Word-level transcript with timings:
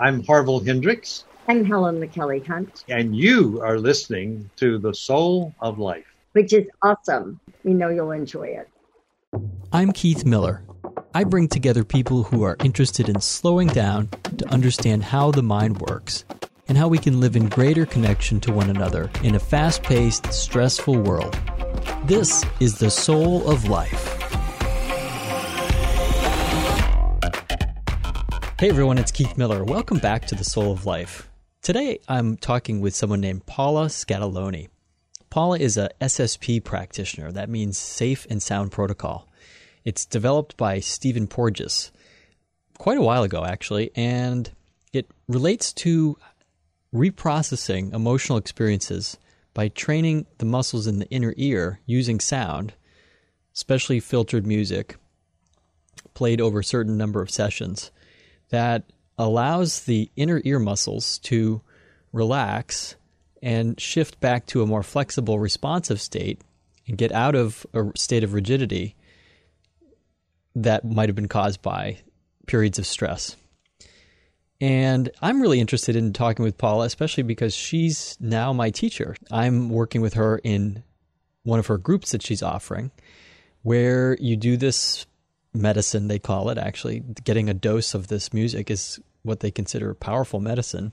I'm 0.00 0.22
Harville 0.24 0.60
Hendrix, 0.60 1.24
I'm 1.48 1.64
Helen 1.64 2.00
LaKelly 2.00 2.46
Hunt, 2.46 2.84
and 2.88 3.16
you 3.16 3.60
are 3.62 3.78
listening 3.78 4.48
to 4.56 4.78
The 4.78 4.94
Soul 4.94 5.52
of 5.60 5.80
Life. 5.80 6.04
which 6.32 6.52
is 6.52 6.68
awesome. 6.82 7.40
We 7.64 7.74
know 7.74 7.88
you'll 7.88 8.12
enjoy 8.12 8.46
it. 8.46 8.68
I'm 9.72 9.90
Keith 9.90 10.24
Miller. 10.24 10.62
I 11.14 11.24
bring 11.24 11.48
together 11.48 11.82
people 11.82 12.22
who 12.22 12.44
are 12.44 12.56
interested 12.62 13.08
in 13.08 13.20
slowing 13.20 13.66
down 13.68 14.08
to 14.36 14.48
understand 14.50 15.02
how 15.02 15.32
the 15.32 15.42
mind 15.42 15.80
works 15.80 16.24
and 16.68 16.78
how 16.78 16.86
we 16.86 16.98
can 16.98 17.18
live 17.18 17.34
in 17.34 17.48
greater 17.48 17.84
connection 17.84 18.38
to 18.42 18.52
one 18.52 18.70
another 18.70 19.10
in 19.24 19.34
a 19.34 19.40
fast 19.40 19.82
paced, 19.82 20.32
stressful 20.32 21.00
world. 21.00 21.36
This 22.04 22.44
is 22.60 22.78
the 22.78 22.90
soul 22.90 23.50
of 23.50 23.68
life. 23.68 24.17
Hey 28.60 28.70
everyone, 28.70 28.98
it's 28.98 29.12
Keith 29.12 29.38
Miller. 29.38 29.62
Welcome 29.62 29.98
back 29.98 30.26
to 30.26 30.34
the 30.34 30.42
Soul 30.42 30.72
of 30.72 30.84
Life. 30.84 31.30
Today 31.62 32.00
I'm 32.08 32.36
talking 32.36 32.80
with 32.80 32.92
someone 32.92 33.20
named 33.20 33.46
Paula 33.46 33.86
Scatoloni. 33.86 34.66
Paula 35.30 35.60
is 35.60 35.76
a 35.76 35.90
SSP 36.00 36.64
practitioner. 36.64 37.30
That 37.30 37.48
means 37.48 37.78
Safe 37.78 38.26
and 38.28 38.42
Sound 38.42 38.72
Protocol. 38.72 39.28
It's 39.84 40.04
developed 40.04 40.56
by 40.56 40.80
Stephen 40.80 41.28
Porges 41.28 41.92
quite 42.78 42.98
a 42.98 43.02
while 43.02 43.22
ago, 43.22 43.44
actually, 43.44 43.92
and 43.94 44.50
it 44.92 45.08
relates 45.28 45.72
to 45.74 46.18
reprocessing 46.92 47.94
emotional 47.94 48.38
experiences 48.38 49.18
by 49.54 49.68
training 49.68 50.26
the 50.38 50.46
muscles 50.46 50.88
in 50.88 50.98
the 50.98 51.08
inner 51.10 51.32
ear 51.36 51.78
using 51.86 52.18
sound, 52.18 52.74
especially 53.54 54.00
filtered 54.00 54.48
music, 54.48 54.96
played 56.12 56.40
over 56.40 56.58
a 56.58 56.64
certain 56.64 56.96
number 56.96 57.22
of 57.22 57.30
sessions, 57.30 57.92
that 58.50 58.84
allows 59.18 59.84
the 59.84 60.10
inner 60.16 60.40
ear 60.44 60.58
muscles 60.58 61.18
to 61.18 61.60
relax 62.12 62.96
and 63.42 63.80
shift 63.80 64.20
back 64.20 64.46
to 64.46 64.62
a 64.62 64.66
more 64.66 64.82
flexible, 64.82 65.38
responsive 65.38 66.00
state 66.00 66.40
and 66.86 66.96
get 66.96 67.12
out 67.12 67.34
of 67.34 67.66
a 67.74 67.84
state 67.96 68.24
of 68.24 68.34
rigidity 68.34 68.96
that 70.54 70.84
might 70.84 71.08
have 71.08 71.16
been 71.16 71.28
caused 71.28 71.62
by 71.62 71.98
periods 72.46 72.78
of 72.78 72.86
stress. 72.86 73.36
And 74.60 75.10
I'm 75.22 75.40
really 75.40 75.60
interested 75.60 75.94
in 75.94 76.12
talking 76.12 76.44
with 76.44 76.58
Paula, 76.58 76.86
especially 76.86 77.22
because 77.22 77.54
she's 77.54 78.16
now 78.18 78.52
my 78.52 78.70
teacher. 78.70 79.14
I'm 79.30 79.68
working 79.68 80.00
with 80.00 80.14
her 80.14 80.40
in 80.42 80.82
one 81.44 81.60
of 81.60 81.68
her 81.68 81.78
groups 81.78 82.10
that 82.10 82.22
she's 82.22 82.42
offering, 82.42 82.90
where 83.62 84.16
you 84.20 84.36
do 84.36 84.56
this 84.56 85.06
medicine, 85.54 86.08
they 86.08 86.18
call 86.18 86.50
it 86.50 86.58
actually. 86.58 87.00
Getting 87.24 87.48
a 87.48 87.54
dose 87.54 87.94
of 87.94 88.08
this 88.08 88.32
music 88.32 88.70
is 88.70 89.00
what 89.22 89.40
they 89.40 89.50
consider 89.50 89.94
powerful 89.94 90.40
medicine. 90.40 90.92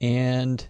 And 0.00 0.66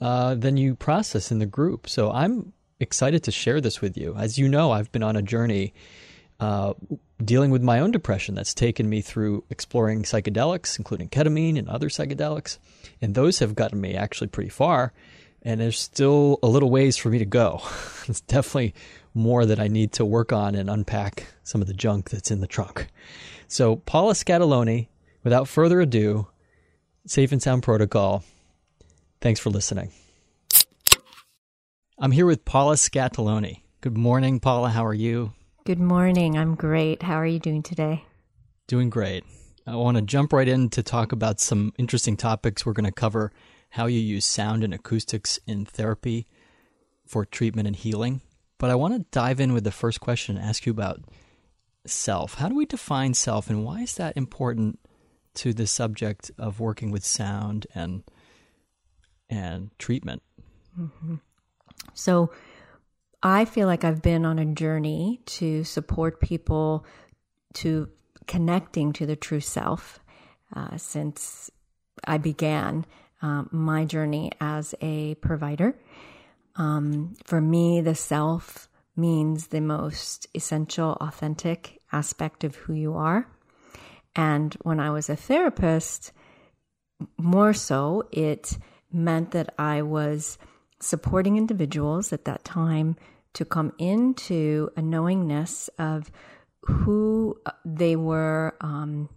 uh, 0.00 0.34
then 0.34 0.56
you 0.56 0.74
process 0.74 1.30
in 1.30 1.38
the 1.38 1.46
group. 1.46 1.88
So 1.88 2.10
I'm 2.10 2.52
excited 2.78 3.24
to 3.24 3.30
share 3.30 3.60
this 3.60 3.80
with 3.80 3.96
you. 3.96 4.14
As 4.16 4.38
you 4.38 4.48
know, 4.48 4.72
I've 4.72 4.90
been 4.92 5.02
on 5.02 5.16
a 5.16 5.22
journey 5.22 5.74
uh, 6.40 6.72
dealing 7.22 7.50
with 7.50 7.62
my 7.62 7.80
own 7.80 7.90
depression 7.90 8.34
that's 8.34 8.54
taken 8.54 8.88
me 8.88 9.02
through 9.02 9.44
exploring 9.50 10.04
psychedelics, 10.04 10.78
including 10.78 11.10
ketamine 11.10 11.58
and 11.58 11.68
other 11.68 11.88
psychedelics. 11.88 12.58
And 13.02 13.14
those 13.14 13.40
have 13.40 13.54
gotten 13.54 13.80
me 13.80 13.94
actually 13.94 14.28
pretty 14.28 14.48
far. 14.48 14.92
And 15.42 15.60
there's 15.60 15.78
still 15.78 16.38
a 16.42 16.46
little 16.46 16.70
ways 16.70 16.96
for 16.96 17.10
me 17.10 17.18
to 17.18 17.26
go. 17.26 17.60
it's 18.08 18.22
definitely 18.22 18.74
more 19.14 19.46
that 19.46 19.60
I 19.60 19.68
need 19.68 19.92
to 19.92 20.04
work 20.04 20.32
on 20.32 20.54
and 20.54 20.70
unpack 20.70 21.26
some 21.42 21.60
of 21.60 21.66
the 21.66 21.74
junk 21.74 22.10
that's 22.10 22.30
in 22.30 22.40
the 22.40 22.46
trunk. 22.46 22.88
So, 23.48 23.76
Paula 23.76 24.14
Scatoloni, 24.14 24.88
without 25.24 25.48
further 25.48 25.80
ado, 25.80 26.28
Safe 27.06 27.32
and 27.32 27.42
Sound 27.42 27.62
Protocol. 27.62 28.22
Thanks 29.20 29.40
for 29.40 29.50
listening. 29.50 29.90
I'm 31.98 32.12
here 32.12 32.26
with 32.26 32.44
Paula 32.44 32.74
Scatoloni. 32.74 33.62
Good 33.80 33.96
morning, 33.98 34.40
Paula. 34.40 34.70
How 34.70 34.84
are 34.86 34.94
you? 34.94 35.32
Good 35.64 35.80
morning. 35.80 36.38
I'm 36.38 36.54
great. 36.54 37.02
How 37.02 37.14
are 37.14 37.26
you 37.26 37.38
doing 37.38 37.62
today? 37.62 38.04
Doing 38.66 38.90
great. 38.90 39.24
I 39.66 39.76
want 39.76 39.96
to 39.96 40.02
jump 40.02 40.32
right 40.32 40.48
in 40.48 40.70
to 40.70 40.82
talk 40.82 41.12
about 41.12 41.40
some 41.40 41.72
interesting 41.76 42.16
topics. 42.16 42.64
We're 42.64 42.72
going 42.72 42.86
to 42.86 42.92
cover 42.92 43.32
how 43.70 43.86
you 43.86 44.00
use 44.00 44.24
sound 44.24 44.64
and 44.64 44.72
acoustics 44.72 45.38
in 45.46 45.64
therapy 45.64 46.26
for 47.06 47.24
treatment 47.24 47.66
and 47.66 47.76
healing. 47.76 48.20
But 48.60 48.68
I 48.68 48.74
want 48.74 48.92
to 48.92 49.06
dive 49.10 49.40
in 49.40 49.54
with 49.54 49.64
the 49.64 49.70
first 49.70 50.00
question 50.00 50.36
and 50.36 50.44
ask 50.44 50.66
you 50.66 50.70
about 50.70 51.00
self. 51.86 52.34
How 52.34 52.50
do 52.50 52.54
we 52.54 52.66
define 52.66 53.14
self, 53.14 53.48
and 53.48 53.64
why 53.64 53.80
is 53.80 53.94
that 53.94 54.18
important 54.18 54.78
to 55.36 55.54
the 55.54 55.66
subject 55.66 56.30
of 56.38 56.60
working 56.60 56.90
with 56.90 57.02
sound 57.02 57.66
and 57.74 58.04
and 59.30 59.70
treatment? 59.78 60.22
So, 61.94 62.32
I 63.22 63.46
feel 63.46 63.66
like 63.66 63.82
I've 63.82 64.02
been 64.02 64.26
on 64.26 64.38
a 64.38 64.44
journey 64.44 65.22
to 65.24 65.64
support 65.64 66.20
people 66.20 66.84
to 67.54 67.88
connecting 68.26 68.92
to 68.92 69.06
the 69.06 69.16
true 69.16 69.40
self 69.40 70.00
uh, 70.54 70.76
since 70.76 71.50
I 72.04 72.18
began 72.18 72.84
um, 73.22 73.48
my 73.52 73.86
journey 73.86 74.32
as 74.38 74.74
a 74.82 75.14
provider. 75.16 75.74
Um, 76.60 77.14
for 77.24 77.40
me, 77.40 77.80
the 77.80 77.94
self 77.94 78.68
means 78.94 79.46
the 79.46 79.62
most 79.62 80.26
essential, 80.34 80.98
authentic 81.00 81.80
aspect 81.90 82.44
of 82.44 82.54
who 82.54 82.74
you 82.74 82.92
are. 82.96 83.26
And 84.14 84.52
when 84.60 84.78
I 84.78 84.90
was 84.90 85.08
a 85.08 85.16
therapist, 85.16 86.12
more 87.16 87.54
so, 87.54 88.02
it 88.12 88.58
meant 88.92 89.30
that 89.30 89.54
I 89.58 89.80
was 89.80 90.36
supporting 90.80 91.38
individuals 91.38 92.12
at 92.12 92.26
that 92.26 92.44
time 92.44 92.96
to 93.32 93.46
come 93.46 93.72
into 93.78 94.68
a 94.76 94.82
knowingness 94.82 95.70
of 95.78 96.12
who 96.60 97.40
they 97.64 97.96
were 97.96 98.54
um, 98.60 99.08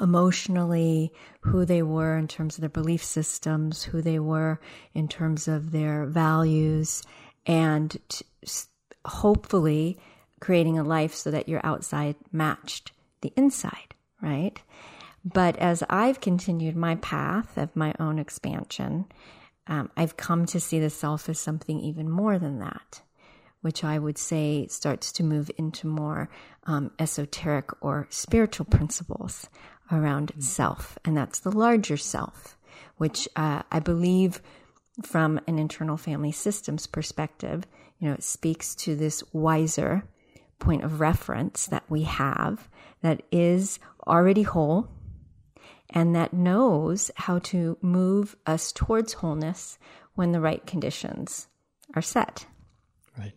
emotionally, 0.00 1.12
who 1.40 1.64
they 1.64 1.82
were 1.82 2.16
in 2.16 2.28
terms 2.28 2.56
of 2.56 2.60
their 2.60 2.70
belief 2.70 3.02
systems, 3.02 3.82
who 3.82 4.00
they 4.00 4.18
were 4.18 4.60
in 4.94 5.08
terms 5.08 5.48
of 5.48 5.72
their 5.72 6.06
values, 6.06 7.02
and 7.46 7.96
hopefully 9.04 9.98
creating 10.40 10.78
a 10.78 10.84
life 10.84 11.14
so 11.14 11.30
that 11.30 11.48
your 11.48 11.60
outside 11.64 12.16
matched 12.32 12.92
the 13.20 13.32
inside, 13.36 13.94
right? 14.20 14.60
But 15.24 15.56
as 15.58 15.84
I've 15.88 16.20
continued 16.20 16.76
my 16.76 16.96
path 16.96 17.56
of 17.56 17.74
my 17.76 17.94
own 18.00 18.18
expansion, 18.18 19.06
um, 19.66 19.90
I've 19.96 20.16
come 20.16 20.46
to 20.46 20.58
see 20.58 20.80
the 20.80 20.90
self 20.90 21.28
as 21.28 21.38
something 21.38 21.78
even 21.78 22.10
more 22.10 22.38
than 22.38 22.58
that, 22.58 23.02
which 23.60 23.84
I 23.84 23.98
would 23.98 24.18
say 24.18 24.66
starts 24.66 25.12
to 25.12 25.22
move 25.22 25.50
into 25.56 25.86
more 25.86 26.28
um, 26.64 26.90
esoteric 26.98 27.70
or 27.80 28.08
spiritual 28.10 28.66
principles 28.66 29.48
around 29.92 30.32
self. 30.38 30.98
And 31.04 31.16
that's 31.16 31.40
the 31.40 31.52
larger 31.52 31.96
self, 31.96 32.56
which 32.96 33.28
uh, 33.36 33.62
I 33.70 33.78
believe 33.78 34.42
from 35.02 35.40
an 35.46 35.58
internal 35.58 35.96
family 35.96 36.32
systems 36.32 36.86
perspective, 36.86 37.64
you 37.98 38.08
know, 38.08 38.14
it 38.14 38.24
speaks 38.24 38.74
to 38.76 38.96
this 38.96 39.22
wiser 39.32 40.04
point 40.58 40.82
of 40.82 41.00
reference 41.00 41.66
that 41.66 41.84
we 41.88 42.02
have 42.02 42.68
that 43.02 43.22
is 43.30 43.78
already 44.06 44.42
whole 44.42 44.88
and 45.90 46.14
that 46.14 46.32
knows 46.32 47.10
how 47.16 47.38
to 47.38 47.76
move 47.82 48.36
us 48.46 48.72
towards 48.72 49.14
wholeness 49.14 49.78
when 50.14 50.32
the 50.32 50.40
right 50.40 50.64
conditions 50.66 51.48
are 51.94 52.02
set. 52.02 52.46
Right. 53.18 53.32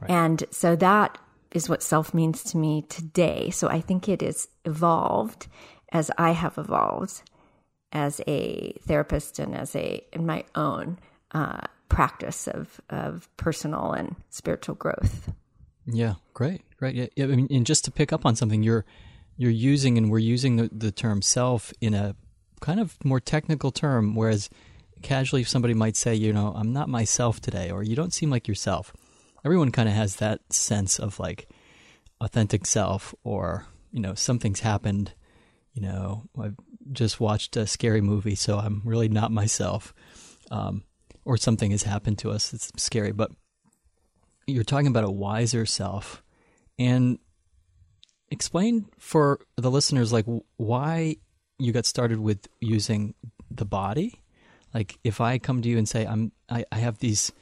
right. 0.00 0.10
And 0.10 0.44
so 0.50 0.74
that 0.76 1.18
is 1.52 1.68
what 1.68 1.82
self 1.82 2.12
means 2.12 2.42
to 2.42 2.56
me 2.56 2.82
today. 2.82 3.50
So 3.50 3.68
I 3.68 3.80
think 3.80 4.08
it 4.08 4.22
is 4.22 4.48
evolved 4.64 5.46
as 5.94 6.10
I 6.18 6.32
have 6.32 6.58
evolved 6.58 7.22
as 7.92 8.20
a 8.26 8.72
therapist 8.86 9.38
and 9.38 9.54
as 9.54 9.74
a 9.74 10.04
in 10.12 10.26
my 10.26 10.44
own 10.54 10.98
uh, 11.30 11.60
practice 11.88 12.48
of 12.48 12.80
of 12.90 13.28
personal 13.36 13.92
and 13.92 14.16
spiritual 14.28 14.74
growth. 14.74 15.32
Yeah, 15.86 16.14
great, 16.32 16.62
great. 16.76 16.94
Yeah, 16.94 17.06
yeah, 17.14 17.24
I 17.26 17.28
mean, 17.28 17.46
and 17.50 17.64
just 17.64 17.84
to 17.84 17.90
pick 17.90 18.12
up 18.12 18.26
on 18.26 18.36
something, 18.36 18.62
you're 18.62 18.84
you're 19.36 19.50
using 19.50 19.96
and 19.96 20.10
we're 20.10 20.18
using 20.18 20.56
the, 20.56 20.68
the 20.72 20.92
term 20.92 21.22
self 21.22 21.72
in 21.80 21.94
a 21.94 22.16
kind 22.60 22.80
of 22.80 22.96
more 23.04 23.20
technical 23.20 23.70
term, 23.70 24.14
whereas 24.14 24.48
casually 25.02 25.44
somebody 25.44 25.74
might 25.74 25.96
say, 25.96 26.14
you 26.14 26.32
know, 26.32 26.52
I'm 26.56 26.72
not 26.72 26.88
myself 26.88 27.40
today, 27.40 27.70
or 27.70 27.82
you 27.82 27.94
don't 27.94 28.14
seem 28.14 28.30
like 28.30 28.48
yourself. 28.48 28.92
Everyone 29.44 29.70
kind 29.70 29.88
of 29.88 29.94
has 29.94 30.16
that 30.16 30.40
sense 30.52 30.98
of 30.98 31.20
like 31.20 31.48
authentic 32.20 32.66
self, 32.66 33.14
or 33.22 33.66
you 33.92 34.00
know, 34.00 34.14
something's 34.14 34.60
happened. 34.60 35.12
You 35.74 35.82
know, 35.82 36.28
I've 36.40 36.56
just 36.92 37.20
watched 37.20 37.56
a 37.56 37.66
scary 37.66 38.00
movie, 38.00 38.36
so 38.36 38.58
I'm 38.58 38.80
really 38.84 39.08
not 39.08 39.30
myself. 39.32 39.92
Um, 40.50 40.84
or 41.24 41.36
something 41.36 41.70
has 41.70 41.82
happened 41.82 42.18
to 42.18 42.30
us 42.30 42.50
that's 42.50 42.70
scary. 42.76 43.12
But 43.12 43.30
you're 44.46 44.64
talking 44.64 44.86
about 44.86 45.04
a 45.04 45.10
wiser 45.10 45.66
self, 45.66 46.22
and 46.78 47.18
explain 48.30 48.86
for 48.98 49.40
the 49.56 49.70
listeners 49.70 50.12
like 50.12 50.26
why 50.56 51.16
you 51.58 51.72
got 51.72 51.86
started 51.86 52.20
with 52.20 52.48
using 52.60 53.14
the 53.50 53.64
body. 53.64 54.22
Like 54.72 54.98
if 55.04 55.20
I 55.20 55.38
come 55.38 55.62
to 55.62 55.68
you 55.68 55.78
and 55.78 55.88
say 55.88 56.06
I'm 56.06 56.32
I, 56.48 56.64
I 56.72 56.78
have 56.78 56.98
these 56.98 57.32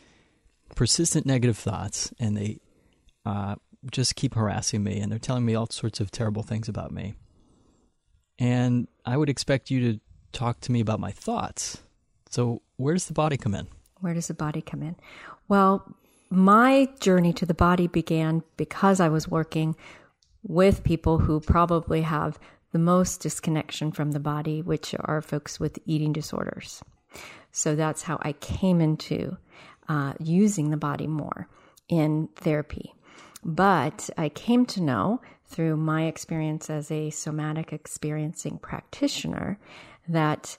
persistent 0.75 1.27
negative 1.27 1.59
thoughts 1.59 2.13
and 2.19 2.37
they 2.37 2.59
uh, 3.25 3.57
just 3.91 4.17
keep 4.17 4.35
harassing 4.35 4.83
me 4.83 5.01
and 5.01 5.11
they're 5.11 5.19
telling 5.19 5.45
me 5.45 5.55
all 5.55 5.67
sorts 5.67 6.01
of 6.01 6.11
terrible 6.11 6.43
things 6.43 6.69
about 6.69 6.93
me. 6.93 7.15
And 8.43 8.89
I 9.07 9.17
would 9.17 9.29
expect 9.29 9.71
you 9.71 9.93
to 9.93 10.01
talk 10.33 10.59
to 10.63 10.73
me 10.73 10.81
about 10.81 10.99
my 10.99 11.13
thoughts. 11.13 11.79
So 12.29 12.61
where 12.77 12.93
does 12.93 13.07
the 13.07 13.13
body 13.13 13.37
come 13.37 13.55
in? 13.55 13.69
Where 14.01 14.15
does 14.15 14.27
the 14.27 14.35
body 14.35 14.61
come 14.61 14.83
in? 14.83 14.97
Well, 15.47 15.95
my 16.29 16.89
journey 16.99 17.33
to 17.35 17.47
the 17.47 17.55
body 17.55 17.87
began 17.87 18.43
because 18.57 18.99
I 18.99 19.09
was 19.11 19.29
working 19.29 19.77
with 20.43 20.83
people 20.83 21.19
who 21.19 21.39
probably 21.39 22.03
have 22.03 22.37
the 22.73 22.81
most 22.81 23.21
disconnection 23.21 23.93
from 23.93 24.11
the 24.11 24.19
body, 24.19 24.61
which 24.61 24.93
are 24.99 25.23
folks 25.23 25.61
with 25.61 25.79
eating 25.87 26.13
disorders. 26.13 26.83
So 27.53 27.77
that's 27.77 28.03
how 28.03 28.19
I 28.23 28.33
came 28.33 28.81
into 28.81 29.37
uh, 29.89 30.15
using 30.19 30.71
the 30.71 30.77
body 30.77 31.07
more 31.07 31.47
in 31.89 32.29
therapy. 32.35 32.93
But 33.45 34.11
I 34.19 34.31
came 34.31 34.67
to 34.67 34.83
know 34.83 35.21
through 35.53 35.77
my 35.77 36.05
experience 36.05 36.71
as 36.71 36.91
a 36.91 37.11
somatic 37.11 37.73
experiencing 37.73 38.59
practitioner 38.59 39.59
that 40.09 40.57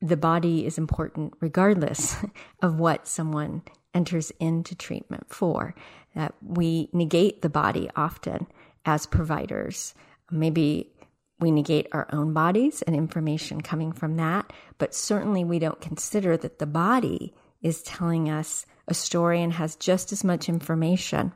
the 0.00 0.16
body 0.16 0.66
is 0.66 0.78
important 0.78 1.32
regardless 1.40 2.16
of 2.62 2.78
what 2.78 3.06
someone 3.06 3.62
enters 3.94 4.32
into 4.40 4.74
treatment 4.74 5.24
for. 5.28 5.74
That 6.14 6.34
we 6.42 6.90
negate 6.92 7.40
the 7.40 7.48
body 7.48 7.88
often 7.96 8.46
as 8.84 9.06
providers. 9.06 9.94
Maybe 10.30 10.92
we 11.38 11.50
negate 11.50 11.88
our 11.92 12.06
own 12.12 12.32
bodies 12.32 12.82
and 12.82 12.94
information 12.94 13.60
coming 13.60 13.92
from 13.92 14.16
that, 14.16 14.52
but 14.78 14.94
certainly 14.94 15.44
we 15.44 15.58
don't 15.58 15.80
consider 15.80 16.36
that 16.36 16.58
the 16.58 16.66
body 16.66 17.34
is 17.62 17.82
telling 17.82 18.28
us 18.28 18.66
a 18.88 18.94
story 18.94 19.40
and 19.40 19.54
has 19.54 19.76
just 19.76 20.12
as 20.12 20.24
much 20.24 20.48
information 20.48 21.32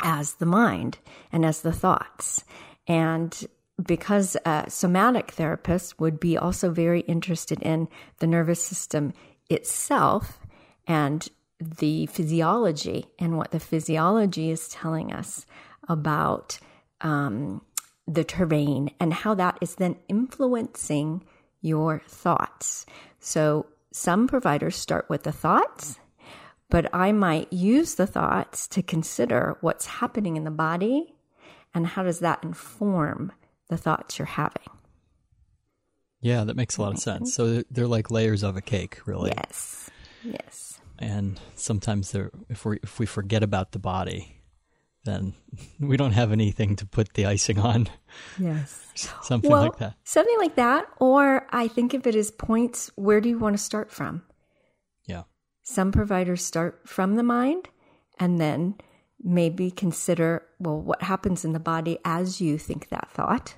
as 0.00 0.34
the 0.34 0.46
mind 0.46 0.98
and 1.32 1.44
as 1.44 1.62
the 1.62 1.72
thoughts. 1.72 2.44
And 2.86 3.46
because 3.82 4.36
a 4.44 4.64
somatic 4.68 5.34
therapists 5.34 5.98
would 5.98 6.20
be 6.20 6.38
also 6.38 6.70
very 6.70 7.00
interested 7.00 7.60
in 7.62 7.88
the 8.18 8.26
nervous 8.26 8.62
system 8.62 9.12
itself 9.50 10.40
and 10.86 11.28
the 11.60 12.06
physiology 12.06 13.06
and 13.18 13.36
what 13.36 13.50
the 13.50 13.60
physiology 13.60 14.50
is 14.50 14.68
telling 14.68 15.12
us 15.12 15.46
about 15.88 16.58
um, 17.00 17.62
the 18.06 18.24
terrain 18.24 18.90
and 19.00 19.12
how 19.12 19.34
that 19.34 19.58
is 19.60 19.76
then 19.76 19.96
influencing 20.08 21.22
your 21.60 22.02
thoughts. 22.06 22.84
So 23.20 23.66
some 23.92 24.28
providers 24.28 24.76
start 24.76 25.08
with 25.08 25.22
the 25.22 25.32
thoughts, 25.32 25.98
but 26.74 26.92
I 26.92 27.12
might 27.12 27.52
use 27.52 27.94
the 27.94 28.06
thoughts 28.08 28.66
to 28.66 28.82
consider 28.82 29.56
what's 29.60 29.86
happening 29.86 30.36
in 30.36 30.42
the 30.42 30.50
body 30.50 31.14
and 31.72 31.86
how 31.86 32.02
does 32.02 32.18
that 32.18 32.42
inform 32.42 33.30
the 33.68 33.76
thoughts 33.76 34.18
you're 34.18 34.26
having. 34.26 34.66
Yeah, 36.20 36.42
that 36.42 36.56
makes 36.56 36.76
a 36.76 36.82
lot 36.82 36.92
of 36.92 36.98
sense. 36.98 37.32
So 37.32 37.62
they're 37.70 37.86
like 37.86 38.10
layers 38.10 38.42
of 38.42 38.56
a 38.56 38.60
cake, 38.60 39.06
really. 39.06 39.32
Yes. 39.36 39.88
Yes. 40.24 40.80
And 40.98 41.38
sometimes 41.54 42.10
they're 42.10 42.32
if 42.48 42.64
we 42.64 42.80
if 42.82 42.98
we 42.98 43.06
forget 43.06 43.44
about 43.44 43.70
the 43.70 43.78
body, 43.78 44.42
then 45.04 45.34
we 45.78 45.96
don't 45.96 46.10
have 46.10 46.32
anything 46.32 46.74
to 46.74 46.86
put 46.86 47.12
the 47.12 47.26
icing 47.26 47.60
on. 47.60 47.88
Yes. 48.36 48.84
Something 49.22 49.52
well, 49.52 49.62
like 49.62 49.78
that. 49.78 49.94
Something 50.02 50.38
like 50.38 50.56
that. 50.56 50.88
Or 50.98 51.46
I 51.50 51.68
think 51.68 51.94
of 51.94 52.04
it 52.08 52.16
as 52.16 52.32
points 52.32 52.90
where 52.96 53.20
do 53.20 53.28
you 53.28 53.38
want 53.38 53.56
to 53.56 53.62
start 53.62 53.92
from? 53.92 54.24
Some 55.64 55.92
providers 55.92 56.44
start 56.44 56.88
from 56.88 57.16
the 57.16 57.22
mind 57.22 57.68
and 58.20 58.38
then 58.38 58.76
maybe 59.22 59.70
consider, 59.70 60.42
well, 60.58 60.80
what 60.80 61.02
happens 61.02 61.44
in 61.44 61.52
the 61.52 61.58
body 61.58 61.98
as 62.04 62.40
you 62.40 62.58
think 62.58 62.90
that 62.90 63.10
thought, 63.10 63.56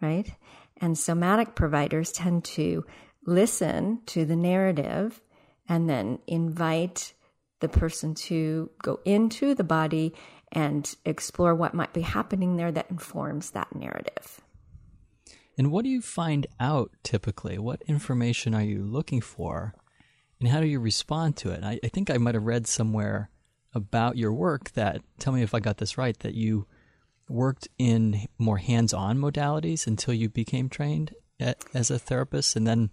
right? 0.00 0.32
And 0.80 0.96
somatic 0.96 1.54
providers 1.54 2.12
tend 2.12 2.44
to 2.44 2.84
listen 3.26 4.00
to 4.06 4.24
the 4.24 4.36
narrative 4.36 5.20
and 5.68 5.90
then 5.90 6.20
invite 6.26 7.12
the 7.60 7.68
person 7.68 8.14
to 8.14 8.70
go 8.82 9.00
into 9.04 9.54
the 9.54 9.64
body 9.64 10.14
and 10.52 10.94
explore 11.04 11.54
what 11.54 11.74
might 11.74 11.92
be 11.92 12.02
happening 12.02 12.56
there 12.56 12.72
that 12.72 12.90
informs 12.90 13.50
that 13.50 13.74
narrative. 13.74 14.40
And 15.58 15.70
what 15.70 15.84
do 15.84 15.90
you 15.90 16.02
find 16.02 16.46
out 16.60 16.92
typically? 17.02 17.58
What 17.58 17.82
information 17.86 18.54
are 18.54 18.62
you 18.62 18.84
looking 18.84 19.20
for? 19.20 19.74
And 20.42 20.50
how 20.50 20.60
do 20.60 20.66
you 20.66 20.80
respond 20.80 21.36
to 21.36 21.50
it? 21.52 21.62
I, 21.62 21.78
I 21.84 21.88
think 21.88 22.10
I 22.10 22.18
might 22.18 22.34
have 22.34 22.42
read 22.42 22.66
somewhere 22.66 23.30
about 23.72 24.16
your 24.16 24.32
work 24.32 24.72
that, 24.72 25.00
tell 25.20 25.32
me 25.32 25.42
if 25.42 25.54
I 25.54 25.60
got 25.60 25.76
this 25.76 25.96
right, 25.96 26.18
that 26.18 26.34
you 26.34 26.66
worked 27.28 27.68
in 27.78 28.26
more 28.38 28.58
hands 28.58 28.92
on 28.92 29.18
modalities 29.18 29.86
until 29.86 30.12
you 30.12 30.28
became 30.28 30.68
trained 30.68 31.14
at, 31.38 31.64
as 31.74 31.92
a 31.92 31.98
therapist 31.98 32.56
and 32.56 32.66
then 32.66 32.90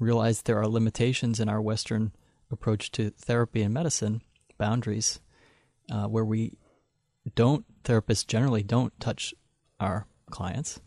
realized 0.00 0.44
there 0.44 0.58
are 0.58 0.66
limitations 0.66 1.38
in 1.38 1.48
our 1.48 1.62
Western 1.62 2.10
approach 2.50 2.90
to 2.90 3.10
therapy 3.10 3.62
and 3.62 3.72
medicine, 3.72 4.20
boundaries, 4.58 5.20
uh, 5.88 6.08
where 6.08 6.24
we 6.24 6.58
don't 7.36 7.64
therapists 7.84 8.26
generally 8.26 8.64
don't 8.64 8.98
touch 8.98 9.32
our 9.78 10.08
clients. 10.30 10.80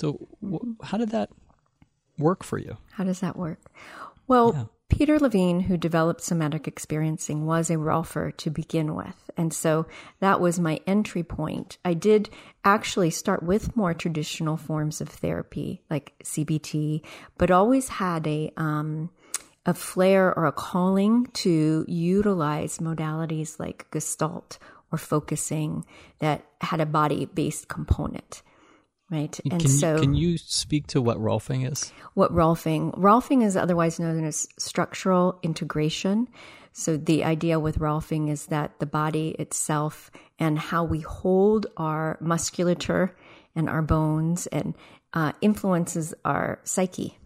So, 0.00 0.28
w- 0.42 0.76
how 0.82 0.96
did 0.96 1.10
that 1.10 1.28
work 2.18 2.42
for 2.42 2.56
you? 2.56 2.78
How 2.92 3.04
does 3.04 3.20
that 3.20 3.36
work? 3.36 3.60
Well, 4.26 4.52
yeah. 4.54 4.64
Peter 4.92 5.18
Levine, 5.18 5.60
who 5.60 5.78
developed 5.78 6.20
somatic 6.20 6.68
experiencing, 6.68 7.46
was 7.46 7.70
a 7.70 7.76
Rolfer 7.76 8.36
to 8.36 8.50
begin 8.50 8.94
with. 8.94 9.30
And 9.38 9.50
so 9.50 9.86
that 10.20 10.38
was 10.38 10.60
my 10.60 10.80
entry 10.86 11.22
point. 11.22 11.78
I 11.82 11.94
did 11.94 12.28
actually 12.62 13.08
start 13.08 13.42
with 13.42 13.74
more 13.74 13.94
traditional 13.94 14.58
forms 14.58 15.00
of 15.00 15.08
therapy, 15.08 15.80
like 15.88 16.12
CBT, 16.22 17.00
but 17.38 17.50
always 17.50 17.88
had 17.88 18.26
a, 18.26 18.52
um, 18.58 19.08
a 19.64 19.72
flair 19.72 20.36
or 20.36 20.44
a 20.44 20.52
calling 20.52 21.24
to 21.32 21.86
utilize 21.88 22.76
modalities 22.76 23.58
like 23.58 23.90
Gestalt 23.90 24.58
or 24.92 24.98
focusing 24.98 25.86
that 26.18 26.44
had 26.60 26.82
a 26.82 26.86
body 26.86 27.24
based 27.24 27.66
component. 27.66 28.42
Right. 29.12 29.38
And 29.50 29.60
can 29.60 29.68
so, 29.68 29.96
you, 29.96 30.00
can 30.00 30.14
you 30.14 30.38
speak 30.38 30.86
to 30.88 31.02
what 31.02 31.18
Rolfing 31.18 31.70
is? 31.70 31.92
What 32.14 32.32
Rolfing? 32.32 32.98
Rolfing 32.98 33.44
is 33.44 33.58
otherwise 33.58 34.00
known 34.00 34.24
as 34.24 34.48
structural 34.58 35.38
integration. 35.42 36.28
So 36.72 36.96
the 36.96 37.22
idea 37.22 37.60
with 37.60 37.78
Rolfing 37.78 38.30
is 38.30 38.46
that 38.46 38.78
the 38.78 38.86
body 38.86 39.36
itself 39.38 40.10
and 40.38 40.58
how 40.58 40.84
we 40.84 41.00
hold 41.00 41.66
our 41.76 42.16
musculature 42.22 43.14
and 43.54 43.68
our 43.68 43.82
bones 43.82 44.46
and 44.46 44.74
uh, 45.12 45.32
influences 45.42 46.14
our 46.24 46.58
psyche. 46.64 47.18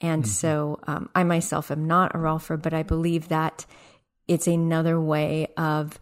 And 0.00 0.22
mm-hmm. 0.22 0.30
so 0.30 0.80
um, 0.86 1.10
I 1.14 1.24
myself 1.24 1.70
am 1.70 1.86
not 1.86 2.14
a 2.14 2.18
Rolfer, 2.18 2.60
but 2.60 2.72
I 2.72 2.82
believe 2.82 3.28
that 3.28 3.66
it's 4.26 4.46
another 4.46 4.98
way 4.98 5.48
of 5.58 6.00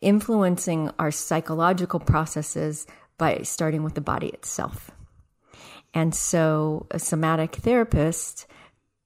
influencing 0.00 0.90
our 0.98 1.10
psychological 1.10 2.00
processes 2.00 2.86
by 3.20 3.42
starting 3.42 3.82
with 3.82 3.94
the 3.94 4.00
body 4.00 4.28
itself. 4.28 4.90
And 5.92 6.14
so 6.14 6.86
a 6.90 6.98
somatic 6.98 7.56
therapist 7.56 8.46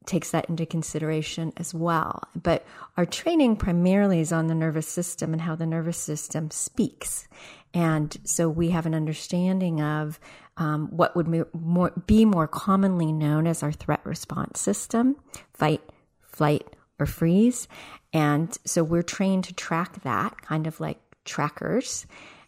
takes 0.07 0.31
that 0.31 0.49
into 0.49 0.67
consideration 0.67 1.53
as 1.57 1.75
well. 1.75 2.23
But 2.41 2.65
our 2.97 3.07
training 3.07 3.57
primarily 3.57 4.21
is 4.21 4.33
on 4.33 4.47
the 4.47 4.55
nervous 4.55 4.87
system 4.87 5.33
and 5.33 5.43
how 5.43 5.57
the 5.57 5.67
nervous 5.67 5.99
system 5.99 6.51
speaks. 6.51 7.27
And 7.73 8.17
so 8.23 8.49
we 8.49 8.71
have 8.71 8.87
an 8.87 8.95
understanding 8.95 9.83
of 9.83 10.21
um, 10.59 10.89
what 10.93 11.17
would 11.17 12.07
be 12.07 12.25
more 12.25 12.47
commonly 12.47 13.11
known 13.11 13.49
as 13.49 13.63
our 13.65 13.73
threat 13.73 14.01
response 14.05 14.61
system 14.61 15.17
fight, 15.55 15.83
flight, 16.23 16.77
or 17.01 17.07
freeze. 17.07 17.67
And 18.13 18.57
so 18.65 18.85
we're 18.85 19.03
trained 19.03 19.45
to 19.45 19.55
track 19.55 20.03
that, 20.05 20.41
kind 20.43 20.69
of 20.69 20.79
like 20.79 20.99
trackers 21.25 22.07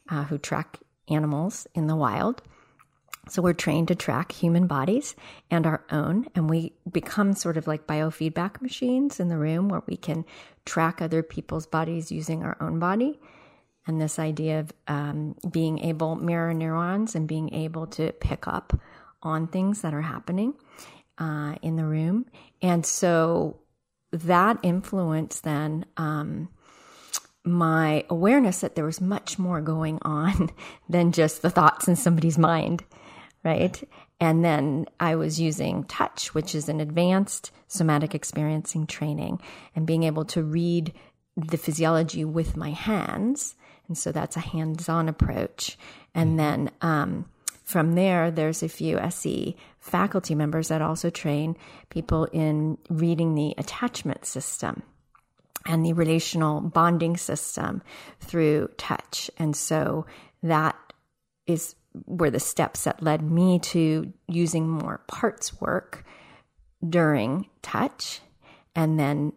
uh, 0.09 0.23
who 0.25 0.39
track 0.39 0.79
animals 1.09 1.67
in 1.75 1.87
the 1.87 1.97
wild. 1.97 2.43
So 3.29 3.43
we're 3.43 3.55
trained 3.55 3.89
to 3.89 3.97
track 3.97 4.31
human 4.31 4.69
bodies 4.69 5.17
and 5.51 5.67
our 5.67 5.85
own, 5.91 6.27
and 6.37 6.49
we 6.49 6.75
become 6.91 7.33
sort 7.33 7.57
of 7.57 7.67
like 7.67 7.87
biofeedback 7.87 8.63
machines 8.63 9.19
in 9.19 9.29
the 9.29 9.37
room 9.37 9.69
where 9.69 9.83
we 9.87 9.97
can 9.97 10.25
track 10.65 11.03
other 11.03 11.23
people's 11.25 11.67
bodies 11.67 12.13
using 12.13 12.45
our 12.45 12.57
own 12.61 12.79
body. 12.79 13.19
And 13.89 14.01
this 14.01 14.19
idea 14.19 14.61
of 14.61 14.73
um, 14.89 15.37
being 15.51 15.79
able, 15.81 16.17
mirror 16.17 16.55
neurons, 16.55 17.15
and 17.15 17.27
being 17.27 17.53
able 17.55 17.87
to 17.89 18.13
pick 18.13 18.47
up 18.47 18.79
on 19.23 19.49
things 19.49 19.83
that 19.83 19.95
are 19.95 20.03
happening 20.03 20.55
uh, 21.19 21.55
in 21.63 21.77
the 21.77 21.85
room. 21.85 22.27
And 22.63 22.87
so 22.87 23.59
that 24.13 24.59
influence 24.63 25.41
then 25.41 25.85
um, 25.97 26.49
my 27.47 28.05
awareness 28.11 28.61
that 28.61 28.75
there 28.75 28.85
was 28.85 29.01
much 29.01 29.39
more 29.39 29.61
going 29.61 29.99
on 30.03 30.51
than 30.89 31.13
just 31.13 31.43
the 31.43 31.51
thoughts 31.51 31.89
in 31.89 31.97
somebody's 31.97 32.39
mind, 32.39 32.85
right? 33.45 33.83
And 34.21 34.45
then 34.45 34.87
I 34.99 35.15
was 35.15 35.41
using 35.41 35.85
touch, 35.85 36.35
which 36.35 36.55
is 36.55 36.69
an 36.69 36.81
advanced 36.81 37.51
somatic 37.69 38.15
experiencing 38.15 38.87
training 38.87 39.41
and 39.75 39.87
being 39.87 40.05
able 40.05 40.25
to 40.27 40.43
read 40.43 40.93
the 41.37 41.59
physiology 41.59 42.25
with 42.25 42.57
my 42.57 42.71
hands. 42.71 43.55
And 43.89 43.97
so 43.97 44.11
that's 44.11 44.37
a 44.37 44.41
hands 44.41 44.89
on 44.89 45.09
approach. 45.09 45.79
And 46.15 46.39
then, 46.39 46.71
um, 46.81 47.27
from 47.63 47.95
there, 47.95 48.31
there's 48.31 48.63
a 48.63 48.69
few 48.69 48.97
SE 48.99 49.57
faculty 49.81 50.37
members 50.37 50.69
that 50.69 50.81
also 50.81 51.11
train 51.11 51.57
people 51.91 52.27
in 52.27 52.79
reading 52.89 53.35
the 53.35 53.55
attachment 53.59 54.25
system 54.25 54.85
and 55.67 55.85
the 55.85 55.93
relational 55.93 56.61
bonding 56.61 57.17
system 57.17 57.83
through 58.21 58.69
touch. 58.79 59.31
And 59.37 59.55
so 59.55 60.07
that 60.43 60.77
is 61.47 61.75
were 62.05 62.31
the 62.31 62.41
steps 62.41 62.85
that 62.85 63.03
led 63.03 63.23
me 63.23 63.59
to 63.59 64.13
using 64.29 64.69
more 64.69 65.01
parts 65.09 65.61
work 65.61 66.05
during 66.87 67.49
touch. 67.63 68.21
And 68.75 68.99
then 68.99 69.33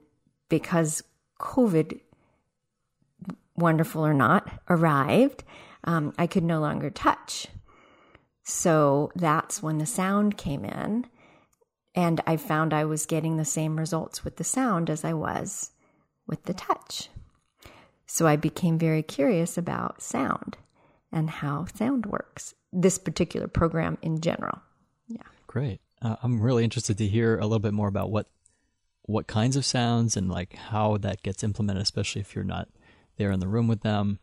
because 0.50 1.02
COVID, 1.40 2.00
wonderful 3.56 4.06
or 4.06 4.14
not, 4.14 4.62
arrived, 4.70 5.44
um, 5.86 6.14
I 6.18 6.28
could 6.28 6.44
no 6.44 6.60
longer 6.60 6.90
touch. 6.90 7.48
So 8.44 9.12
that's 9.16 9.64
when 9.64 9.78
the 9.78 9.86
sound 9.86 10.38
came 10.38 10.66
in. 10.66 11.06
And 11.96 12.22
I 12.28 12.36
found 12.38 12.74
I 12.74 12.86
was 12.86 13.06
getting 13.06 13.38
the 13.38 13.46
same 13.46 13.78
results 13.78 14.24
with 14.24 14.36
the 14.36 14.44
sound 14.44 14.90
as 14.90 15.06
I 15.06 15.14
was 15.14 15.72
with 16.30 16.44
the 16.44 16.54
touch. 16.54 17.10
So 18.06 18.26
I 18.26 18.38
became 18.38 18.78
very 18.78 19.04
curious 19.04 19.58
about 19.58 20.02
sound 20.02 20.58
and 21.12 21.30
how 21.30 21.66
sound 21.76 22.06
works, 22.06 22.54
this 22.72 22.98
particular 22.98 23.48
program 23.48 23.98
in 24.02 24.22
general. 24.22 24.60
Yeah. 25.08 25.24
Great. 25.48 25.82
Uh, 26.02 26.16
I'm 26.24 26.42
really 26.42 26.64
interested 26.64 26.98
to 27.00 27.08
hear 27.08 27.38
a 27.38 27.44
little 27.44 27.60
bit 27.60 27.74
more 27.74 27.88
about 27.88 28.12
what 28.12 28.28
what 29.04 29.26
kinds 29.26 29.56
of 29.56 29.66
sounds 29.66 30.16
and 30.16 30.30
like 30.30 30.54
how 30.56 30.98
that 30.98 31.24
gets 31.24 31.44
implemented, 31.44 31.82
especially 31.82 32.22
if 32.22 32.36
you're 32.36 32.44
not 32.44 32.70
there 33.18 33.32
in 33.32 33.40
the 33.40 33.48
room 33.48 33.68
with 33.68 33.82
them. 33.82 34.20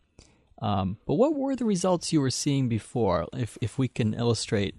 Um, 0.63 0.99
but 1.07 1.15
what 1.15 1.35
were 1.35 1.57
the 1.57 1.65
results 1.65 2.13
you 2.13 2.21
were 2.21 2.31
seeing 2.31 2.69
before? 2.69 3.27
If 3.33 3.59
if 3.61 3.79
we 3.79 3.89
can 3.89 4.15
illustrate, 4.15 4.77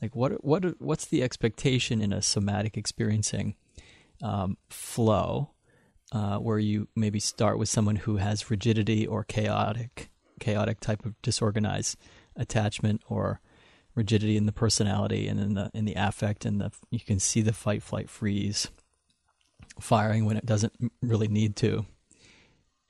like 0.00 0.14
what 0.14 0.44
what 0.44 0.80
what's 0.80 1.04
the 1.04 1.22
expectation 1.22 2.00
in 2.00 2.12
a 2.12 2.22
somatic 2.22 2.76
experiencing 2.76 3.56
um, 4.22 4.56
flow, 4.68 5.50
uh, 6.12 6.38
where 6.38 6.58
you 6.58 6.88
maybe 6.96 7.20
start 7.20 7.58
with 7.58 7.68
someone 7.68 7.96
who 7.96 8.16
has 8.16 8.50
rigidity 8.50 9.06
or 9.06 9.24
chaotic 9.24 10.10
chaotic 10.40 10.80
type 10.80 11.04
of 11.04 11.20
disorganized 11.22 11.98
attachment 12.34 13.02
or 13.08 13.40
rigidity 13.94 14.36
in 14.36 14.46
the 14.46 14.52
personality 14.52 15.28
and 15.28 15.38
in 15.38 15.54
the 15.54 15.70
in 15.74 15.84
the 15.84 15.94
affect 15.94 16.44
and 16.44 16.60
the 16.60 16.70
you 16.90 17.00
can 17.00 17.18
see 17.18 17.42
the 17.42 17.52
fight 17.52 17.82
flight 17.82 18.08
freeze 18.08 18.68
firing 19.78 20.24
when 20.24 20.36
it 20.36 20.46
doesn't 20.46 20.72
really 21.02 21.28
need 21.28 21.56
to. 21.56 21.84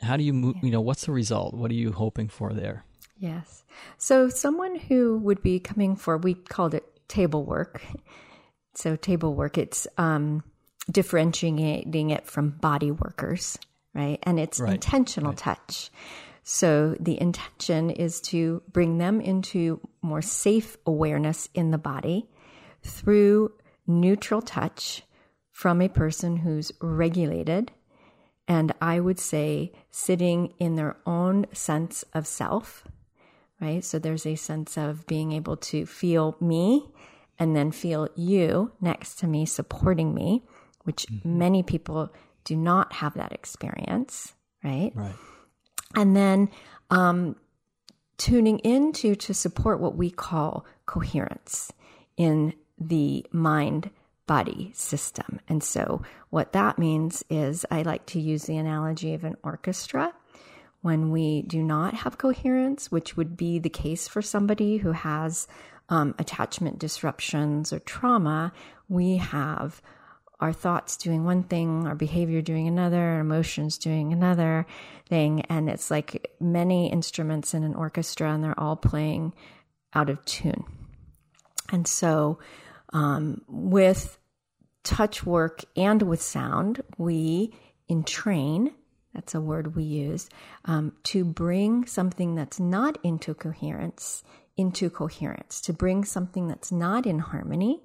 How 0.01 0.17
do 0.17 0.23
you 0.23 0.33
move 0.33 0.57
you 0.63 0.71
know 0.71 0.81
what's 0.81 1.07
the 1.07 1.13
result? 1.13 1.55
What 1.55 1.71
are 1.71 1.75
you 1.75 1.93
hoping 1.93 2.29
for 2.29 2.53
there? 2.53 2.85
Yes. 3.19 3.65
So 3.99 4.29
someone 4.31 4.77
who 4.77 5.19
would 5.19 5.43
be 5.43 5.61
coming 5.61 5.95
for 5.97 6.17
we 6.17 6.35
called 6.35 6.75
it 6.75 6.85
table 7.09 7.45
work. 7.45 7.83
So 8.73 8.95
table 8.95 9.35
work 9.35 9.59
it's 9.59 9.89
um, 9.99 10.45
differentiating 10.91 12.11
it 12.11 12.27
from 12.27 12.51
body 12.51 12.91
workers 12.91 13.59
right 13.95 14.19
and 14.23 14.39
it's 14.39 14.61
right. 14.61 14.75
intentional 14.75 15.31
right. 15.31 15.39
touch 15.39 15.91
so 16.43 16.97
the 16.99 17.21
intention 17.21 17.91
is 17.91 18.21
to 18.21 18.63
bring 18.73 18.99
them 18.99 19.21
into 19.21 19.81
more 20.03 20.23
safe 20.23 20.77
awareness 20.87 21.49
in 21.55 21.71
the 21.71 21.79
body 21.79 22.29
through 22.83 23.53
neutral 23.87 24.41
touch 24.41 25.03
from 25.53 25.83
a 25.83 25.89
person 25.89 26.37
who's 26.37 26.73
regulated 26.81 27.71
and 28.51 28.75
I 28.81 28.99
would 28.99 29.21
say 29.21 29.71
sitting 29.93 30.55
in 30.59 30.75
their 30.75 30.97
own 31.07 31.47
sense 31.53 32.05
of 32.15 32.27
self, 32.27 32.83
right? 33.61 33.85
So 33.85 34.01
there's 34.01 34.27
a 34.27 34.35
sense 34.35 34.77
of 34.77 35.07
being 35.07 35.31
able 35.31 35.57
to 35.59 35.87
feel 35.87 36.37
me 36.41 36.89
and 37.39 37.55
then 37.55 37.71
feel 37.71 38.09
you 38.17 38.73
next 38.81 39.21
to 39.21 39.29
me 39.29 39.47
supporting 39.47 40.13
me, 40.15 40.43
which 40.91 41.07
mm-hmm. 41.07 41.39
many 41.39 41.63
people 41.63 42.13
do 42.43 42.57
not 42.57 42.93
have 42.95 43.15
that 43.15 43.31
experience, 43.31 44.35
right? 44.65 44.91
Right. 44.93 45.15
And 45.95 46.17
then 46.17 46.49
um, 46.91 47.37
tuning 48.19 48.59
into 48.59 49.15
to 49.15 49.33
support 49.33 49.79
what 49.79 49.95
we 49.95 50.11
call 50.11 50.67
coherence 50.87 51.73
in 52.17 52.55
the 52.77 53.25
mind 53.31 53.91
body 54.27 54.73
system. 54.75 55.39
And 55.47 55.63
so, 55.63 56.03
what 56.31 56.55
that 56.55 56.77
means 56.77 57.25
is 57.31 57.65
I 57.71 57.83
like 57.83 58.07
to 58.07 58.21
use 58.21 58.47
the 58.47 58.57
analogy 58.57 59.15
of 59.15 59.23
an 59.23 59.37
orchestra. 59.45 60.13
When 60.83 61.11
we 61.13 61.43
do 61.43 61.63
not 61.63 61.95
have 61.95 62.19
coherence, 62.19 62.91
which 62.91 63.17
would 63.17 63.37
be 63.37 63.61
the 63.61 63.71
case 63.71 64.09
for 64.09 64.23
somebody 64.23 64.79
who 64.79 64.91
has 64.91 65.47
um, 65.89 66.17
attachment 66.19 66.81
disruptions 66.81 67.73
or 67.73 67.79
trauma, 67.79 68.53
we 68.89 69.19
have 69.19 69.81
our 70.41 70.53
thoughts 70.53 70.97
doing 70.97 71.25
one 71.25 71.43
thing, 71.43 71.87
our 71.87 71.95
behavior 71.95 72.41
doing 72.41 72.67
another, 72.67 72.99
our 72.99 73.21
emotions 73.21 73.79
doing 73.79 74.13
another 74.13 74.67
thing. 75.09 75.43
And 75.43 75.69
it's 75.69 75.91
like 75.91 76.33
many 76.41 76.91
instruments 76.91 77.55
in 77.55 77.63
an 77.63 77.75
orchestra, 77.75 78.33
and 78.33 78.43
they're 78.43 78.59
all 78.59 78.77
playing 78.77 79.35
out 79.95 80.11
of 80.11 80.25
tune. 80.25 80.65
And 81.73 81.87
so, 81.87 82.39
um, 82.93 83.43
with 83.49 84.19
touch 84.83 85.25
work 85.25 85.63
and 85.77 86.03
with 86.03 86.23
sound, 86.23 86.83
we 86.99 87.55
entrain, 87.89 88.73
that's 89.15 89.35
a 89.35 89.41
word 89.41 89.77
we 89.77 89.85
use, 89.85 90.29
um, 90.65 90.93
to 91.05 91.25
bring 91.25 91.87
something 91.87 92.35
that's 92.35 92.59
not 92.59 92.99
into 93.05 93.35
coherence 93.35 94.25
into 94.61 94.91
coherence, 94.91 95.61
to 95.63 95.73
bring 95.73 96.05
something 96.05 96.47
that's 96.47 96.71
not 96.71 97.07
in 97.07 97.19
harmony 97.19 97.81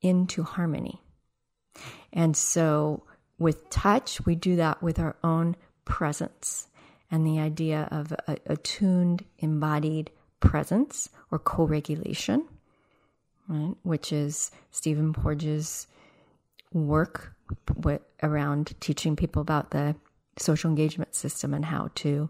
into 0.00 0.42
harmony. 0.42 1.02
And 2.12 2.36
so 2.36 3.02
with 3.38 3.68
touch, 3.70 4.24
we 4.24 4.34
do 4.34 4.56
that 4.56 4.82
with 4.82 4.98
our 4.98 5.16
own 5.24 5.56
presence 5.84 6.68
and 7.10 7.26
the 7.26 7.38
idea 7.38 7.88
of 7.90 8.12
a, 8.26 8.36
attuned, 8.46 9.24
embodied 9.38 10.10
presence 10.40 11.08
or 11.30 11.38
co 11.38 11.64
regulation, 11.64 12.46
right? 13.48 13.74
which 13.82 14.12
is 14.12 14.50
Stephen 14.70 15.12
Porges' 15.12 15.86
work 16.72 17.34
around 18.22 18.74
teaching 18.80 19.16
people 19.16 19.42
about 19.42 19.70
the 19.70 19.94
social 20.38 20.70
engagement 20.70 21.14
system 21.14 21.54
and 21.54 21.64
how 21.64 21.90
to 21.94 22.28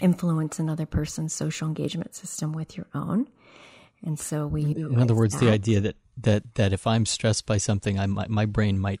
influence 0.00 0.58
another 0.58 0.86
person's 0.86 1.32
social 1.32 1.68
engagement 1.68 2.14
system 2.14 2.52
with 2.52 2.76
your 2.76 2.86
own. 2.94 3.28
And 4.04 4.18
so 4.18 4.46
we. 4.46 4.62
In 4.64 5.00
other 5.00 5.14
words, 5.14 5.34
that. 5.34 5.40
the 5.44 5.50
idea 5.50 5.80
that, 5.80 5.96
that, 6.16 6.54
that 6.54 6.72
if 6.72 6.86
I'm 6.86 7.06
stressed 7.06 7.46
by 7.46 7.58
something, 7.58 7.98
I 7.98 8.06
might, 8.06 8.30
my 8.30 8.46
brain 8.46 8.78
might 8.78 9.00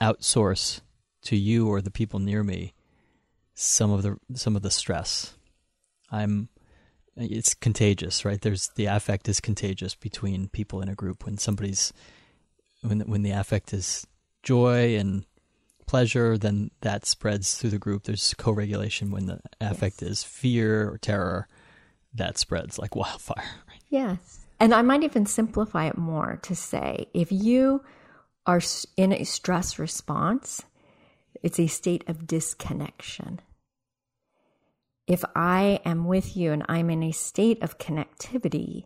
outsource 0.00 0.80
to 1.22 1.36
you 1.36 1.68
or 1.68 1.80
the 1.80 1.90
people 1.90 2.18
near 2.18 2.42
me 2.42 2.72
some 3.54 3.90
of 3.90 4.02
the 4.02 4.16
some 4.34 4.56
of 4.56 4.62
the 4.62 4.70
stress. 4.70 5.34
I'm 6.10 6.48
it's 7.16 7.54
contagious, 7.54 8.24
right? 8.24 8.40
There's 8.40 8.70
the 8.76 8.86
affect 8.86 9.28
is 9.28 9.40
contagious 9.40 9.94
between 9.94 10.48
people 10.48 10.80
in 10.80 10.88
a 10.88 10.94
group 10.94 11.24
when 11.24 11.38
somebody's 11.38 11.92
when 12.80 13.00
when 13.00 13.22
the 13.22 13.32
affect 13.32 13.72
is 13.72 14.06
joy 14.42 14.96
and 14.96 15.24
pleasure, 15.86 16.38
then 16.38 16.70
that 16.80 17.04
spreads 17.04 17.56
through 17.56 17.70
the 17.70 17.78
group. 17.78 18.04
There's 18.04 18.34
co-regulation 18.34 19.10
when 19.10 19.26
the 19.26 19.40
affect 19.60 20.00
yes. 20.00 20.10
is 20.10 20.24
fear 20.24 20.90
or 20.90 20.98
terror, 20.98 21.48
that 22.14 22.38
spreads 22.38 22.78
like 22.78 22.96
wildfire. 22.96 23.44
Yes, 23.90 24.41
and 24.62 24.72
I 24.72 24.80
might 24.82 25.02
even 25.02 25.26
simplify 25.26 25.86
it 25.88 25.98
more 25.98 26.38
to 26.42 26.54
say 26.54 27.08
if 27.12 27.32
you 27.32 27.82
are 28.46 28.60
in 28.96 29.12
a 29.12 29.24
stress 29.24 29.76
response, 29.76 30.62
it's 31.42 31.58
a 31.58 31.66
state 31.66 32.08
of 32.08 32.28
disconnection. 32.28 33.40
If 35.08 35.24
I 35.34 35.80
am 35.84 36.04
with 36.04 36.36
you 36.36 36.52
and 36.52 36.64
I'm 36.68 36.90
in 36.90 37.02
a 37.02 37.10
state 37.10 37.60
of 37.60 37.78
connectivity, 37.78 38.84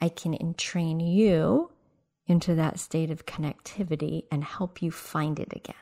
I 0.00 0.10
can 0.10 0.32
entrain 0.32 1.00
you 1.00 1.72
into 2.28 2.54
that 2.54 2.78
state 2.78 3.10
of 3.10 3.26
connectivity 3.26 4.26
and 4.30 4.44
help 4.44 4.80
you 4.80 4.92
find 4.92 5.40
it 5.40 5.52
again. 5.52 5.74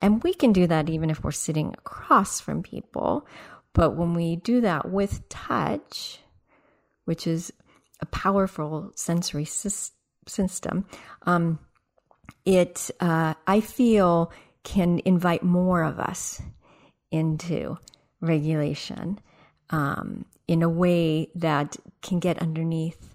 And 0.00 0.22
we 0.22 0.32
can 0.32 0.52
do 0.52 0.68
that 0.68 0.88
even 0.88 1.10
if 1.10 1.24
we're 1.24 1.32
sitting 1.32 1.74
across 1.76 2.40
from 2.40 2.62
people. 2.62 3.26
But 3.72 3.96
when 3.96 4.14
we 4.14 4.36
do 4.36 4.60
that 4.60 4.88
with 4.88 5.28
touch, 5.28 6.20
which 7.08 7.26
is 7.26 7.50
a 8.00 8.06
powerful 8.06 8.92
sensory 8.94 9.46
system, 9.46 10.84
um, 11.22 11.58
it, 12.44 12.90
uh, 13.00 13.32
I 13.46 13.60
feel, 13.62 14.30
can 14.62 15.00
invite 15.06 15.42
more 15.42 15.82
of 15.82 15.98
us 15.98 16.42
into 17.10 17.78
regulation 18.20 19.18
um, 19.70 20.26
in 20.46 20.62
a 20.62 20.68
way 20.68 21.30
that 21.34 21.78
can 22.02 22.18
get 22.18 22.42
underneath 22.42 23.14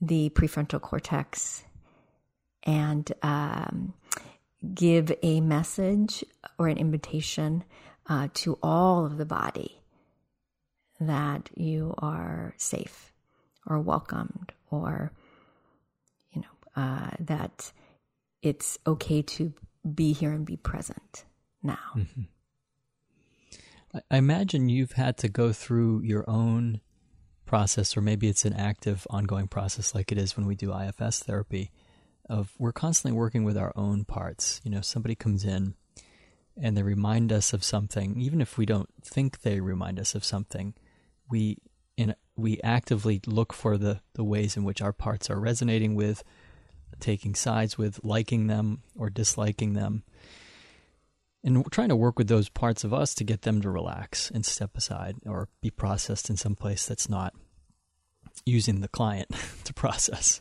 the 0.00 0.30
prefrontal 0.30 0.80
cortex 0.80 1.64
and 2.62 3.12
um, 3.22 3.92
give 4.74 5.12
a 5.22 5.42
message 5.42 6.24
or 6.58 6.68
an 6.68 6.78
invitation 6.78 7.62
uh, 8.08 8.28
to 8.32 8.58
all 8.62 9.04
of 9.04 9.18
the 9.18 9.26
body 9.26 9.82
that 11.00 11.50
you 11.54 11.94
are 11.98 12.54
safe 12.56 13.12
or 13.66 13.80
welcomed 13.80 14.52
or 14.70 15.12
you 16.32 16.40
know 16.40 16.82
uh, 16.82 17.10
that 17.20 17.72
it's 18.42 18.78
okay 18.86 19.22
to 19.22 19.52
be 19.94 20.12
here 20.12 20.32
and 20.32 20.44
be 20.46 20.56
present 20.56 21.24
now 21.62 21.78
mm-hmm. 21.94 22.22
i 24.10 24.16
imagine 24.16 24.68
you've 24.68 24.92
had 24.92 25.16
to 25.16 25.28
go 25.28 25.52
through 25.52 26.00
your 26.02 26.28
own 26.28 26.80
process 27.44 27.96
or 27.96 28.00
maybe 28.00 28.28
it's 28.28 28.44
an 28.44 28.52
active 28.52 29.06
ongoing 29.10 29.46
process 29.46 29.94
like 29.94 30.10
it 30.10 30.18
is 30.18 30.36
when 30.36 30.46
we 30.46 30.54
do 30.54 30.72
ifs 30.72 31.20
therapy 31.20 31.70
of 32.28 32.52
we're 32.58 32.72
constantly 32.72 33.16
working 33.16 33.44
with 33.44 33.56
our 33.56 33.72
own 33.76 34.04
parts 34.04 34.60
you 34.64 34.70
know 34.70 34.80
somebody 34.80 35.14
comes 35.14 35.44
in 35.44 35.74
and 36.60 36.76
they 36.76 36.82
remind 36.82 37.32
us 37.32 37.52
of 37.52 37.62
something 37.62 38.20
even 38.20 38.40
if 38.40 38.58
we 38.58 38.66
don't 38.66 38.88
think 39.02 39.42
they 39.42 39.60
remind 39.60 40.00
us 40.00 40.14
of 40.14 40.24
something 40.24 40.74
we 41.28 41.58
in 41.96 42.14
we 42.36 42.60
actively 42.62 43.20
look 43.26 43.52
for 43.52 43.78
the 43.78 44.00
the 44.14 44.24
ways 44.24 44.56
in 44.56 44.64
which 44.64 44.82
our 44.82 44.92
parts 44.92 45.30
are 45.30 45.40
resonating 45.40 45.94
with 45.94 46.22
taking 47.00 47.34
sides 47.34 47.76
with 47.76 48.00
liking 48.02 48.46
them 48.46 48.82
or 48.94 49.10
disliking 49.10 49.74
them 49.74 50.02
and 51.44 51.58
we're 51.58 51.70
trying 51.70 51.90
to 51.90 51.96
work 51.96 52.18
with 52.18 52.28
those 52.28 52.48
parts 52.48 52.84
of 52.84 52.94
us 52.94 53.14
to 53.14 53.22
get 53.22 53.42
them 53.42 53.60
to 53.60 53.70
relax 53.70 54.30
and 54.30 54.46
step 54.46 54.76
aside 54.76 55.16
or 55.26 55.48
be 55.60 55.70
processed 55.70 56.30
in 56.30 56.36
some 56.36 56.54
place 56.54 56.86
that's 56.86 57.08
not 57.08 57.34
using 58.44 58.80
the 58.80 58.88
client 58.88 59.28
to 59.64 59.74
process 59.74 60.40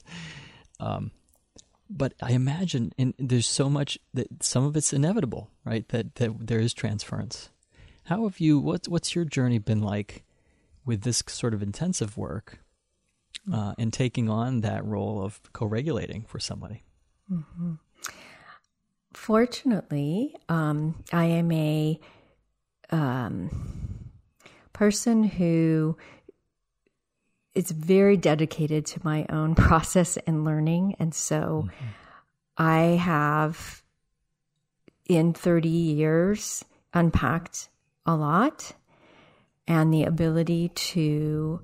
um, 0.79 1.11
but 1.89 2.13
I 2.21 2.31
imagine, 2.31 2.93
and 2.97 3.13
there's 3.19 3.47
so 3.47 3.69
much 3.69 3.97
that 4.13 4.43
some 4.43 4.63
of 4.63 4.75
it's 4.75 4.93
inevitable, 4.93 5.49
right? 5.63 5.87
That 5.89 6.15
that 6.15 6.47
there 6.47 6.59
is 6.59 6.73
transference. 6.73 7.49
How 8.05 8.23
have 8.23 8.39
you? 8.39 8.59
What's 8.59 8.89
what's 8.89 9.15
your 9.15 9.25
journey 9.25 9.59
been 9.59 9.81
like 9.81 10.23
with 10.85 11.01
this 11.01 11.23
sort 11.27 11.53
of 11.53 11.61
intensive 11.61 12.17
work 12.17 12.59
uh, 13.51 13.73
and 13.77 13.91
taking 13.91 14.29
on 14.29 14.61
that 14.61 14.85
role 14.85 15.23
of 15.23 15.41
co-regulating 15.53 16.23
for 16.23 16.39
somebody? 16.39 16.83
Mm-hmm. 17.31 17.73
Fortunately, 19.13 20.35
um, 20.49 21.03
I 21.11 21.25
am 21.25 21.51
a 21.51 21.99
um, 22.91 24.11
person 24.73 25.23
who 25.23 25.97
is 27.55 27.71
very 27.71 28.17
dedicated 28.17 28.85
to 28.85 28.99
my 29.03 29.25
own 29.29 29.55
process 29.55 30.17
and 30.27 30.43
learning, 30.43 30.95
and 30.99 31.13
so 31.13 31.67
mm-hmm. 31.67 31.85
I 32.57 32.79
have 32.97 33.83
in 35.07 35.33
30 35.33 35.69
years 35.69 36.65
unpacked 36.93 37.69
a 38.05 38.15
lot 38.15 38.73
and 39.67 39.93
the 39.93 40.03
ability 40.03 40.69
to 40.69 41.61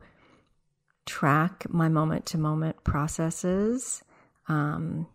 track 1.06 1.66
my 1.70 1.90
moment 1.90 2.26
to 2.28 2.38
moment 2.38 2.84
processes 2.84 4.04
um, 4.48 5.08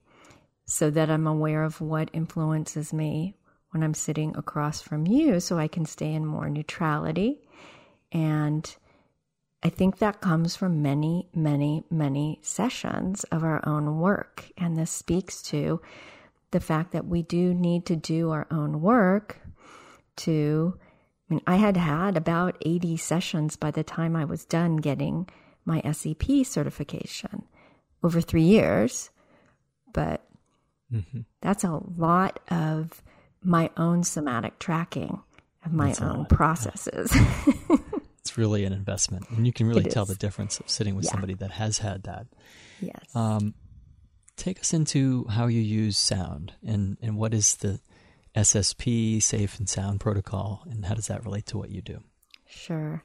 so 0.64 0.90
that 0.90 1.10
I'm 1.10 1.26
aware 1.26 1.62
of 1.62 1.80
what 1.80 2.10
influences 2.12 2.92
me 2.92 3.34
when 3.70 3.82
I'm 3.82 3.94
sitting 3.94 4.34
across 4.36 4.80
from 4.80 5.06
you 5.06 5.40
so 5.40 5.58
I 5.58 5.68
can 5.68 5.84
stay 5.84 6.12
in 6.12 6.26
more 6.26 6.48
neutrality. 6.48 7.40
And 8.12 8.74
I 9.62 9.68
think 9.68 9.98
that 9.98 10.20
comes 10.20 10.56
from 10.56 10.82
many, 10.82 11.28
many, 11.34 11.84
many 11.90 12.38
sessions 12.42 13.24
of 13.24 13.42
our 13.42 13.66
own 13.66 13.98
work. 13.98 14.50
And 14.56 14.76
this 14.76 14.90
speaks 14.90 15.42
to 15.44 15.80
the 16.52 16.60
fact 16.60 16.92
that 16.92 17.06
we 17.06 17.22
do 17.22 17.52
need 17.52 17.86
to 17.86 17.96
do 17.96 18.30
our 18.30 18.46
own 18.50 18.80
work 18.80 19.38
to 20.16 20.78
I 21.28 21.34
mean, 21.34 21.42
I 21.46 21.56
had 21.56 21.76
had 21.76 22.16
about 22.16 22.56
80 22.64 22.96
sessions 22.98 23.56
by 23.56 23.70
the 23.70 23.82
time 23.82 24.14
I 24.14 24.24
was 24.24 24.44
done 24.44 24.76
getting 24.76 25.28
my 25.64 25.82
SEP 25.92 26.44
certification 26.44 27.44
over 28.02 28.20
three 28.20 28.42
years. 28.42 29.10
But 29.92 30.24
mm-hmm. 30.92 31.20
that's 31.40 31.64
a 31.64 31.80
lot 31.96 32.38
of 32.50 33.02
my 33.42 33.70
own 33.76 34.04
somatic 34.04 34.58
tracking 34.58 35.20
of 35.64 35.72
my 35.72 35.88
that's 35.88 36.00
own 36.00 36.26
processes. 36.26 37.10
Yeah. 37.14 37.76
it's 38.20 38.38
really 38.38 38.64
an 38.64 38.72
investment. 38.72 39.28
And 39.30 39.46
you 39.46 39.52
can 39.52 39.66
really 39.66 39.84
tell 39.84 40.04
the 40.04 40.14
difference 40.14 40.60
of 40.60 40.70
sitting 40.70 40.94
with 40.94 41.06
yeah. 41.06 41.12
somebody 41.12 41.34
that 41.34 41.50
has 41.52 41.78
had 41.78 42.04
that. 42.04 42.26
Yes. 42.80 43.14
Um, 43.14 43.54
take 44.36 44.60
us 44.60 44.72
into 44.72 45.24
how 45.28 45.46
you 45.46 45.60
use 45.60 45.98
sound 45.98 46.52
and, 46.64 46.98
and 47.02 47.16
what 47.16 47.34
is 47.34 47.56
the 47.56 47.80
SSP, 48.36 49.22
Safe 49.22 49.58
and 49.58 49.68
Sound 49.68 49.98
Protocol, 49.98 50.62
and 50.70 50.84
how 50.84 50.94
does 50.94 51.06
that 51.06 51.24
relate 51.24 51.46
to 51.46 51.58
what 51.58 51.70
you 51.70 51.80
do? 51.80 52.02
Sure. 52.46 53.02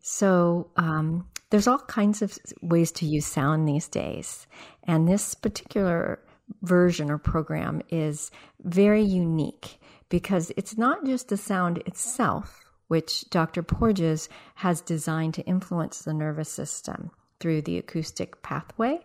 So 0.00 0.70
um, 0.76 1.26
there's 1.50 1.66
all 1.66 1.78
kinds 1.78 2.22
of 2.22 2.38
ways 2.62 2.92
to 2.92 3.06
use 3.06 3.26
sound 3.26 3.68
these 3.68 3.88
days, 3.88 4.46
and 4.84 5.08
this 5.08 5.34
particular 5.34 6.20
version 6.62 7.10
or 7.10 7.18
program 7.18 7.82
is 7.90 8.30
very 8.60 9.02
unique 9.02 9.80
because 10.08 10.52
it's 10.56 10.78
not 10.78 11.04
just 11.04 11.28
the 11.28 11.36
sound 11.36 11.78
itself, 11.78 12.64
which 12.86 13.28
Dr. 13.30 13.62
Porges 13.62 14.28
has 14.54 14.80
designed 14.80 15.34
to 15.34 15.42
influence 15.42 16.02
the 16.02 16.14
nervous 16.14 16.48
system 16.48 17.10
through 17.40 17.62
the 17.62 17.78
acoustic 17.78 18.42
pathway. 18.42 19.00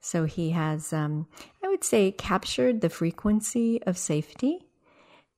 So 0.00 0.24
he 0.26 0.50
has, 0.50 0.92
um, 0.92 1.26
I 1.64 1.68
would 1.68 1.82
say, 1.82 2.12
captured 2.12 2.82
the 2.82 2.90
frequency 2.90 3.82
of 3.84 3.96
safety 3.98 4.66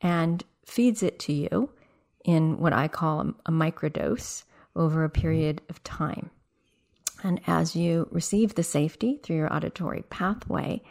and 0.01 0.45
feeds 0.65 1.03
it 1.03 1.19
to 1.21 1.33
you 1.33 1.71
in 2.25 2.59
what 2.59 2.73
I 2.73 2.89
call 2.89 3.35
a, 3.47 3.53
microdose 3.53 4.45
over 4.75 5.05
a 5.05 5.11
period 5.11 5.63
of 5.69 5.83
time. 5.85 6.31
And 7.23 7.41
as 7.47 7.75
you 7.75 8.09
receive 8.11 8.55
the 8.55 8.63
safety 8.63 9.21
through 9.23 9.37
your 9.37 9.53
auditory 9.53 10.05
pathway, 10.11 10.83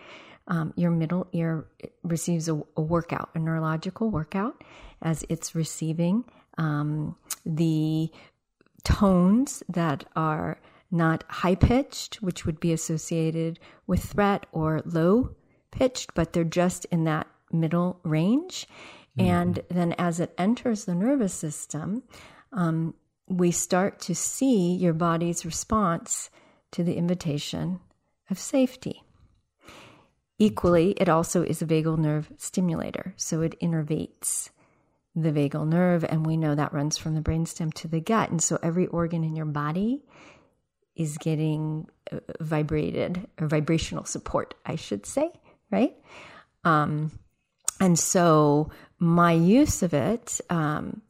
um, 0.48 0.74
your 0.76 0.92
middle 0.92 1.28
ear 1.34 1.68
receives 2.04 2.48
a, 2.48 2.62
a, 2.78 2.82
workout, 2.82 3.30
a 3.36 3.40
neurological 3.40 4.10
workout, 4.10 4.64
as 5.02 5.24
it's 5.30 5.56
receiving 5.56 6.24
um, 6.58 7.16
the 7.46 8.10
tones 8.84 9.62
that 9.68 10.06
are 10.16 10.60
not 10.90 11.24
high 11.28 11.56
pitched, 11.56 12.22
which 12.22 12.46
would 12.46 12.60
be 12.60 12.72
associated 12.72 13.60
with 13.88 14.04
threat, 14.04 14.46
or 14.52 14.82
low 14.86 15.36
pitched, 15.72 16.14
but 16.14 16.32
they're 16.32 16.44
just 16.44 16.86
in 16.86 17.04
that 17.04 17.28
middle 17.56 18.00
range. 18.04 18.68
Mm-hmm. 19.18 19.30
And 19.30 19.60
then 19.70 19.94
as 19.98 20.20
it 20.20 20.34
enters 20.38 20.86
the 20.86 20.96
nervous 20.96 21.34
system, 21.34 22.04
um, 22.52 22.94
we 23.28 23.52
start 23.52 24.00
to 24.02 24.16
see 24.16 24.76
your 24.76 24.94
body's 24.94 25.46
response 25.46 26.30
to 26.72 26.84
the 26.84 26.96
invitation 26.96 27.80
of 28.30 28.38
safety. 28.38 29.02
Equally, 30.38 30.92
it 30.92 31.08
also 31.08 31.44
is 31.44 31.62
a 31.62 31.66
vagal 31.66 31.98
nerve 31.98 32.30
stimulator, 32.38 33.14
so 33.16 33.42
it 33.42 33.60
innervates 33.62 34.50
the 35.16 35.32
vagal 35.32 35.68
nerve, 35.68 36.04
and 36.04 36.26
we 36.26 36.36
know 36.36 36.56
that 36.56 36.74
runs 36.74 36.98
from 36.98 37.16
the 37.16 37.22
brainstem 37.22 37.74
to 37.76 37.88
the 37.88 38.02
gut. 38.02 38.30
And 38.30 38.44
so 38.44 38.60
every 38.62 38.88
organ 38.88 39.24
in 39.24 39.36
your 39.36 39.46
body 39.46 40.04
is 40.96 41.18
getting 41.18 41.88
uh, 42.12 42.20
vibrated 42.42 43.28
or 43.40 43.48
vibrational 43.48 44.04
support, 44.04 44.56
I 44.66 44.76
should 44.76 45.06
say, 45.06 45.32
right? 45.72 45.96
Um, 46.66 47.12
and 47.86 48.00
so 48.00 48.72
my 48.98 49.34
use 49.34 49.84
of 49.84 49.94
it, 49.94 50.42
um, 50.50 51.04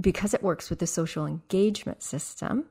because 0.00 0.34
it 0.34 0.42
works 0.42 0.68
with 0.68 0.80
the 0.80 0.86
social 0.88 1.24
engagement 1.24 2.02
system, 2.02 2.64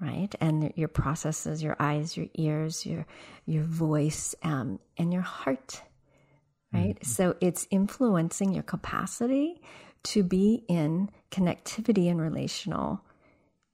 right, 0.00 0.32
and 0.40 0.72
your 0.76 0.86
processes, 0.86 1.64
your 1.64 1.74
eyes, 1.80 2.16
your 2.16 2.28
ears, 2.34 2.86
your 2.86 3.06
your 3.44 3.64
voice, 3.64 4.36
um, 4.44 4.78
and 4.96 5.12
your 5.12 5.22
heart, 5.22 5.82
right. 6.72 6.94
Mm-hmm. 6.94 7.04
So 7.04 7.34
it's 7.40 7.66
influencing 7.72 8.54
your 8.54 8.62
capacity 8.62 9.60
to 10.04 10.22
be 10.22 10.62
in 10.68 11.10
connectivity 11.32 12.08
and 12.08 12.20
relational, 12.20 13.00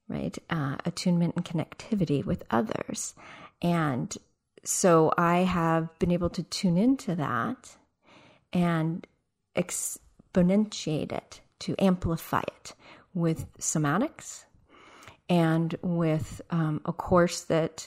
right, 0.08 0.38
uh, 0.48 0.76
attunement 0.86 1.34
and 1.36 1.44
connectivity 1.44 2.24
with 2.24 2.44
others, 2.50 3.14
and 3.60 4.16
so 4.64 5.12
I 5.18 5.40
have 5.40 5.96
been 5.98 6.12
able 6.12 6.30
to 6.30 6.42
tune 6.42 6.78
into 6.78 7.14
that 7.16 7.76
and 8.56 9.06
exponentiate 9.54 11.12
it, 11.12 11.40
to 11.58 11.74
amplify 11.78 12.40
it 12.40 12.74
with 13.12 13.46
somatics 13.58 14.44
and 15.28 15.74
with 15.82 16.40
um, 16.50 16.80
a 16.86 16.92
course 16.92 17.42
that 17.42 17.86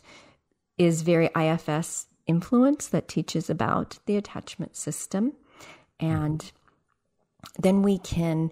is 0.78 1.02
very 1.02 1.30
IFS 1.36 2.06
influence 2.28 2.88
that 2.88 3.08
teaches 3.08 3.50
about 3.50 3.98
the 4.06 4.16
attachment 4.16 4.76
system. 4.76 5.34
And 6.00 6.52
then 7.58 7.82
we 7.82 7.98
can 7.98 8.52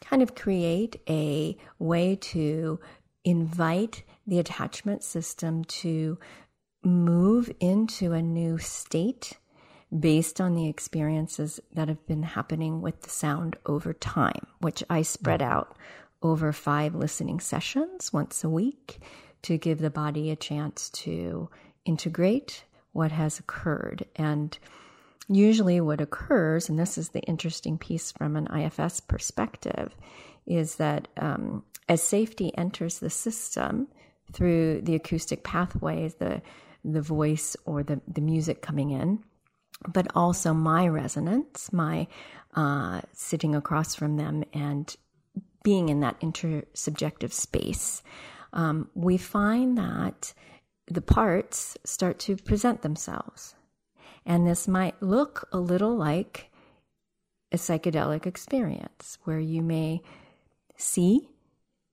kind 0.00 0.22
of 0.22 0.34
create 0.34 1.00
a 1.08 1.56
way 1.78 2.16
to 2.16 2.80
invite 3.24 4.02
the 4.26 4.40
attachment 4.40 5.04
system 5.04 5.64
to 5.64 6.18
move 6.82 7.50
into 7.60 8.12
a 8.12 8.22
new 8.22 8.58
state 8.58 9.38
based 9.96 10.40
on 10.40 10.54
the 10.54 10.68
experiences 10.68 11.60
that 11.72 11.88
have 11.88 12.06
been 12.06 12.22
happening 12.22 12.80
with 12.80 13.02
the 13.02 13.10
sound 13.10 13.56
over 13.66 13.92
time, 13.92 14.46
which 14.60 14.84
I 14.90 15.02
spread 15.02 15.40
out 15.40 15.76
over 16.22 16.52
five 16.52 16.94
listening 16.94 17.40
sessions 17.40 18.12
once 18.12 18.44
a 18.44 18.50
week 18.50 19.00
to 19.42 19.56
give 19.56 19.78
the 19.78 19.90
body 19.90 20.30
a 20.30 20.36
chance 20.36 20.90
to 20.90 21.48
integrate 21.84 22.64
what 22.92 23.12
has 23.12 23.38
occurred. 23.38 24.04
And 24.16 24.58
usually, 25.28 25.80
what 25.80 26.00
occurs, 26.00 26.68
and 26.68 26.78
this 26.78 26.98
is 26.98 27.10
the 27.10 27.20
interesting 27.20 27.78
piece 27.78 28.12
from 28.12 28.36
an 28.36 28.48
IFS 28.48 29.00
perspective, 29.00 29.94
is 30.46 30.76
that 30.76 31.08
um, 31.16 31.62
as 31.88 32.02
safety 32.02 32.56
enters 32.58 32.98
the 32.98 33.10
system 33.10 33.88
through 34.32 34.82
the 34.82 34.94
acoustic 34.94 35.44
pathways, 35.44 36.14
the 36.14 36.42
the 36.84 37.02
voice 37.02 37.56
or 37.66 37.82
the, 37.82 38.00
the 38.06 38.20
music 38.20 38.62
coming 38.62 38.90
in, 38.90 39.18
but 39.86 40.08
also 40.14 40.52
my 40.52 40.88
resonance, 40.88 41.72
my 41.72 42.06
uh, 42.54 43.00
sitting 43.12 43.54
across 43.54 43.94
from 43.94 44.16
them 44.16 44.44
and 44.52 44.96
being 45.62 45.88
in 45.88 46.00
that 46.00 46.20
intersubjective 46.20 47.32
space, 47.32 48.02
um, 48.52 48.88
we 48.94 49.16
find 49.16 49.76
that 49.78 50.32
the 50.86 51.02
parts 51.02 51.76
start 51.84 52.18
to 52.18 52.36
present 52.36 52.82
themselves. 52.82 53.54
And 54.24 54.46
this 54.46 54.66
might 54.66 55.00
look 55.02 55.48
a 55.52 55.58
little 55.58 55.96
like 55.96 56.50
a 57.52 57.56
psychedelic 57.56 58.26
experience 58.26 59.18
where 59.24 59.38
you 59.38 59.62
may 59.62 60.02
see 60.76 61.28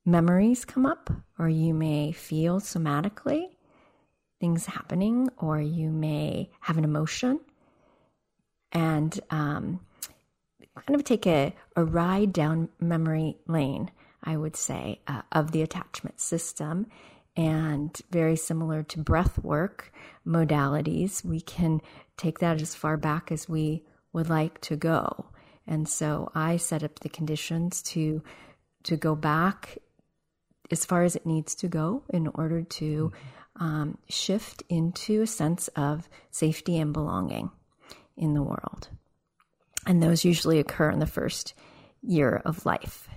memories 0.06 0.66
come 0.66 0.86
up, 0.86 1.10
or 1.40 1.50
you 1.50 1.74
may 1.74 2.12
feel 2.12 2.60
somatically 2.60 3.48
things 4.40 4.66
happening, 4.66 5.30
or 5.38 5.60
you 5.60 5.90
may 5.90 6.50
have 6.62 6.78
an 6.78 6.84
emotion 6.84 7.40
and 8.76 9.18
um, 9.30 9.80
kind 10.76 11.00
of 11.00 11.06
take 11.06 11.26
a, 11.26 11.56
a 11.78 11.84
ride 11.84 12.34
down 12.34 12.70
memory 12.80 13.38
lane, 13.48 13.90
I 14.24 14.36
would 14.36 14.58
say, 14.58 15.00
uh, 15.08 15.22
of 15.32 15.52
the 15.52 15.62
attachment 15.62 16.20
system. 16.20 16.88
And 17.38 18.00
very 18.12 18.36
similar 18.36 18.84
to 18.84 19.00
breath 19.00 19.40
work 19.44 19.92
modalities, 20.28 21.24
we 21.24 21.42
can 21.42 21.82
take 22.18 22.40
that 22.40 22.62
as 22.62 22.76
far 22.76 22.98
back 22.98 23.32
as 23.32 23.50
we 23.50 23.84
would 24.14 24.30
like 24.30 24.62
to 24.62 24.76
go. 24.76 25.26
And 25.68 25.88
so 25.88 26.32
I 26.36 26.58
set 26.58 26.84
up 26.84 27.00
the 27.00 27.10
conditions 27.10 27.82
to 27.84 28.22
to 28.84 28.96
go 28.96 29.16
back 29.16 29.80
as 30.70 30.86
far 30.86 31.04
as 31.04 31.16
it 31.16 31.26
needs 31.26 31.56
to 31.56 31.68
go 31.68 32.04
in 32.10 32.28
order 32.28 32.62
to 32.62 33.12
um, 33.60 33.98
shift 34.08 34.62
into 34.70 35.24
a 35.24 35.28
sense 35.28 35.70
of 35.70 36.08
safety 36.30 36.78
and 36.78 36.94
belonging 36.94 37.50
in 38.18 38.34
the 38.34 38.44
world. 38.44 38.90
And 39.86 40.02
those 40.02 40.26
usually 40.26 40.60
occur 40.60 40.90
in 40.90 41.00
the 41.00 41.06
first 41.06 41.54
year 42.02 42.42
of 42.46 42.66
life. 42.66 43.08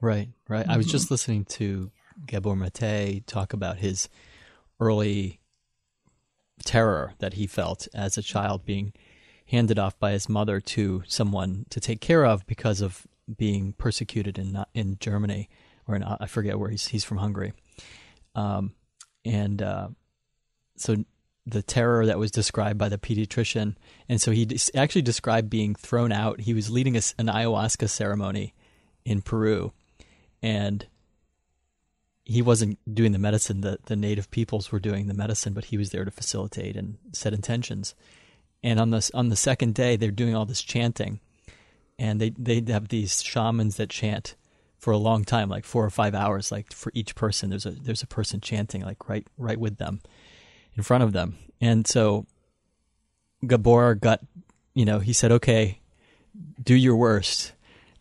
Right, 0.00 0.28
right. 0.48 0.62
Mm-hmm. 0.62 0.70
I 0.70 0.76
was 0.76 0.86
just 0.86 1.06
mm-hmm. 1.06 1.14
listening 1.14 1.44
to 1.46 1.90
Gabor 2.26 2.56
Mate 2.56 3.26
talk 3.26 3.52
about 3.52 3.78
his 3.78 4.08
early 4.78 5.40
terror 6.64 7.14
that 7.18 7.34
he 7.34 7.46
felt 7.46 7.88
as 7.94 8.18
a 8.18 8.22
child 8.22 8.64
being 8.64 8.92
handed 9.46 9.78
off 9.78 9.98
by 9.98 10.12
his 10.12 10.28
mother 10.28 10.60
to 10.60 11.02
someone 11.06 11.66
to 11.70 11.80
take 11.80 12.00
care 12.00 12.24
of 12.24 12.46
because 12.46 12.80
of 12.80 13.06
being 13.36 13.72
persecuted 13.72 14.38
in 14.38 14.62
in 14.74 14.96
Germany 15.00 15.48
or 15.86 15.96
in 15.96 16.02
I 16.02 16.26
forget 16.26 16.58
where 16.58 16.70
he's 16.70 16.88
he's 16.88 17.04
from 17.04 17.18
Hungary, 17.18 17.52
um, 18.34 18.74
and 19.24 19.60
uh, 19.60 19.88
so 20.76 21.04
the 21.46 21.62
terror 21.62 22.06
that 22.06 22.18
was 22.18 22.30
described 22.30 22.78
by 22.78 22.88
the 22.88 22.98
pediatrician. 22.98 23.74
And 24.08 24.20
so 24.20 24.30
he 24.30 24.48
actually 24.74 25.02
described 25.02 25.50
being 25.50 25.74
thrown 25.74 26.12
out. 26.12 26.40
He 26.40 26.54
was 26.54 26.70
leading 26.70 26.96
a, 26.96 27.02
an 27.18 27.26
ayahuasca 27.26 27.88
ceremony 27.88 28.54
in 29.04 29.22
Peru, 29.22 29.72
and 30.42 30.86
he 32.24 32.42
wasn't 32.42 32.78
doing 32.92 33.12
the 33.12 33.18
medicine. 33.18 33.62
The, 33.62 33.78
the 33.86 33.96
native 33.96 34.30
peoples 34.30 34.70
were 34.70 34.80
doing 34.80 35.06
the 35.06 35.14
medicine, 35.14 35.52
but 35.54 35.66
he 35.66 35.76
was 35.76 35.90
there 35.90 36.04
to 36.04 36.10
facilitate 36.10 36.76
and 36.76 36.98
set 37.12 37.32
intentions. 37.32 37.94
And 38.62 38.78
on 38.78 38.90
the, 38.90 39.10
on 39.14 39.30
the 39.30 39.36
second 39.36 39.74
day, 39.74 39.96
they're 39.96 40.10
doing 40.10 40.34
all 40.34 40.44
this 40.44 40.62
chanting. 40.62 41.20
And 41.98 42.20
they, 42.20 42.30
they 42.30 42.62
have 42.72 42.88
these 42.88 43.22
shamans 43.22 43.76
that 43.76 43.90
chant 43.90 44.36
for 44.78 44.92
a 44.92 44.98
long 44.98 45.24
time, 45.24 45.48
like 45.48 45.64
four 45.64 45.84
or 45.84 45.90
five 45.90 46.14
hours, 46.14 46.52
like 46.52 46.72
for 46.72 46.92
each 46.94 47.14
person. 47.14 47.50
There's 47.50 47.66
a, 47.66 47.70
there's 47.72 48.02
a 48.02 48.06
person 48.06 48.40
chanting, 48.40 48.82
like 48.82 49.08
right, 49.08 49.26
right 49.36 49.58
with 49.58 49.78
them 49.78 50.00
in 50.80 50.84
front 50.84 51.04
of 51.04 51.12
them. 51.12 51.36
And 51.60 51.86
so 51.86 52.24
Gabor 53.46 53.94
got, 53.96 54.20
you 54.72 54.86
know, 54.86 54.98
he 54.98 55.12
said, 55.12 55.30
okay, 55.30 55.78
do 56.62 56.74
your 56.74 56.96
worst. 56.96 57.52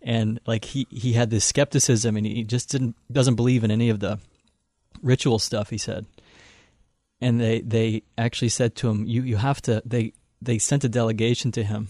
And 0.02 0.40
like 0.48 0.64
he, 0.64 0.88
he 0.90 1.12
had 1.12 1.30
this 1.30 1.44
skepticism 1.44 2.16
and 2.16 2.26
he 2.26 2.46
just 2.46 2.70
didn't, 2.70 2.96
doesn't 3.12 3.36
believe 3.36 3.66
in 3.66 3.72
any 3.72 3.90
of 3.90 4.00
the 4.00 4.18
ritual 5.02 5.40
stuff, 5.40 5.70
he 5.70 5.78
said. 5.78 6.06
And 7.20 7.42
they, 7.42 7.60
they 7.60 8.04
actually 8.18 8.48
said 8.48 8.76
to 8.76 8.90
him, 8.90 9.06
you, 9.06 9.24
you 9.24 9.36
have 9.36 9.62
to, 9.64 9.84
they, 9.86 10.14
they 10.42 10.58
sent 10.58 10.86
a 10.86 10.90
delegation 10.90 11.52
to 11.52 11.64
him 11.66 11.90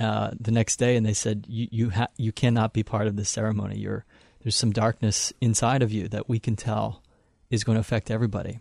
uh, 0.00 0.32
the 0.40 0.50
next 0.50 0.80
day 0.80 0.96
and 0.96 1.06
they 1.06 1.14
said, 1.14 1.46
you, 1.48 1.68
you, 1.70 1.90
ha- 1.90 2.08
you 2.16 2.32
cannot 2.32 2.72
be 2.72 2.82
part 2.82 3.06
of 3.06 3.14
this 3.14 3.30
ceremony. 3.30 3.78
You're, 3.78 4.04
there's 4.42 4.56
some 4.56 4.72
darkness 4.72 5.32
inside 5.40 5.84
of 5.84 5.92
you 5.92 6.08
that 6.08 6.28
we 6.28 6.40
can 6.40 6.56
tell 6.56 7.04
is 7.50 7.62
going 7.62 7.76
to 7.76 7.80
affect 7.80 8.10
everybody. 8.10 8.58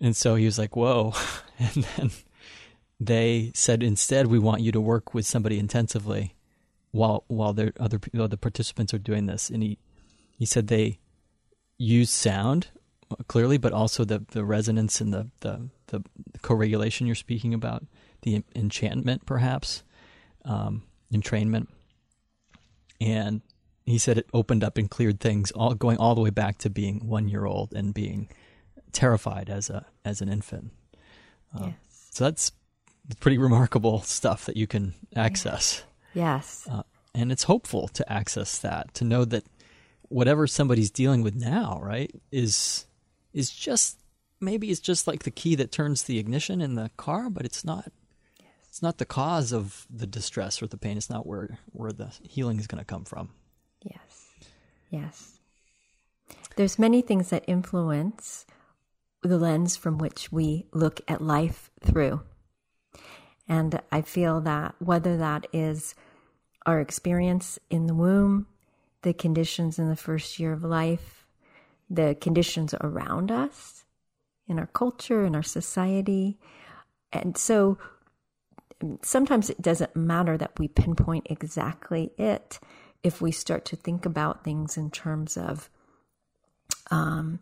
And 0.00 0.16
so 0.16 0.34
he 0.34 0.44
was 0.44 0.58
like, 0.58 0.76
whoa. 0.76 1.14
And 1.56 1.86
then 1.96 2.10
they 2.98 3.52
said, 3.54 3.80
instead, 3.80 4.26
we 4.26 4.40
want 4.40 4.60
you 4.60 4.72
to 4.72 4.80
work 4.80 5.14
with 5.14 5.24
somebody 5.24 5.56
intensively 5.56 6.34
while, 6.90 7.22
while 7.28 7.52
the 7.52 7.72
other, 7.78 8.00
the 8.12 8.36
participants 8.36 8.92
are 8.92 8.98
doing 8.98 9.26
this. 9.26 9.50
And 9.50 9.62
he, 9.62 9.78
he 10.36 10.46
said 10.46 10.66
they 10.66 10.98
use 11.78 12.10
sound 12.10 12.68
uh, 13.10 13.16
clearly, 13.28 13.56
but 13.56 13.72
also 13.72 14.04
the, 14.04 14.24
the 14.32 14.44
resonance 14.44 15.00
and 15.00 15.12
the, 15.12 15.28
the, 15.40 15.68
the 15.88 16.02
co-regulation 16.42 17.06
you're 17.06 17.14
speaking 17.14 17.54
about, 17.54 17.84
the 18.22 18.42
enchantment, 18.56 19.26
perhaps, 19.26 19.84
um, 20.44 20.82
entrainment. 21.12 21.68
And 23.00 23.42
he 23.84 23.98
said 23.98 24.18
it 24.18 24.28
opened 24.32 24.64
up 24.64 24.78
and 24.78 24.90
cleared 24.90 25.20
things, 25.20 25.50
all 25.52 25.74
going 25.74 25.98
all 25.98 26.14
the 26.14 26.20
way 26.20 26.30
back 26.30 26.58
to 26.58 26.70
being 26.70 27.06
one 27.06 27.28
year 27.28 27.44
old 27.44 27.72
and 27.74 27.92
being 27.92 28.28
terrified 28.94 29.50
as 29.50 29.68
a 29.68 29.84
as 30.04 30.20
an 30.20 30.28
infant. 30.28 30.70
Uh, 31.54 31.66
yes. 31.66 32.08
So 32.10 32.24
that's 32.24 32.52
pretty 33.20 33.38
remarkable 33.38 34.00
stuff 34.02 34.46
that 34.46 34.56
you 34.56 34.66
can 34.66 34.94
access. 35.14 35.82
Yes. 36.14 36.66
Uh, 36.70 36.82
and 37.14 37.30
it's 37.30 37.44
hopeful 37.44 37.88
to 37.88 38.12
access 38.12 38.58
that 38.58 38.94
to 38.94 39.04
know 39.04 39.24
that 39.24 39.44
whatever 40.08 40.46
somebody's 40.46 40.90
dealing 40.90 41.22
with 41.22 41.34
now, 41.34 41.80
right, 41.82 42.10
is 42.32 42.86
is 43.32 43.50
just 43.50 43.98
maybe 44.40 44.70
it's 44.70 44.80
just 44.80 45.06
like 45.06 45.24
the 45.24 45.30
key 45.30 45.54
that 45.56 45.72
turns 45.72 46.04
the 46.04 46.18
ignition 46.18 46.60
in 46.60 46.74
the 46.74 46.90
car, 46.96 47.30
but 47.30 47.44
it's 47.44 47.64
not. 47.64 47.90
Yes. 48.40 48.48
It's 48.68 48.82
not 48.82 48.98
the 48.98 49.04
cause 49.04 49.52
of 49.52 49.86
the 49.90 50.06
distress 50.06 50.62
or 50.62 50.66
the 50.66 50.76
pain. 50.76 50.96
It's 50.96 51.10
not 51.10 51.26
where 51.26 51.58
where 51.72 51.92
the 51.92 52.12
healing 52.22 52.58
is 52.58 52.66
going 52.66 52.80
to 52.80 52.84
come 52.84 53.04
from. 53.04 53.30
Yes. 53.82 54.30
Yes. 54.90 55.38
There's 56.56 56.78
many 56.78 57.02
things 57.02 57.30
that 57.30 57.44
influence 57.48 58.46
the 59.28 59.38
lens 59.38 59.76
from 59.76 59.98
which 59.98 60.30
we 60.30 60.66
look 60.72 61.00
at 61.08 61.20
life 61.20 61.70
through. 61.80 62.20
And 63.48 63.80
I 63.92 64.02
feel 64.02 64.40
that 64.42 64.74
whether 64.78 65.16
that 65.16 65.46
is 65.52 65.94
our 66.66 66.80
experience 66.80 67.58
in 67.70 67.86
the 67.86 67.94
womb, 67.94 68.46
the 69.02 69.12
conditions 69.12 69.78
in 69.78 69.88
the 69.88 69.96
first 69.96 70.38
year 70.38 70.52
of 70.52 70.64
life, 70.64 71.26
the 71.90 72.16
conditions 72.20 72.74
around 72.80 73.30
us, 73.30 73.84
in 74.48 74.58
our 74.58 74.66
culture, 74.66 75.24
in 75.24 75.34
our 75.34 75.42
society. 75.42 76.38
And 77.12 77.36
so 77.36 77.78
sometimes 79.02 79.50
it 79.50 79.60
doesn't 79.60 79.94
matter 79.94 80.36
that 80.36 80.58
we 80.58 80.68
pinpoint 80.68 81.26
exactly 81.30 82.12
it 82.18 82.58
if 83.02 83.20
we 83.20 83.30
start 83.30 83.64
to 83.66 83.76
think 83.76 84.06
about 84.06 84.44
things 84.44 84.76
in 84.76 84.90
terms 84.90 85.36
of 85.36 85.68
um, 86.90 87.40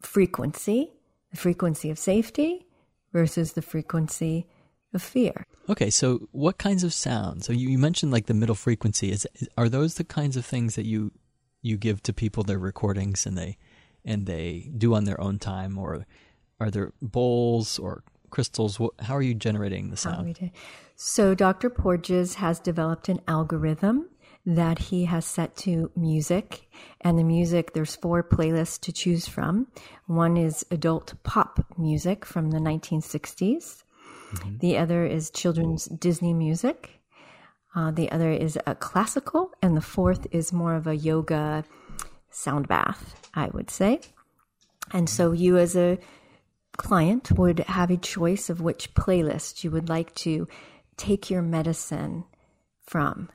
frequency 0.00 0.92
the 1.34 1.40
frequency 1.40 1.90
of 1.90 1.98
safety 1.98 2.64
versus 3.12 3.54
the 3.54 3.62
frequency 3.62 4.46
of 4.94 5.02
fear. 5.02 5.44
Okay, 5.68 5.90
so 5.90 6.28
what 6.30 6.58
kinds 6.58 6.84
of 6.84 6.94
sounds? 6.94 7.46
So 7.46 7.52
you, 7.52 7.70
you 7.70 7.78
mentioned 7.78 8.12
like 8.12 8.26
the 8.26 8.34
middle 8.34 8.54
frequency. 8.54 9.10
Is, 9.10 9.26
are 9.58 9.68
those 9.68 9.94
the 9.94 10.04
kinds 10.04 10.36
of 10.36 10.46
things 10.46 10.76
that 10.76 10.86
you 10.86 11.10
you 11.60 11.76
give 11.76 12.02
to 12.04 12.12
people 12.12 12.44
their 12.44 12.58
recordings 12.58 13.26
and 13.26 13.36
they 13.36 13.56
and 14.04 14.26
they 14.26 14.70
do 14.78 14.94
on 14.94 15.04
their 15.04 15.20
own 15.20 15.40
time, 15.40 15.76
or 15.76 16.06
are 16.60 16.70
there 16.70 16.92
bowls 17.02 17.80
or 17.80 18.04
crystals? 18.30 18.78
How 19.00 19.16
are 19.16 19.22
you 19.22 19.34
generating 19.34 19.90
the 19.90 19.96
sound? 19.96 20.52
So 20.94 21.34
Dr. 21.34 21.68
Porges 21.68 22.34
has 22.34 22.60
developed 22.60 23.08
an 23.08 23.20
algorithm 23.26 24.08
that 24.46 24.78
he 24.78 25.06
has 25.06 25.24
set 25.24 25.56
to 25.56 25.90
music. 25.96 26.68
And 27.00 27.18
the 27.18 27.24
music, 27.24 27.72
there's 27.72 27.96
four 27.96 28.22
playlists 28.22 28.80
to 28.80 28.92
choose 28.92 29.26
from. 29.26 29.68
One 30.06 30.36
is 30.36 30.66
adult 30.70 31.14
pop 31.22 31.64
music 31.78 32.24
from 32.24 32.50
the 32.50 32.58
1960s. 32.58 33.82
Mm-hmm. 34.34 34.58
The 34.58 34.78
other 34.78 35.06
is 35.06 35.30
children's 35.30 35.86
Disney 35.86 36.34
music. 36.34 37.00
Uh, 37.74 37.90
the 37.90 38.10
other 38.10 38.30
is 38.30 38.58
a 38.66 38.74
classical. 38.74 39.50
And 39.62 39.76
the 39.76 39.80
fourth 39.80 40.26
is 40.30 40.52
more 40.52 40.74
of 40.74 40.86
a 40.86 40.96
yoga 40.96 41.64
sound 42.30 42.68
bath, 42.68 43.30
I 43.34 43.48
would 43.48 43.70
say. 43.70 44.00
And 44.92 45.08
so 45.08 45.32
you 45.32 45.56
as 45.56 45.74
a 45.76 45.98
client 46.76 47.32
would 47.32 47.60
have 47.60 47.90
a 47.90 47.96
choice 47.96 48.50
of 48.50 48.60
which 48.60 48.94
playlist 48.94 49.64
you 49.64 49.70
would 49.70 49.88
like 49.88 50.14
to 50.16 50.46
take 50.96 51.30
your 51.30 51.42
medicine 51.42 52.24
from. 52.84 53.30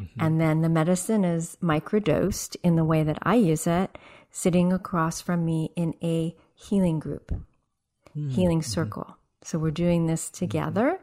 Mm-hmm. 0.00 0.20
And 0.20 0.40
then 0.40 0.60
the 0.60 0.68
medicine 0.68 1.24
is 1.24 1.56
microdosed 1.62 2.56
in 2.62 2.76
the 2.76 2.84
way 2.84 3.02
that 3.02 3.18
I 3.22 3.36
use 3.36 3.66
it, 3.66 3.96
sitting 4.30 4.72
across 4.72 5.20
from 5.20 5.44
me 5.44 5.70
in 5.76 5.94
a 6.02 6.34
healing 6.54 6.98
group, 6.98 7.30
mm-hmm. 7.30 8.30
healing 8.30 8.62
circle. 8.62 9.16
So 9.42 9.58
we're 9.58 9.70
doing 9.70 10.06
this 10.06 10.30
together, 10.30 10.98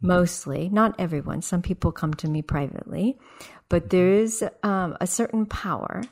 mostly, 0.00 0.68
not 0.68 0.94
everyone. 0.98 1.42
Some 1.42 1.62
people 1.62 1.92
come 1.92 2.14
to 2.14 2.28
me 2.28 2.42
privately, 2.42 3.18
but 3.68 3.90
there 3.90 4.10
is 4.10 4.44
um, 4.62 4.96
a 5.00 5.06
certain 5.06 5.46
power 5.46 6.02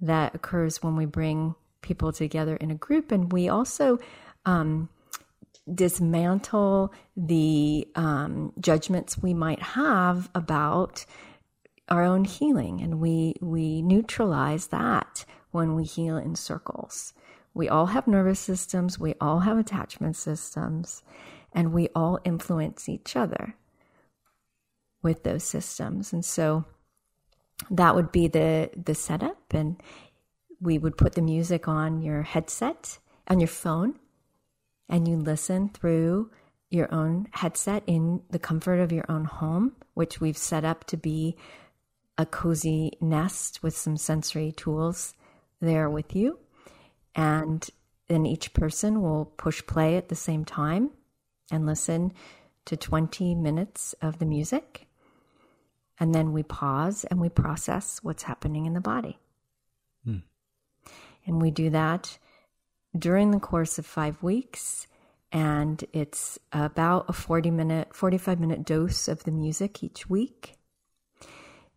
that 0.00 0.34
occurs 0.34 0.82
when 0.82 0.96
we 0.96 1.06
bring 1.06 1.54
people 1.82 2.12
together 2.12 2.56
in 2.56 2.70
a 2.70 2.74
group. 2.74 3.12
And 3.12 3.32
we 3.32 3.48
also 3.48 3.98
um, 4.44 4.88
dismantle 5.72 6.92
the 7.16 7.88
um, 7.94 8.52
judgments 8.60 9.18
we 9.18 9.34
might 9.34 9.62
have 9.62 10.30
about 10.34 11.04
our 11.88 12.02
own 12.02 12.24
healing, 12.24 12.80
and 12.80 13.00
we 13.00 13.34
we 13.40 13.82
neutralize 13.82 14.68
that 14.68 15.24
when 15.50 15.74
we 15.74 15.84
heal 15.84 16.16
in 16.16 16.34
circles. 16.34 17.14
We 17.54 17.68
all 17.68 17.86
have 17.86 18.06
nervous 18.06 18.40
systems, 18.40 18.98
we 18.98 19.14
all 19.20 19.40
have 19.40 19.56
attachment 19.56 20.16
systems, 20.16 21.02
and 21.52 21.72
we 21.72 21.88
all 21.94 22.18
influence 22.24 22.88
each 22.88 23.16
other 23.16 23.54
with 25.02 25.22
those 25.22 25.44
systems. 25.44 26.12
And 26.12 26.24
so 26.24 26.64
that 27.70 27.94
would 27.94 28.12
be 28.12 28.28
the 28.28 28.70
the 28.76 28.94
setup 28.94 29.54
and 29.54 29.80
we 30.60 30.78
would 30.78 30.96
put 30.96 31.14
the 31.14 31.22
music 31.22 31.68
on 31.68 32.02
your 32.02 32.22
headset 32.22 32.98
on 33.28 33.40
your 33.40 33.48
phone 33.48 33.94
and 34.88 35.08
you 35.08 35.16
listen 35.16 35.68
through 35.68 36.30
your 36.70 36.92
own 36.92 37.28
headset 37.32 37.82
in 37.86 38.22
the 38.30 38.38
comfort 38.38 38.80
of 38.80 38.92
your 38.92 39.04
own 39.08 39.24
home, 39.24 39.72
which 39.94 40.20
we've 40.20 40.36
set 40.36 40.64
up 40.64 40.84
to 40.84 40.96
be 40.96 41.36
a 42.18 42.26
cozy 42.26 42.92
nest 43.00 43.62
with 43.62 43.76
some 43.76 43.96
sensory 43.96 44.52
tools 44.52 45.14
there 45.60 45.90
with 45.90 46.14
you. 46.14 46.38
And 47.14 47.68
then 48.08 48.26
each 48.26 48.52
person 48.54 49.02
will 49.02 49.26
push 49.36 49.66
play 49.66 49.96
at 49.96 50.08
the 50.08 50.14
same 50.14 50.44
time 50.44 50.90
and 51.50 51.66
listen 51.66 52.12
to 52.66 52.76
20 52.76 53.34
minutes 53.34 53.94
of 54.02 54.18
the 54.18 54.26
music. 54.26 54.86
And 55.98 56.14
then 56.14 56.32
we 56.32 56.42
pause 56.42 57.04
and 57.04 57.20
we 57.20 57.28
process 57.28 58.00
what's 58.02 58.24
happening 58.24 58.66
in 58.66 58.74
the 58.74 58.80
body. 58.80 59.18
Hmm. 60.04 60.18
And 61.24 61.40
we 61.40 61.50
do 61.50 61.70
that 61.70 62.18
during 62.96 63.30
the 63.30 63.40
course 63.40 63.78
of 63.78 63.86
five 63.86 64.22
weeks. 64.22 64.86
And 65.32 65.82
it's 65.92 66.38
about 66.52 67.06
a 67.08 67.12
40 67.12 67.50
minute, 67.50 67.94
45 67.94 68.40
minute 68.40 68.64
dose 68.64 69.08
of 69.08 69.24
the 69.24 69.32
music 69.32 69.82
each 69.82 70.08
week. 70.08 70.55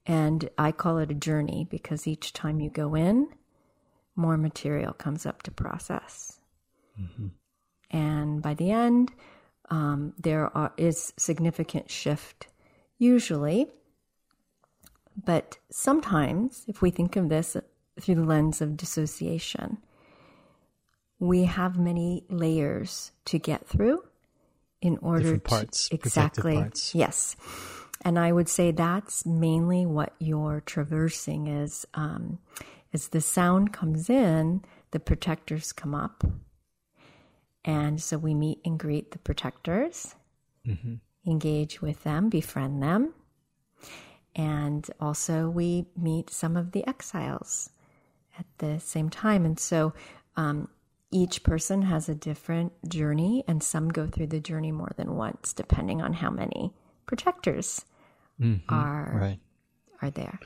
And 0.09 0.49
I 0.57 0.71
call 0.71 0.97
it 0.97 1.11
a 1.11 1.13
journey 1.13 1.67
because 1.69 2.07
each 2.07 2.33
time 2.33 2.59
you 2.59 2.71
go 2.71 2.95
in, 2.95 3.27
more 4.15 4.37
material 4.37 4.91
comes 4.91 5.23
up 5.23 5.43
to 5.43 5.51
process. 5.51 6.39
Mm-hmm. 6.99 7.27
And 7.91 8.41
by 8.41 8.55
the 8.55 8.71
end, 8.71 9.11
um, 9.69 10.13
there 10.17 10.55
are, 10.57 10.73
is 10.77 11.13
significant 11.15 11.91
shift, 11.91 12.47
usually. 12.97 13.67
But 15.15 15.59
sometimes, 15.69 16.65
if 16.67 16.81
we 16.81 16.89
think 16.89 17.15
of 17.15 17.29
this 17.29 17.55
through 18.01 18.15
the 18.15 18.23
lens 18.23 18.61
of 18.61 18.77
dissociation, 18.77 19.77
we 21.19 21.43
have 21.43 21.77
many 21.77 22.25
layers 22.29 23.11
to 23.25 23.37
get 23.37 23.67
through 23.67 24.01
in 24.81 24.97
order 25.03 25.21
Different 25.21 25.43
parts, 25.43 25.89
to 25.89 25.95
exactly 25.95 26.55
parts. 26.55 26.95
yes 26.95 27.35
and 28.01 28.17
i 28.17 28.31
would 28.31 28.49
say 28.49 28.71
that's 28.71 29.25
mainly 29.25 29.85
what 29.85 30.13
you're 30.19 30.61
traversing 30.65 31.47
is 31.47 31.85
um, 31.93 32.39
as 32.93 33.09
the 33.09 33.21
sound 33.21 33.71
comes 33.73 34.09
in 34.09 34.63
the 34.91 34.99
protectors 34.99 35.71
come 35.71 35.93
up. 35.93 36.23
And 37.65 38.01
so 38.01 38.17
we 38.17 38.33
meet 38.33 38.59
and 38.65 38.79
greet 38.79 39.11
the 39.11 39.19
protectors 39.19 40.15
mm-hmm. 40.65 40.95
engage 41.27 41.81
with 41.81 42.03
them 42.03 42.29
befriend 42.29 42.81
them. 42.81 43.13
And 44.35 44.89
also 44.99 45.49
we 45.49 45.85
meet 45.95 46.29
some 46.29 46.55
of 46.55 46.71
the 46.71 46.87
exiles 46.87 47.69
at 48.37 48.45
the 48.59 48.79
same 48.79 49.09
time. 49.09 49.45
And 49.45 49.59
so 49.59 49.93
um, 50.37 50.69
each 51.11 51.43
person 51.43 51.81
has 51.83 52.07
a 52.07 52.15
different 52.15 52.71
journey, 52.87 53.43
and 53.47 53.63
some 53.63 53.89
go 53.89 54.05
through 54.05 54.27
the 54.27 54.39
journey 54.39 54.71
more 54.71 54.91
than 54.95 55.15
once, 55.15 55.53
depending 55.53 56.01
on 56.01 56.13
how 56.13 56.29
many 56.29 56.71
protectors 57.07 57.83
mm-hmm. 58.39 58.73
are 58.73 59.11
right. 59.13 59.39
are 60.01 60.09
there. 60.09 60.39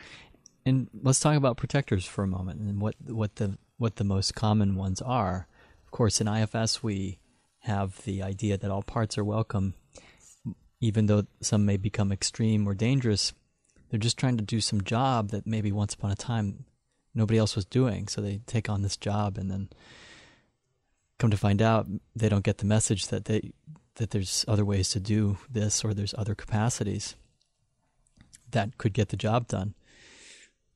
And 0.65 0.89
let's 1.01 1.19
talk 1.19 1.35
about 1.35 1.57
protectors 1.57 2.05
for 2.05 2.23
a 2.23 2.27
moment, 2.27 2.59
and 2.59 2.81
what 2.81 2.95
what 3.05 3.35
the 3.35 3.57
what 3.77 3.97
the 3.97 4.03
most 4.03 4.35
common 4.35 4.75
ones 4.75 5.01
are. 5.01 5.47
Of 5.85 5.91
course, 5.91 6.21
in 6.21 6.27
IFS, 6.27 6.81
we 6.81 7.19
have 7.59 8.01
the 8.03 8.23
idea 8.23 8.57
that 8.57 8.71
all 8.71 8.83
parts 8.83 9.17
are 9.17 9.23
welcome, 9.23 9.73
even 10.79 11.07
though 11.07 11.25
some 11.41 11.65
may 11.65 11.77
become 11.77 12.11
extreme 12.11 12.67
or 12.67 12.73
dangerous. 12.73 13.33
They're 13.89 13.99
just 13.99 14.17
trying 14.17 14.37
to 14.37 14.43
do 14.43 14.59
some 14.59 14.83
job 14.83 15.29
that 15.29 15.45
maybe 15.45 15.71
once 15.71 15.93
upon 15.93 16.11
a 16.11 16.15
time 16.15 16.65
nobody 17.13 17.37
else 17.37 17.55
was 17.55 17.65
doing, 17.65 18.07
so 18.07 18.21
they 18.21 18.39
take 18.47 18.69
on 18.69 18.81
this 18.81 18.97
job, 18.97 19.37
and 19.37 19.51
then 19.51 19.69
come 21.19 21.29
to 21.29 21.37
find 21.37 21.61
out 21.61 21.87
they 22.15 22.29
don't 22.29 22.43
get 22.43 22.57
the 22.57 22.65
message 22.65 23.07
that 23.07 23.25
they 23.25 23.51
that 23.95 24.09
there's 24.09 24.43
other 24.47 24.65
ways 24.65 24.89
to 24.89 24.99
do 24.99 25.37
this 25.51 25.83
or 25.83 25.93
there's 25.93 26.15
other 26.17 26.33
capacities 26.33 27.15
that 28.53 28.77
could 28.77 28.93
get 28.93 29.09
the 29.09 29.17
job 29.17 29.47
done. 29.47 29.75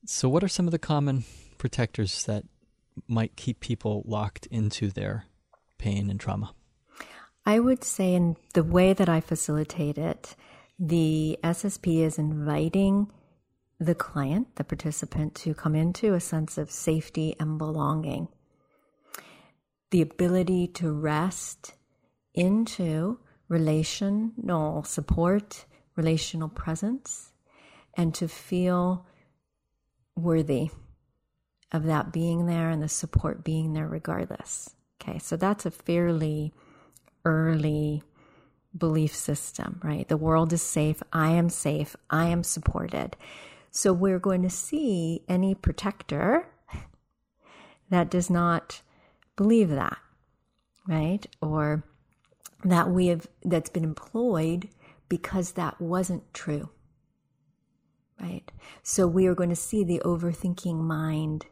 So 0.05 0.29
what 0.29 0.43
are 0.43 0.47
some 0.47 0.67
of 0.67 0.71
the 0.71 0.79
common 0.79 1.25
protectors 1.57 2.25
that 2.25 2.43
might 3.07 3.35
keep 3.35 3.59
people 3.59 4.03
locked 4.05 4.45
into 4.47 4.89
their 4.89 5.25
pain 5.77 6.09
and 6.09 6.19
trauma? 6.19 6.53
I 7.45 7.59
would 7.59 7.83
say 7.83 8.13
in 8.13 8.35
the 8.53 8.63
way 8.63 8.93
that 8.93 9.09
I 9.09 9.21
facilitate 9.21 9.97
it, 9.97 10.35
the 10.77 11.39
SSP 11.43 12.03
is 12.03 12.19
inviting 12.19 13.09
the 13.79 13.95
client, 13.95 14.55
the 14.55 14.63
participant, 14.63 15.33
to 15.35 15.53
come 15.53 15.75
into 15.75 16.13
a 16.13 16.19
sense 16.19 16.57
of 16.57 16.69
safety 16.69 17.35
and 17.39 17.57
belonging 17.57 18.27
the 19.91 20.01
ability 20.01 20.67
to 20.67 20.91
rest 20.91 21.73
into 22.33 23.19
relational 23.47 24.83
support, 24.83 25.65
relational 25.95 26.49
presence, 26.49 27.31
and 27.97 28.13
to 28.13 28.27
feel 28.27 29.05
worthy 30.15 30.69
of 31.71 31.83
that 31.83 32.13
being 32.13 32.45
there 32.45 32.69
and 32.69 32.81
the 32.81 32.87
support 32.87 33.43
being 33.43 33.73
there 33.73 33.87
regardless. 33.87 34.75
Okay, 35.01 35.19
so 35.19 35.35
that's 35.35 35.65
a 35.65 35.71
fairly 35.71 36.53
early 37.25 38.03
belief 38.77 39.15
system, 39.15 39.81
right? 39.83 40.07
The 40.07 40.17
world 40.17 40.53
is 40.53 40.61
safe. 40.61 41.01
I 41.11 41.31
am 41.31 41.49
safe. 41.49 41.95
I 42.09 42.27
am 42.27 42.43
supported. 42.43 43.17
So 43.71 43.91
we're 43.93 44.19
going 44.19 44.43
to 44.43 44.49
see 44.49 45.23
any 45.27 45.55
protector 45.55 46.47
that 47.89 48.09
does 48.09 48.29
not 48.29 48.81
believe 49.35 49.69
that, 49.69 49.97
right? 50.87 51.25
Or 51.41 51.83
that 52.63 52.89
we 52.89 53.07
have, 53.07 53.27
that's 53.43 53.69
been 53.69 53.83
employed 53.83 54.69
because 55.09 55.53
that 55.53 55.79
wasn't 55.79 56.33
true, 56.33 56.69
right? 58.19 58.51
So 58.83 59.07
we 59.07 59.27
are 59.27 59.35
going 59.35 59.49
to 59.49 59.55
see 59.55 59.83
the 59.83 60.01
overthinking 60.03 60.79
mind, 60.79 61.45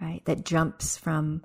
right? 0.00 0.24
That 0.24 0.44
jumps 0.44 0.96
from 0.96 1.42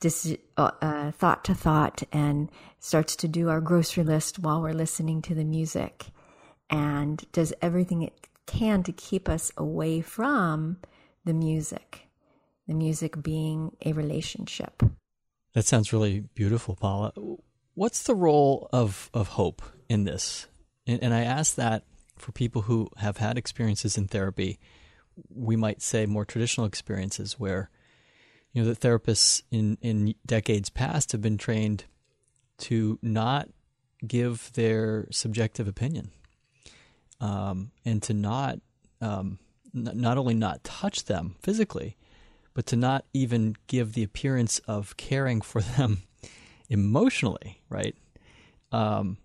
dis, 0.00 0.36
uh, 0.56 0.70
uh, 0.80 1.10
thought 1.12 1.44
to 1.44 1.54
thought 1.54 2.02
and 2.12 2.50
starts 2.78 3.16
to 3.16 3.28
do 3.28 3.48
our 3.48 3.60
grocery 3.60 4.04
list 4.04 4.38
while 4.38 4.62
we're 4.62 4.72
listening 4.72 5.22
to 5.22 5.34
the 5.34 5.44
music 5.44 6.06
and 6.70 7.24
does 7.32 7.52
everything 7.60 8.02
it 8.02 8.28
can 8.46 8.82
to 8.82 8.92
keep 8.92 9.28
us 9.28 9.52
away 9.56 10.00
from 10.00 10.78
the 11.24 11.34
music 11.34 12.08
the 12.66 12.74
music 12.74 13.22
being 13.22 13.76
a 13.84 13.92
relationship. 13.92 14.82
That 15.54 15.64
sounds 15.64 15.92
really 15.92 16.20
beautiful, 16.20 16.76
Paula. 16.76 17.12
What's 17.74 18.04
the 18.04 18.14
role 18.14 18.68
of, 18.72 19.10
of 19.12 19.28
hope 19.28 19.62
in 19.88 20.04
this? 20.04 20.46
And, 20.86 21.02
and 21.02 21.14
I 21.14 21.22
ask 21.22 21.56
that 21.56 21.84
for 22.22 22.32
people 22.32 22.62
who 22.62 22.88
have 22.98 23.16
had 23.18 23.36
experiences 23.36 23.98
in 23.98 24.06
therapy, 24.06 24.58
we 25.28 25.56
might 25.56 25.82
say 25.82 26.06
more 26.06 26.24
traditional 26.24 26.66
experiences 26.66 27.38
where 27.38 27.70
you 28.52 28.62
know 28.62 28.68
the 28.72 28.76
therapists 28.76 29.42
in 29.50 29.76
in 29.80 30.14
decades 30.24 30.70
past 30.70 31.12
have 31.12 31.20
been 31.20 31.38
trained 31.38 31.84
to 32.58 32.98
not 33.02 33.48
give 34.06 34.50
their 34.54 35.08
subjective 35.10 35.68
opinion 35.68 36.10
um, 37.20 37.70
and 37.84 38.02
to 38.02 38.14
not 38.14 38.58
um, 39.00 39.38
n- 39.74 39.92
not 39.94 40.18
only 40.18 40.34
not 40.34 40.64
touch 40.64 41.04
them 41.04 41.36
physically 41.42 41.96
but 42.54 42.66
to 42.66 42.76
not 42.76 43.04
even 43.14 43.56
give 43.66 43.94
the 43.94 44.02
appearance 44.02 44.58
of 44.60 44.96
caring 44.96 45.40
for 45.40 45.60
them 45.62 46.02
emotionally 46.68 47.60
right? 47.68 47.96
Um, 48.70 49.18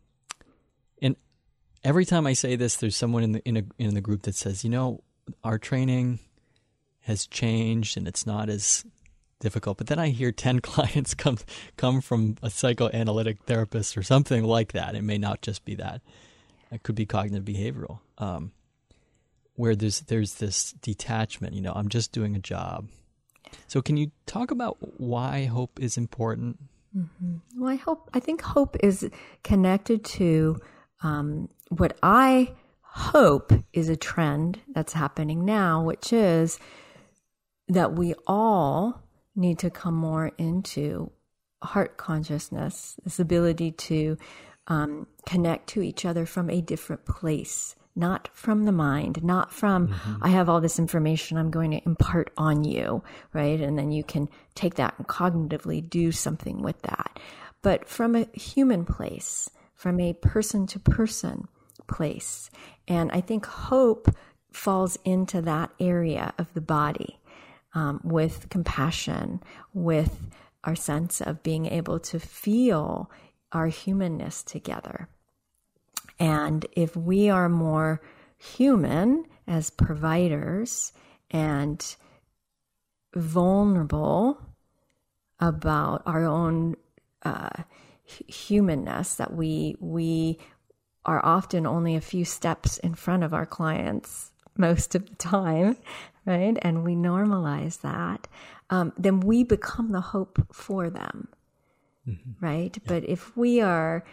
every 1.83 2.05
time 2.05 2.27
I 2.27 2.33
say 2.33 2.55
this, 2.55 2.75
there's 2.75 2.95
someone 2.95 3.23
in 3.23 3.31
the 3.33 3.47
in, 3.47 3.57
a, 3.57 3.63
in 3.77 3.93
the 3.93 4.01
group 4.01 4.23
that 4.23 4.35
says, 4.35 4.63
you 4.63 4.69
know, 4.69 5.03
our 5.43 5.57
training 5.57 6.19
has 7.01 7.27
changed 7.27 7.97
and 7.97 8.07
it's 8.07 8.25
not 8.25 8.49
as 8.49 8.85
difficult. 9.39 9.77
But 9.77 9.87
then 9.87 9.99
I 9.99 10.09
hear 10.09 10.31
ten 10.31 10.59
clients 10.61 11.13
come 11.13 11.37
come 11.77 12.01
from 12.01 12.35
a 12.41 12.49
psychoanalytic 12.49 13.43
therapist 13.43 13.97
or 13.97 14.03
something 14.03 14.43
like 14.43 14.73
that. 14.73 14.95
It 14.95 15.03
may 15.03 15.17
not 15.17 15.41
just 15.41 15.65
be 15.65 15.75
that. 15.75 16.01
It 16.71 16.83
could 16.83 16.95
be 16.95 17.05
cognitive 17.05 17.45
behavioral, 17.45 17.99
um, 18.17 18.51
where 19.55 19.75
there's 19.75 20.01
there's 20.01 20.35
this 20.35 20.73
detachment. 20.73 21.53
You 21.53 21.61
know, 21.61 21.73
I'm 21.73 21.87
just 21.87 22.11
doing 22.11 22.35
a 22.35 22.39
job. 22.39 22.89
So, 23.67 23.81
can 23.81 23.95
you 23.95 24.11
talk 24.25 24.51
about 24.51 24.77
why 24.99 25.45
hope 25.45 25.79
is 25.79 25.97
important? 25.97 26.57
Mm-hmm. 26.95 27.61
Well, 27.61 27.71
I 27.71 27.75
hope 27.75 28.09
I 28.13 28.19
think 28.19 28.41
hope 28.41 28.75
is 28.81 29.09
connected 29.43 30.03
to 30.05 30.59
um, 31.03 31.49
what 31.69 31.97
I 32.01 32.53
hope 32.81 33.51
is 33.73 33.89
a 33.89 33.95
trend 33.95 34.59
that's 34.73 34.93
happening 34.93 35.45
now, 35.45 35.83
which 35.83 36.11
is 36.11 36.59
that 37.67 37.93
we 37.93 38.15
all 38.25 39.01
need 39.35 39.59
to 39.59 39.69
come 39.69 39.95
more 39.95 40.31
into 40.37 41.11
heart 41.61 41.97
consciousness, 41.97 42.95
this 43.03 43.19
ability 43.19 43.71
to 43.71 44.17
um, 44.67 45.07
connect 45.25 45.67
to 45.67 45.81
each 45.81 46.05
other 46.05 46.25
from 46.25 46.49
a 46.49 46.61
different 46.61 47.05
place, 47.05 47.75
not 47.95 48.29
from 48.33 48.65
the 48.65 48.71
mind, 48.71 49.23
not 49.23 49.51
from, 49.51 49.89
mm-hmm. 49.89 50.23
I 50.23 50.29
have 50.29 50.49
all 50.49 50.61
this 50.61 50.79
information 50.79 51.37
I'm 51.37 51.51
going 51.51 51.71
to 51.71 51.85
impart 51.85 52.31
on 52.37 52.63
you, 52.63 53.03
right? 53.33 53.59
And 53.59 53.77
then 53.77 53.91
you 53.91 54.03
can 54.03 54.29
take 54.55 54.75
that 54.75 54.95
and 54.97 55.07
cognitively 55.07 55.87
do 55.87 56.11
something 56.11 56.61
with 56.61 56.81
that. 56.83 57.19
But 57.61 57.87
from 57.87 58.15
a 58.15 58.27
human 58.33 58.85
place, 58.85 59.49
from 59.73 59.99
a 59.99 60.13
person 60.13 60.67
to 60.67 60.79
person 60.79 61.47
place. 61.87 62.49
And 62.87 63.11
I 63.11 63.21
think 63.21 63.45
hope 63.45 64.09
falls 64.51 64.97
into 65.03 65.41
that 65.41 65.71
area 65.79 66.33
of 66.37 66.53
the 66.53 66.61
body 66.61 67.19
um, 67.73 68.01
with 68.03 68.49
compassion, 68.49 69.41
with 69.73 70.29
our 70.63 70.75
sense 70.75 71.21
of 71.21 71.43
being 71.43 71.65
able 71.65 71.99
to 71.99 72.19
feel 72.19 73.11
our 73.51 73.67
humanness 73.67 74.43
together. 74.43 75.07
And 76.19 76.65
if 76.71 76.95
we 76.95 77.29
are 77.29 77.49
more 77.49 78.01
human 78.37 79.25
as 79.47 79.69
providers 79.69 80.91
and 81.29 81.95
vulnerable 83.15 84.41
about 85.39 86.01
our 86.05 86.25
own 86.25 86.75
uh, 87.23 87.63
humanness, 88.03 89.15
that 89.15 89.33
we 89.33 89.75
we 89.79 90.39
are 91.07 91.25
often 91.25 91.65
only 91.65 91.95
a 91.95 92.01
few 92.01 92.25
steps 92.25 92.77
in 92.79 92.93
front 92.93 93.23
of 93.23 93.33
our 93.33 93.45
clients 93.45 94.31
most 94.57 94.93
of 94.93 95.07
the 95.07 95.15
time, 95.15 95.77
right? 96.25 96.57
And 96.61 96.83
we 96.83 96.95
normalize 96.95 97.81
that, 97.81 98.27
um, 98.69 98.93
then 98.97 99.21
we 99.21 99.43
become 99.43 99.91
the 99.91 100.01
hope 100.01 100.45
for 100.51 100.89
them, 100.89 101.29
mm-hmm. 102.07 102.45
right? 102.45 102.75
Yeah. 102.75 102.83
But 102.85 103.05
if 103.05 103.35
we 103.37 103.61
are 103.61 104.03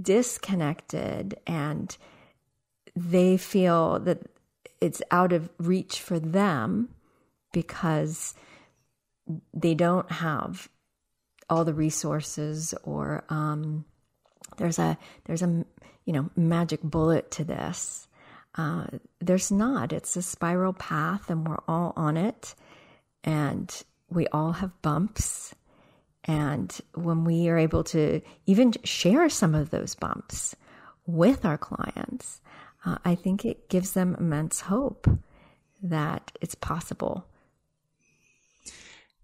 disconnected 0.00 1.36
and 1.46 1.96
they 2.94 3.36
feel 3.36 3.98
that 4.00 4.20
it's 4.80 5.02
out 5.10 5.32
of 5.32 5.48
reach 5.58 6.00
for 6.00 6.18
them 6.18 6.90
because 7.52 8.34
they 9.54 9.74
don't 9.74 10.10
have 10.10 10.68
all 11.48 11.64
the 11.64 11.74
resources 11.74 12.74
or 12.82 13.24
um, 13.28 13.84
there's 14.56 14.78
a 14.78 14.98
there's 15.24 15.42
a 15.42 15.64
you 16.04 16.12
know 16.12 16.30
magic 16.36 16.82
bullet 16.82 17.30
to 17.32 17.44
this 17.44 18.08
uh, 18.56 18.86
there's 19.20 19.50
not. 19.50 19.92
It's 19.92 20.16
a 20.16 20.22
spiral 20.22 20.72
path, 20.72 21.28
and 21.28 21.46
we're 21.46 21.62
all 21.66 21.92
on 21.96 22.16
it, 22.16 22.54
and 23.24 23.82
we 24.08 24.26
all 24.28 24.52
have 24.52 24.80
bumps. 24.82 25.54
And 26.24 26.74
when 26.94 27.24
we 27.24 27.48
are 27.48 27.58
able 27.58 27.84
to 27.84 28.22
even 28.46 28.72
share 28.84 29.28
some 29.28 29.54
of 29.54 29.70
those 29.70 29.94
bumps 29.94 30.54
with 31.06 31.44
our 31.44 31.58
clients, 31.58 32.40
uh, 32.86 32.96
I 33.04 33.14
think 33.14 33.44
it 33.44 33.68
gives 33.68 33.92
them 33.92 34.16
immense 34.18 34.60
hope 34.60 35.08
that 35.82 36.32
it's 36.40 36.54
possible. 36.54 37.26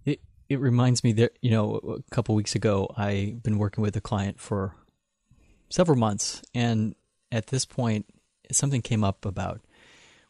It 0.05 0.21
it 0.49 0.59
reminds 0.59 1.05
me 1.05 1.12
that 1.12 1.38
you 1.40 1.53
know 1.53 1.77
a 1.77 2.14
couple 2.14 2.35
weeks 2.35 2.57
ago 2.57 2.93
I've 2.97 3.43
been 3.45 3.59
working 3.59 3.83
with 3.83 3.97
a 3.97 4.01
client 4.01 4.40
for 4.40 4.75
several 5.70 5.98
months, 5.98 6.42
and 6.54 6.94
at 7.33 7.46
this 7.48 7.64
point 7.64 8.06
something 8.52 8.83
came 8.83 9.04
up 9.04 9.24
about 9.24 9.61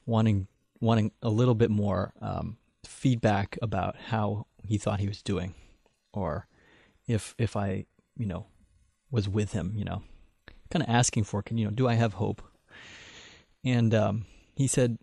wanting 0.07 0.46
wanting 0.81 1.12
a 1.22 1.31
little 1.31 1.55
bit 1.55 1.70
more 1.70 2.12
um, 2.20 2.57
feedback 2.85 3.59
about 3.61 3.96
how 3.96 4.46
he 4.64 4.79
thought 4.79 5.00
he 5.00 5.09
was 5.09 5.22
doing, 5.22 5.55
or 6.12 6.46
if 7.07 7.35
if 7.38 7.57
I 7.57 7.87
you 8.16 8.26
know 8.26 8.46
was 9.11 9.29
with 9.29 9.53
him, 9.53 9.72
you 9.76 9.85
know, 9.85 10.03
kind 10.70 10.83
of 10.83 10.88
asking 10.88 11.24
for, 11.24 11.42
can 11.42 11.59
you 11.59 11.64
know, 11.64 11.70
do 11.70 11.88
I 11.88 11.94
have 11.94 12.14
hope? 12.14 12.42
And 13.64 13.94
um, 13.94 14.26
he 14.55 14.66
said, 14.66 14.98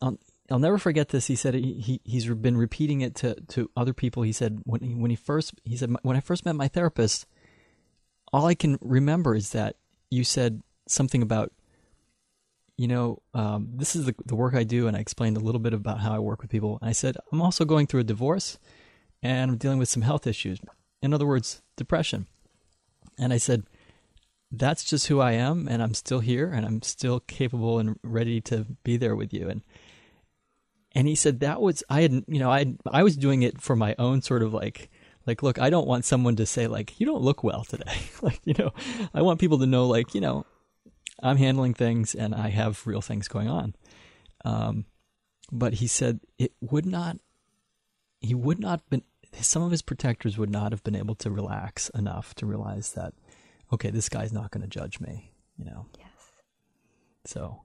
I'll, 0.00 0.18
I'll 0.50 0.58
never 0.58 0.78
forget 0.78 1.08
this. 1.08 1.26
He 1.26 1.36
said 1.36 1.54
he, 1.54 1.74
he 1.74 2.00
he's 2.04 2.26
been 2.26 2.56
repeating 2.56 3.00
it 3.00 3.14
to 3.16 3.34
to 3.48 3.70
other 3.76 3.92
people. 3.92 4.22
He 4.22 4.32
said 4.32 4.60
when 4.64 4.80
he 4.80 4.94
when 4.94 5.10
he 5.10 5.16
first 5.16 5.54
he 5.64 5.76
said 5.76 5.94
when 6.02 6.16
I 6.16 6.20
first 6.20 6.44
met 6.44 6.56
my 6.56 6.68
therapist, 6.68 7.26
all 8.32 8.46
I 8.46 8.54
can 8.54 8.78
remember 8.80 9.34
is 9.34 9.50
that 9.50 9.76
you 10.10 10.24
said 10.24 10.62
something 10.86 11.22
about 11.22 11.52
you 12.78 12.88
know, 12.88 13.22
um, 13.34 13.68
this 13.74 13.94
is 13.94 14.06
the, 14.06 14.14
the 14.24 14.34
work 14.34 14.54
I 14.54 14.64
do, 14.64 14.88
and 14.88 14.96
I 14.96 15.00
explained 15.00 15.36
a 15.36 15.40
little 15.40 15.60
bit 15.60 15.74
about 15.74 16.00
how 16.00 16.14
I 16.14 16.18
work 16.18 16.40
with 16.40 16.50
people. 16.50 16.78
And 16.80 16.88
I 16.88 16.92
said, 16.92 17.16
I'm 17.30 17.42
also 17.42 17.64
going 17.64 17.86
through 17.86 18.00
a 18.00 18.04
divorce, 18.04 18.58
and 19.22 19.50
I'm 19.50 19.56
dealing 19.58 19.78
with 19.78 19.88
some 19.88 20.02
health 20.02 20.26
issues. 20.26 20.58
In 21.02 21.12
other 21.12 21.26
words, 21.26 21.62
depression. 21.76 22.26
And 23.18 23.32
I 23.32 23.36
said, 23.36 23.64
that's 24.50 24.84
just 24.84 25.06
who 25.06 25.20
I 25.20 25.32
am, 25.32 25.68
and 25.68 25.82
I'm 25.82 25.94
still 25.94 26.20
here, 26.20 26.50
and 26.52 26.66
I'm 26.66 26.82
still 26.82 27.20
capable 27.20 27.78
and 27.78 27.98
ready 28.02 28.40
to 28.42 28.66
be 28.84 28.96
there 28.96 29.16
with 29.16 29.32
you. 29.32 29.48
And 29.48 29.62
and 30.94 31.08
he 31.08 31.14
said 31.14 31.40
that 31.40 31.60
was 31.62 31.82
I 31.88 32.02
had 32.02 32.24
you 32.28 32.38
know 32.38 32.50
I 32.50 32.74
I 32.86 33.02
was 33.02 33.16
doing 33.16 33.42
it 33.42 33.62
for 33.62 33.74
my 33.74 33.94
own 33.98 34.20
sort 34.20 34.42
of 34.42 34.52
like 34.52 34.90
like 35.26 35.42
look 35.42 35.58
I 35.58 35.70
don't 35.70 35.86
want 35.86 36.04
someone 36.04 36.36
to 36.36 36.46
say 36.46 36.66
like 36.66 36.98
you 37.00 37.06
don't 37.06 37.22
look 37.22 37.44
well 37.44 37.64
today 37.64 38.00
like 38.22 38.40
you 38.44 38.54
know 38.58 38.72
I 39.14 39.22
want 39.22 39.40
people 39.40 39.58
to 39.58 39.66
know 39.66 39.86
like 39.86 40.14
you 40.14 40.20
know 40.20 40.46
I'm 41.22 41.36
handling 41.36 41.74
things 41.74 42.14
and 42.14 42.34
I 42.34 42.48
have 42.48 42.86
real 42.86 43.00
things 43.00 43.28
going 43.28 43.48
on. 43.48 43.74
Um, 44.44 44.86
but 45.52 45.74
he 45.74 45.86
said 45.86 46.20
it 46.38 46.52
would 46.60 46.84
not, 46.84 47.18
he 48.20 48.34
would 48.34 48.58
not 48.58 48.88
been, 48.90 49.02
some 49.40 49.62
of 49.62 49.70
his 49.70 49.82
protectors 49.82 50.36
would 50.36 50.50
not 50.50 50.72
have 50.72 50.82
been 50.82 50.96
able 50.96 51.14
to 51.16 51.30
relax 51.30 51.88
enough 51.90 52.34
to 52.36 52.46
realize 52.46 52.92
that, 52.92 53.14
okay, 53.72 53.90
this 53.90 54.08
guy's 54.08 54.32
not 54.32 54.50
going 54.50 54.62
to 54.62 54.68
judge 54.68 55.00
me, 55.00 55.32
you 55.56 55.64
know? 55.64 55.86
Yes. 55.98 56.08
So 57.26 57.62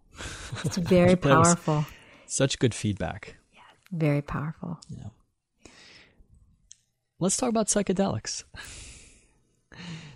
it's 0.63 0.77
very 0.77 1.15
powerful. 1.15 1.85
Such 2.27 2.59
good 2.59 2.75
feedback. 2.75 3.37
Yeah, 3.53 3.61
very 3.91 4.21
powerful. 4.21 4.79
Yeah. 4.89 5.09
Let's 7.19 7.37
talk 7.37 7.49
about 7.49 7.67
psychedelics. 7.67 8.43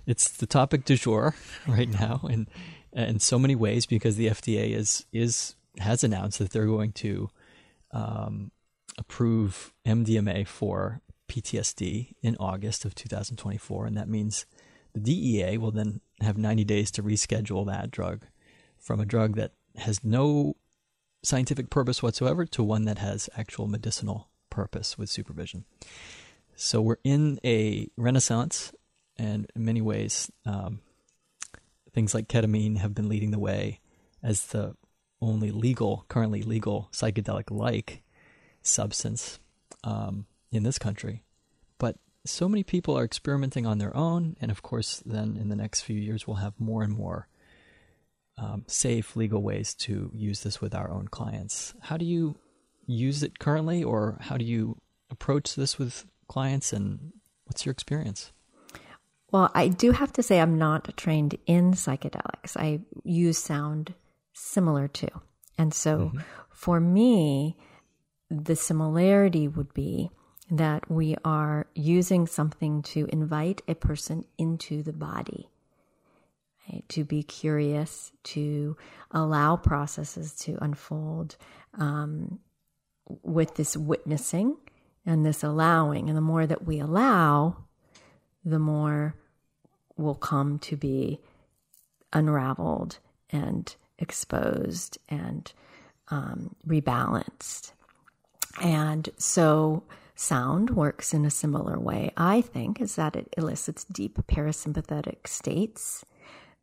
it's 0.06 0.30
the 0.30 0.45
topic 0.45 0.86
du 0.86 0.95
jour 0.95 1.36
right 1.68 1.89
now, 1.89 2.22
and 2.30 2.47
in 2.93 3.20
so 3.20 3.39
many 3.39 3.56
ways 3.56 3.86
because 3.86 4.18
the 4.18 4.28
FDA 4.28 4.76
is 4.76 5.06
is 5.12 5.56
has 5.80 6.04
announced 6.04 6.39
that 6.39 6.52
they're 6.52 6.66
going 6.66 6.91
to 6.91 7.30
um, 7.91 8.52
approve 8.97 9.74
MDMA 9.86 10.45
for 10.45 11.02
PTSD 11.28 12.14
in 12.22 12.36
August 12.39 12.86
of 12.86 12.93
2024, 12.93 13.88
and 13.88 13.97
that 13.97 14.10
means 14.10 14.45
the 14.93 14.99
DEA 14.99 15.58
will 15.58 15.72
then 15.72 16.02
have 16.20 16.38
90 16.38 16.66
days 16.66 16.91
to 16.91 17.04
reschedule 17.04 17.66
that 17.66 17.89
drug 17.89 18.26
from 18.78 18.99
a 18.99 19.06
drug 19.06 19.38
that 19.38 19.54
has 19.78 20.04
no 20.04 20.56
scientific 21.24 21.70
purpose 21.70 22.04
whatsoever 22.04 22.45
to 22.45 22.64
one 22.64 22.86
that 22.86 22.97
has 22.97 23.30
actual 23.38 23.68
medicinal 23.68 24.30
purpose 24.49 24.97
with 24.97 25.10
supervision. 25.10 25.66
So 26.56 26.82
we're 26.82 26.97
in 27.04 27.39
a 27.43 27.88
renaissance, 27.97 28.74
and 29.18 29.49
in 29.56 29.66
many 29.66 29.82
ways, 29.82 30.32
um, 30.45 30.82
things 31.93 32.14
like 32.14 32.28
ketamine 32.28 32.78
have 32.78 32.93
been 32.93 33.10
leading 33.10 33.32
the 33.32 33.39
way 33.39 33.80
as 34.24 34.47
the 34.47 34.76
only 35.22 35.52
legal, 35.52 36.06
currently 36.08 36.41
legal 36.41 36.89
psychedelic 36.91 37.49
like 37.49 38.04
substance 38.62 39.39
um, 39.84 40.26
in 40.52 40.64
this 40.64 40.78
country. 40.78 41.24
But 41.78 41.97
so 42.26 42.47
many 42.47 42.64
people 42.64 42.97
are 42.97 43.04
experimenting 43.04 43.66
on 43.66 43.80
their 43.80 43.95
own, 43.95 44.36
and 44.39 44.52
of 44.52 44.62
course, 44.62 45.02
then 45.06 45.38
in 45.38 45.49
the 45.49 45.56
next 45.56 45.82
few 45.82 45.99
years, 45.99 46.28
we'll 46.28 46.38
have 46.38 46.60
more 46.60 46.84
and 46.84 46.93
more 46.93 47.28
um, 48.38 48.64
safe 48.68 49.16
legal 49.16 49.41
ways 49.41 49.74
to 49.76 50.12
use 50.14 50.43
this 50.43 50.62
with 50.62 50.74
our 50.74 50.91
own 50.91 51.08
clients. 51.08 51.74
How 51.82 51.97
do 51.97 52.06
you 52.06 52.36
use 52.86 53.24
it 53.24 53.39
currently, 53.39 53.84
or 53.84 54.18
how 54.22 54.38
do 54.38 54.45
you 54.45 54.78
approach 55.10 55.56
this 55.56 55.78
with 55.78 56.06
clients, 56.32 56.71
and 56.71 57.11
what's 57.45 57.65
your 57.65 57.73
experience? 57.73 58.32
Well, 59.32 59.51
I 59.53 59.67
do 59.67 59.91
have 59.91 60.13
to 60.13 60.23
say 60.23 60.39
I'm 60.39 60.57
not 60.57 60.95
trained 60.97 61.38
in 61.45 61.73
psychedelics. 61.73 62.55
I 62.55 62.79
use 63.03 63.38
sound 63.38 63.93
similar 64.34 64.88
to. 64.88 65.07
And 65.57 65.73
so 65.73 65.97
mm-hmm. 65.97 66.19
for 66.49 66.79
me, 66.79 67.57
the 68.29 68.55
similarity 68.55 69.47
would 69.47 69.73
be 69.73 70.09
that 70.49 70.89
we 70.89 71.15
are 71.23 71.67
using 71.75 72.27
something 72.27 72.82
to 72.82 73.07
invite 73.11 73.61
a 73.67 73.75
person 73.75 74.25
into 74.38 74.84
the 74.84 74.93
body, 74.93 75.49
right? 76.69 76.84
to 76.89 77.05
be 77.05 77.23
curious, 77.23 78.11
to 78.23 78.75
allow 79.11 79.55
processes 79.55 80.34
to 80.34 80.57
unfold 80.61 81.38
um, 81.77 82.39
with 83.23 83.55
this 83.55 83.77
witnessing 83.77 84.57
and 85.06 85.26
this 85.26 85.43
allowing. 85.43 86.08
And 86.08 86.18
the 86.18 86.22
more 86.22 86.45
that 86.45 86.66
we 86.66 86.80
allow, 86.80 87.58
the 88.43 88.60
more 88.60 89.16
will 89.97 90.16
come 90.16 90.60
to 90.60 90.76
be 90.76 91.20
unraveled 92.14 92.99
and 93.30 93.76
exposed 93.99 94.97
and 95.10 95.52
um, 96.10 96.56
rebalanced. 96.68 97.72
And 98.62 99.10
so 99.18 99.84
sound 100.16 100.72
works 100.72 101.14
in 101.14 101.26
a 101.26 101.32
similar 101.32 101.80
way, 101.80 102.12
I 102.18 102.41
think, 102.41 102.82
is 102.82 102.95
that 102.95 103.16
it 103.16 103.34
elicits 103.38 103.86
deep 103.86 104.18
parasympathetic 104.28 105.28
states 105.28 106.06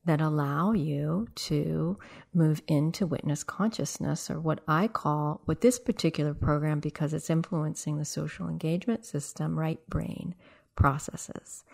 that 0.04 0.20
allow 0.20 0.72
you 0.72 1.28
to 1.34 1.98
move 2.32 2.62
into 2.66 3.06
witness 3.06 3.44
consciousness, 3.44 4.30
or 4.30 4.40
what 4.40 4.60
I 4.66 4.88
call, 4.88 5.42
with 5.46 5.60
this 5.60 5.78
particular 5.78 6.34
program, 6.34 6.80
because 6.80 7.12
it's 7.12 7.30
influencing 7.30 7.98
the 7.98 8.04
social 8.04 8.48
engagement 8.48 9.04
system, 9.04 9.58
right 9.58 9.80
brain 9.88 10.34
processes. 10.76 11.64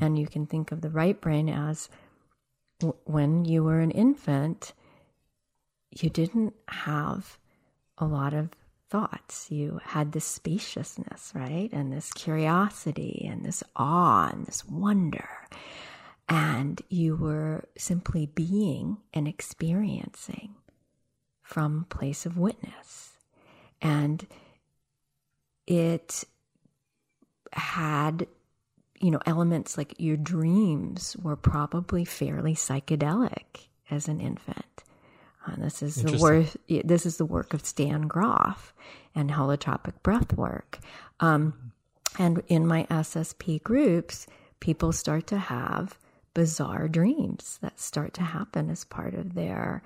And 0.00 0.18
you 0.18 0.26
can 0.26 0.46
think 0.46 0.72
of 0.72 0.80
the 0.80 0.90
right 0.90 1.20
brain 1.20 1.48
as 1.48 1.88
w- 2.78 2.96
when 3.04 3.44
you 3.44 3.64
were 3.64 3.80
an 3.80 3.90
infant, 3.90 4.72
you 5.90 6.08
didn't 6.08 6.54
have 6.68 7.38
a 7.98 8.06
lot 8.06 8.34
of 8.34 8.50
thoughts. 8.90 9.50
You 9.50 9.80
had 9.82 10.12
this 10.12 10.24
spaciousness, 10.24 11.32
right? 11.34 11.68
And 11.72 11.92
this 11.92 12.12
curiosity 12.12 13.26
and 13.30 13.44
this 13.44 13.62
awe 13.76 14.30
and 14.32 14.46
this 14.46 14.64
wonder. 14.64 15.28
And 16.28 16.80
you 16.88 17.16
were 17.16 17.64
simply 17.76 18.26
being 18.26 18.98
and 19.14 19.26
experiencing 19.26 20.54
from 21.42 21.86
place 21.88 22.26
of 22.26 22.36
witness. 22.36 23.12
And 23.80 24.26
it 25.66 26.24
had, 27.52 28.26
you 29.00 29.10
know, 29.10 29.20
elements 29.24 29.78
like 29.78 29.94
your 29.98 30.18
dreams 30.18 31.16
were 31.22 31.36
probably 31.36 32.04
fairly 32.04 32.54
psychedelic 32.54 33.68
as 33.90 34.08
an 34.08 34.20
infant. 34.20 34.64
And 35.46 35.62
this 35.62 35.82
is 35.82 36.02
the 36.02 36.18
work. 36.18 36.46
This 36.68 37.06
is 37.06 37.16
the 37.16 37.24
work 37.24 37.54
of 37.54 37.64
Stan 37.64 38.02
Grof 38.02 38.74
and 39.14 39.30
holotropic 39.30 40.02
breath 40.02 40.34
work. 40.34 40.78
Um, 41.20 41.72
and 42.18 42.42
in 42.48 42.66
my 42.66 42.84
SSP 42.90 43.62
groups, 43.62 44.26
people 44.60 44.92
start 44.92 45.26
to 45.28 45.38
have 45.38 45.98
bizarre 46.38 46.86
dreams 46.86 47.58
that 47.62 47.80
start 47.80 48.14
to 48.14 48.22
happen 48.22 48.70
as 48.70 48.84
part 48.84 49.12
of 49.12 49.34
their 49.34 49.82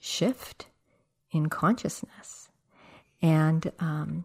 shift 0.00 0.66
in 1.30 1.48
consciousness. 1.48 2.48
And 3.22 3.70
um, 3.78 4.24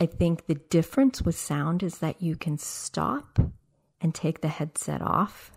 I 0.00 0.06
think 0.06 0.46
the 0.46 0.54
difference 0.54 1.20
with 1.20 1.36
sound 1.36 1.82
is 1.82 1.98
that 1.98 2.22
you 2.22 2.34
can 2.34 2.56
stop 2.56 3.38
and 4.00 4.14
take 4.14 4.40
the 4.40 4.48
headset 4.48 5.02
off 5.02 5.52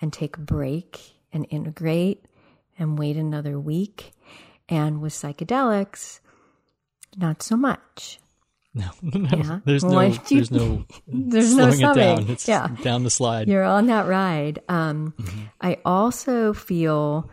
and 0.00 0.12
take 0.12 0.36
a 0.36 0.40
break 0.40 1.16
and 1.32 1.44
integrate 1.50 2.26
and 2.78 2.96
wait 2.96 3.16
another 3.16 3.58
week. 3.58 4.12
And 4.68 5.00
with 5.00 5.14
psychedelics, 5.14 6.20
not 7.16 7.42
so 7.42 7.56
much. 7.56 8.20
No, 8.74 8.90
no 9.02 9.28
yeah. 9.36 9.60
there's 9.64 9.84
no, 9.84 10.00
you, 10.00 10.18
there's 10.28 10.50
no, 10.50 10.84
there's 11.06 11.54
no 11.54 11.70
slowing 11.70 11.96
it 11.96 12.00
down. 12.00 12.30
It's 12.30 12.48
yeah. 12.48 12.68
down 12.82 13.04
the 13.04 13.10
slide. 13.10 13.48
You're 13.48 13.64
on 13.64 13.86
that 13.86 14.06
ride. 14.06 14.60
Um, 14.68 15.14
mm-hmm. 15.16 15.42
I 15.60 15.78
also 15.84 16.52
feel 16.52 17.30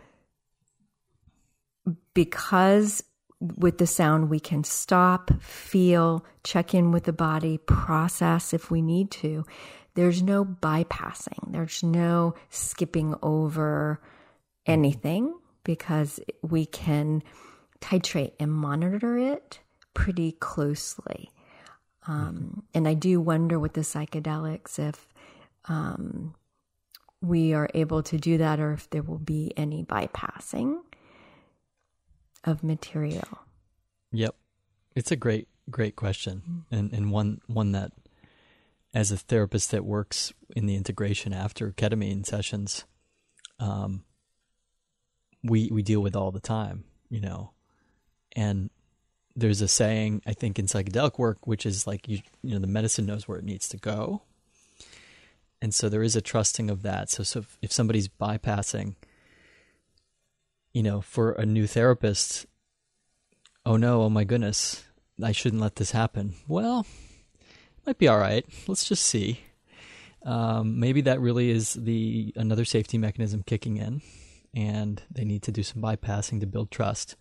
because 2.14 3.02
with 3.40 3.78
the 3.78 3.86
sound 3.86 4.30
we 4.30 4.38
can 4.38 4.62
stop, 4.62 5.30
feel, 5.42 6.24
check 6.44 6.74
in 6.74 6.92
with 6.92 7.04
the 7.04 7.12
body, 7.12 7.58
process 7.58 8.54
if 8.54 8.70
we 8.70 8.80
need 8.80 9.10
to. 9.10 9.44
There's 9.94 10.22
no 10.22 10.44
bypassing. 10.44 11.52
There's 11.52 11.82
no 11.82 12.34
skipping 12.50 13.14
over 13.20 14.00
anything 14.64 15.34
because 15.64 16.20
we 16.42 16.66
can 16.66 17.22
titrate 17.80 18.32
and 18.38 18.52
monitor 18.52 19.18
it 19.18 19.58
pretty 19.94 20.32
closely. 20.32 21.30
Um, 22.06 22.64
and 22.74 22.88
I 22.88 22.94
do 22.94 23.20
wonder 23.20 23.58
with 23.58 23.74
the 23.74 23.82
psychedelics 23.82 24.78
if 24.78 25.08
um, 25.66 26.34
we 27.20 27.54
are 27.54 27.68
able 27.74 28.02
to 28.02 28.18
do 28.18 28.38
that 28.38 28.58
or 28.58 28.72
if 28.72 28.90
there 28.90 29.02
will 29.02 29.18
be 29.18 29.52
any 29.56 29.84
bypassing 29.84 30.78
of 32.44 32.64
material. 32.64 33.38
Yep. 34.10 34.34
It's 34.96 35.12
a 35.12 35.16
great, 35.16 35.48
great 35.70 35.96
question. 35.96 36.42
Mm-hmm. 36.42 36.74
And, 36.74 36.92
and 36.92 37.12
one, 37.12 37.40
one 37.46 37.72
that, 37.72 37.92
as 38.94 39.10
a 39.10 39.16
therapist 39.16 39.70
that 39.70 39.84
works 39.84 40.34
in 40.54 40.66
the 40.66 40.74
integration 40.74 41.32
after 41.32 41.70
ketamine 41.70 42.26
sessions, 42.26 42.84
um, 43.58 44.04
we 45.42 45.70
we 45.72 45.82
deal 45.82 46.00
with 46.00 46.14
all 46.14 46.30
the 46.30 46.40
time, 46.40 46.84
you 47.08 47.20
know. 47.20 47.52
And 48.36 48.70
there's 49.34 49.60
a 49.60 49.68
saying 49.68 50.22
I 50.26 50.32
think 50.32 50.58
in 50.58 50.66
psychedelic 50.66 51.18
work, 51.18 51.46
which 51.46 51.66
is 51.66 51.86
like 51.86 52.08
you 52.08 52.20
you 52.42 52.54
know 52.54 52.60
the 52.60 52.66
medicine 52.66 53.06
knows 53.06 53.26
where 53.26 53.38
it 53.38 53.44
needs 53.44 53.68
to 53.70 53.76
go, 53.76 54.22
and 55.60 55.74
so 55.74 55.88
there 55.88 56.02
is 56.02 56.16
a 56.16 56.20
trusting 56.20 56.70
of 56.70 56.82
that. 56.82 57.10
So 57.10 57.22
so 57.22 57.44
if, 57.60 57.72
somebody's 57.72 58.08
bypassing, 58.08 58.96
you 60.72 60.82
know, 60.82 61.00
for 61.00 61.32
a 61.32 61.46
new 61.46 61.66
therapist, 61.66 62.46
oh 63.64 63.76
no, 63.76 64.02
oh 64.02 64.10
my 64.10 64.24
goodness, 64.24 64.84
I 65.22 65.32
shouldn't 65.32 65.62
let 65.62 65.76
this 65.76 65.92
happen. 65.92 66.34
Well, 66.48 66.86
might 67.86 67.98
be 67.98 68.08
all 68.08 68.18
right. 68.18 68.44
Let's 68.66 68.84
just 68.88 69.04
see. 69.04 69.40
Um, 70.24 70.78
maybe 70.78 71.00
that 71.02 71.20
really 71.20 71.50
is 71.50 71.74
the 71.74 72.32
another 72.36 72.64
safety 72.64 72.96
mechanism 72.96 73.42
kicking 73.44 73.76
in 73.76 74.02
and 74.54 75.02
they 75.10 75.24
need 75.24 75.42
to 75.42 75.52
do 75.52 75.62
some 75.62 75.82
bypassing 75.82 76.40
to 76.40 76.46
build 76.46 76.70
trust. 76.70 77.16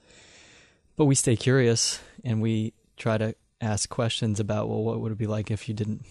But 0.96 1.06
we 1.06 1.16
stay 1.16 1.36
curious 1.36 2.00
and 2.24 2.42
we 2.42 2.74
try 2.98 3.18
to 3.18 3.36
ask 3.60 3.90
questions 3.90 4.40
about, 4.40 4.70
well, 4.70 4.84
what 4.84 5.00
would 5.00 5.12
it 5.12 5.18
be 5.18 5.28
like 5.28 5.52
if 5.52 5.68
you 5.68 5.74
didn't, 5.74 6.06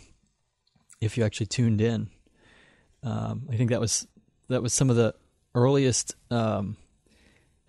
if 1.00 1.16
you 1.16 1.24
actually 1.24 1.46
tuned 1.46 1.80
in? 1.80 2.08
Um, 3.02 3.48
I 3.50 3.56
think 3.56 3.70
that 3.70 3.80
was 3.80 4.06
that 4.48 4.62
was 4.62 4.74
some 4.74 4.90
of 4.90 4.96
the 4.96 5.14
earliest 5.54 6.14
um, 6.30 6.76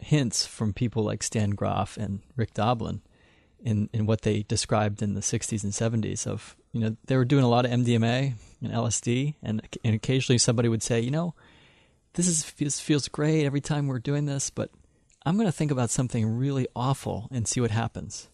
hints 0.01 0.45
from 0.45 0.73
people 0.73 1.03
like 1.03 1.23
Stan 1.23 1.51
Grof 1.51 1.95
and 1.97 2.19
Rick 2.35 2.53
Doblin 2.53 3.01
in 3.63 3.89
in 3.93 4.05
what 4.05 4.21
they 4.21 4.43
described 4.43 5.01
in 5.01 5.13
the 5.13 5.21
60s 5.21 5.63
and 5.63 5.71
70s 5.71 6.25
of 6.25 6.55
you 6.71 6.81
know 6.81 6.97
they 7.05 7.15
were 7.15 7.25
doing 7.25 7.43
a 7.43 7.49
lot 7.49 7.63
of 7.63 7.71
MDMA 7.71 8.33
and 8.61 8.73
LSD 8.73 9.35
and 9.43 9.61
and 9.83 9.95
occasionally 9.95 10.37
somebody 10.39 10.67
would 10.67 10.83
say 10.83 10.99
you 10.99 11.11
know 11.11 11.35
this 12.13 12.27
is 12.27 12.51
this 12.57 12.79
feels 12.79 13.07
great 13.07 13.45
every 13.45 13.61
time 13.61 13.87
we're 13.87 13.99
doing 13.99 14.25
this, 14.25 14.49
but 14.49 14.69
I'm 15.25 15.35
going 15.35 15.47
to 15.47 15.51
think 15.51 15.71
about 15.71 15.89
something 15.89 16.37
really 16.37 16.67
awful 16.75 17.27
and 17.31 17.47
see 17.47 17.61
what 17.61 17.71
happens 17.71 18.29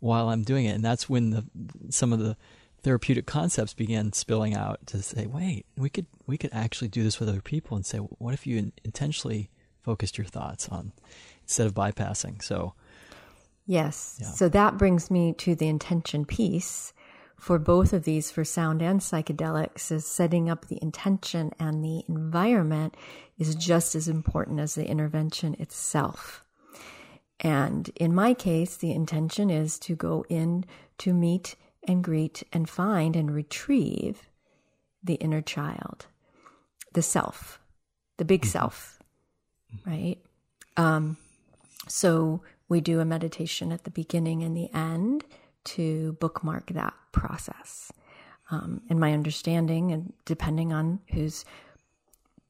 while 0.00 0.28
I'm 0.28 0.42
doing 0.42 0.66
it. 0.66 0.72
And 0.72 0.84
that's 0.84 1.08
when 1.08 1.30
the 1.30 1.44
some 1.90 2.12
of 2.12 2.20
the 2.20 2.36
therapeutic 2.82 3.26
concepts 3.26 3.74
began 3.74 4.12
spilling 4.12 4.54
out 4.54 4.86
to 4.86 5.02
say, 5.02 5.26
wait, 5.26 5.66
we 5.76 5.90
could 5.90 6.06
we 6.26 6.38
could 6.38 6.50
actually 6.52 6.88
do 6.88 7.02
this 7.02 7.18
with 7.18 7.28
other 7.28 7.40
people 7.40 7.76
and 7.76 7.84
say, 7.84 7.98
what 7.98 8.34
if 8.34 8.46
you 8.46 8.72
intentionally 8.84 9.50
focused 9.82 10.18
your 10.18 10.26
thoughts 10.26 10.68
on 10.68 10.92
instead 11.42 11.66
of 11.66 11.74
bypassing? 11.74 12.42
So 12.42 12.74
Yes. 13.66 14.16
Yeah. 14.18 14.28
So 14.28 14.48
that 14.48 14.78
brings 14.78 15.10
me 15.10 15.34
to 15.34 15.54
the 15.54 15.68
intention 15.68 16.24
piece 16.24 16.94
for 17.38 17.58
both 17.58 17.92
of 17.92 18.04
these, 18.04 18.30
for 18.30 18.44
sound 18.44 18.82
and 18.82 19.00
psychedelics, 19.00 19.92
is 19.92 20.04
setting 20.04 20.50
up 20.50 20.66
the 20.66 20.78
intention 20.82 21.52
and 21.58 21.84
the 21.84 22.04
environment 22.08 22.96
is 23.38 23.54
just 23.54 23.94
as 23.94 24.08
important 24.08 24.58
as 24.58 24.74
the 24.74 24.86
intervention 24.86 25.54
itself. 25.60 26.44
And 27.40 27.88
in 27.94 28.12
my 28.12 28.34
case, 28.34 28.76
the 28.76 28.90
intention 28.90 29.50
is 29.50 29.78
to 29.80 29.94
go 29.94 30.24
in 30.28 30.64
to 30.98 31.14
meet 31.14 31.54
and 31.86 32.02
greet 32.02 32.42
and 32.52 32.68
find 32.68 33.14
and 33.14 33.30
retrieve 33.30 34.28
the 35.02 35.14
inner 35.14 35.40
child, 35.40 36.06
the 36.92 37.02
self, 37.02 37.60
the 38.16 38.24
big 38.24 38.42
mm-hmm. 38.42 38.50
self, 38.50 38.98
right? 39.86 40.18
Um, 40.76 41.16
so 41.86 42.42
we 42.68 42.80
do 42.80 42.98
a 42.98 43.04
meditation 43.04 43.70
at 43.70 43.84
the 43.84 43.90
beginning 43.90 44.42
and 44.42 44.56
the 44.56 44.72
end 44.74 45.24
to 45.74 46.12
bookmark 46.14 46.70
that 46.70 46.94
process. 47.12 47.92
Um, 48.50 48.80
and 48.88 48.98
my 48.98 49.12
understanding, 49.12 49.92
and 49.92 50.12
depending 50.24 50.72
on 50.72 51.00
who's 51.12 51.44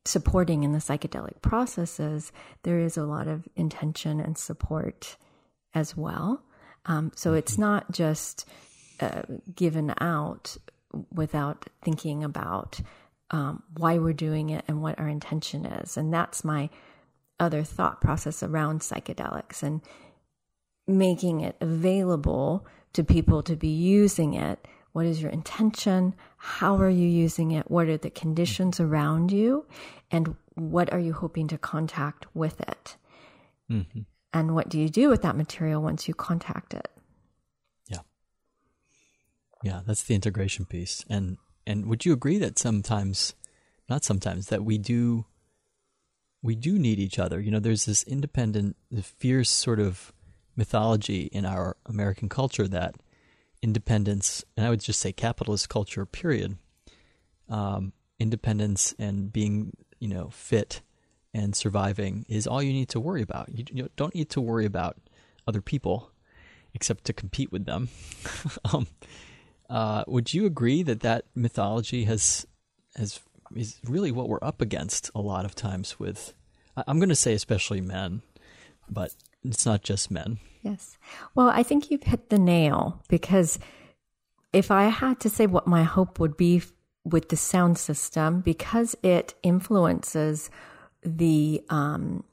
supporting 0.04 0.62
in 0.62 0.72
the 0.72 0.78
psychedelic 0.78 1.42
processes, 1.42 2.32
there 2.62 2.78
is 2.78 2.96
a 2.96 3.04
lot 3.04 3.28
of 3.28 3.48
intention 3.56 4.20
and 4.20 4.38
support 4.38 5.16
as 5.74 5.96
well. 5.96 6.42
Um, 6.86 7.12
so 7.14 7.34
it's 7.34 7.52
mm-hmm. 7.52 7.62
not 7.62 7.92
just 7.92 8.46
uh, 9.00 9.22
given 9.54 9.94
out 10.00 10.56
without 11.12 11.68
thinking 11.82 12.24
about 12.24 12.80
um, 13.30 13.62
why 13.76 13.98
we're 13.98 14.14
doing 14.14 14.50
it 14.50 14.64
and 14.68 14.80
what 14.80 14.98
our 14.98 15.08
intention 15.08 15.66
is. 15.66 15.96
And 15.96 16.12
that's 16.12 16.44
my 16.44 16.70
other 17.38 17.62
thought 17.62 18.00
process 18.00 18.42
around 18.42 18.80
psychedelics 18.80 19.62
and 19.62 19.82
making 20.86 21.40
it 21.40 21.56
available 21.60 22.66
to 22.92 23.04
people 23.04 23.42
to 23.44 23.56
be 23.56 23.68
using 23.68 24.34
it. 24.34 24.66
What 24.92 25.06
is 25.06 25.20
your 25.22 25.30
intention? 25.30 26.14
How 26.36 26.76
are 26.76 26.90
you 26.90 27.06
using 27.06 27.52
it? 27.52 27.70
What 27.70 27.88
are 27.88 27.96
the 27.96 28.10
conditions 28.10 28.80
around 28.80 29.30
you? 29.30 29.66
And 30.10 30.34
what 30.54 30.92
are 30.92 30.98
you 30.98 31.12
hoping 31.12 31.46
to 31.48 31.58
contact 31.58 32.26
with 32.34 32.60
it? 32.60 32.96
Mm-hmm. 33.70 34.00
And 34.32 34.54
what 34.54 34.68
do 34.68 34.80
you 34.80 34.88
do 34.88 35.08
with 35.08 35.22
that 35.22 35.36
material 35.36 35.82
once 35.82 36.08
you 36.08 36.14
contact 36.14 36.74
it? 36.74 36.88
Yeah. 37.88 38.00
Yeah, 39.62 39.80
that's 39.86 40.02
the 40.02 40.14
integration 40.14 40.64
piece. 40.64 41.04
And 41.08 41.38
and 41.66 41.86
would 41.86 42.04
you 42.04 42.12
agree 42.12 42.38
that 42.38 42.58
sometimes 42.58 43.34
not 43.88 44.04
sometimes 44.04 44.48
that 44.48 44.64
we 44.64 44.78
do 44.78 45.26
we 46.42 46.54
do 46.54 46.78
need 46.78 46.98
each 46.98 47.18
other. 47.18 47.40
You 47.40 47.50
know, 47.50 47.58
there's 47.58 47.84
this 47.84 48.04
independent, 48.04 48.76
fierce 49.02 49.50
sort 49.50 49.80
of 49.80 50.12
mythology 50.58 51.22
in 51.32 51.46
our 51.46 51.76
American 51.86 52.28
culture 52.28 52.66
that 52.66 52.96
independence, 53.62 54.44
and 54.56 54.66
I 54.66 54.70
would 54.70 54.80
just 54.80 54.98
say 54.98 55.12
capitalist 55.12 55.68
culture, 55.68 56.04
period, 56.04 56.58
um, 57.48 57.92
independence 58.18 58.94
and 58.98 59.32
being, 59.32 59.72
you 60.00 60.08
know, 60.08 60.30
fit 60.30 60.82
and 61.32 61.54
surviving 61.54 62.26
is 62.28 62.46
all 62.46 62.62
you 62.62 62.72
need 62.72 62.88
to 62.90 63.00
worry 63.00 63.22
about. 63.22 63.48
You, 63.56 63.64
you 63.72 63.88
don't 63.96 64.14
need 64.14 64.30
to 64.30 64.40
worry 64.40 64.66
about 64.66 64.96
other 65.46 65.62
people 65.62 66.10
except 66.74 67.04
to 67.04 67.12
compete 67.12 67.52
with 67.52 67.64
them. 67.64 67.88
um, 68.72 68.88
uh, 69.70 70.04
would 70.08 70.34
you 70.34 70.44
agree 70.44 70.82
that 70.82 71.00
that 71.00 71.24
mythology 71.34 72.04
has 72.04 72.46
has 72.96 73.20
is 73.54 73.78
really 73.84 74.10
what 74.10 74.28
we're 74.28 74.38
up 74.42 74.60
against 74.60 75.10
a 75.14 75.20
lot 75.20 75.44
of 75.44 75.54
times 75.54 75.98
with 76.00 76.34
I'm 76.86 76.98
going 76.98 77.08
to 77.08 77.14
say 77.14 77.32
especially 77.32 77.80
men, 77.80 78.22
but 78.90 79.14
it's 79.44 79.66
not 79.66 79.82
just 79.82 80.10
men. 80.10 80.38
Yes. 80.62 80.98
Well, 81.34 81.48
I 81.48 81.62
think 81.62 81.90
you've 81.90 82.02
hit 82.02 82.30
the 82.30 82.38
nail 82.38 83.02
because 83.08 83.58
if 84.52 84.70
I 84.70 84.84
had 84.84 85.20
to 85.20 85.30
say 85.30 85.46
what 85.46 85.66
my 85.66 85.82
hope 85.82 86.18
would 86.18 86.36
be 86.36 86.62
with 87.04 87.28
the 87.28 87.36
sound 87.36 87.78
system, 87.78 88.40
because 88.40 88.96
it 89.02 89.34
influences 89.42 90.50
the 91.02 91.62
um, 91.70 92.24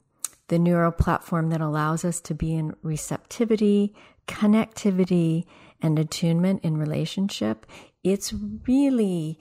the 0.48 0.58
neural 0.58 0.92
platform 0.92 1.50
that 1.50 1.60
allows 1.60 2.04
us 2.04 2.20
to 2.20 2.34
be 2.34 2.54
in 2.54 2.74
receptivity, 2.82 3.94
connectivity, 4.28 5.44
and 5.82 5.98
attunement 5.98 6.64
in 6.64 6.76
relationship, 6.76 7.66
it's 8.04 8.32
really 8.66 9.38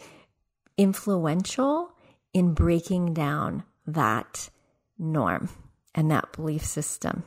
influential 0.78 1.92
in 2.34 2.54
breaking 2.54 3.14
down 3.14 3.64
that 3.86 4.50
norm 4.98 5.50
and 5.94 6.10
that 6.12 6.32
belief 6.34 6.66
system. 6.66 7.24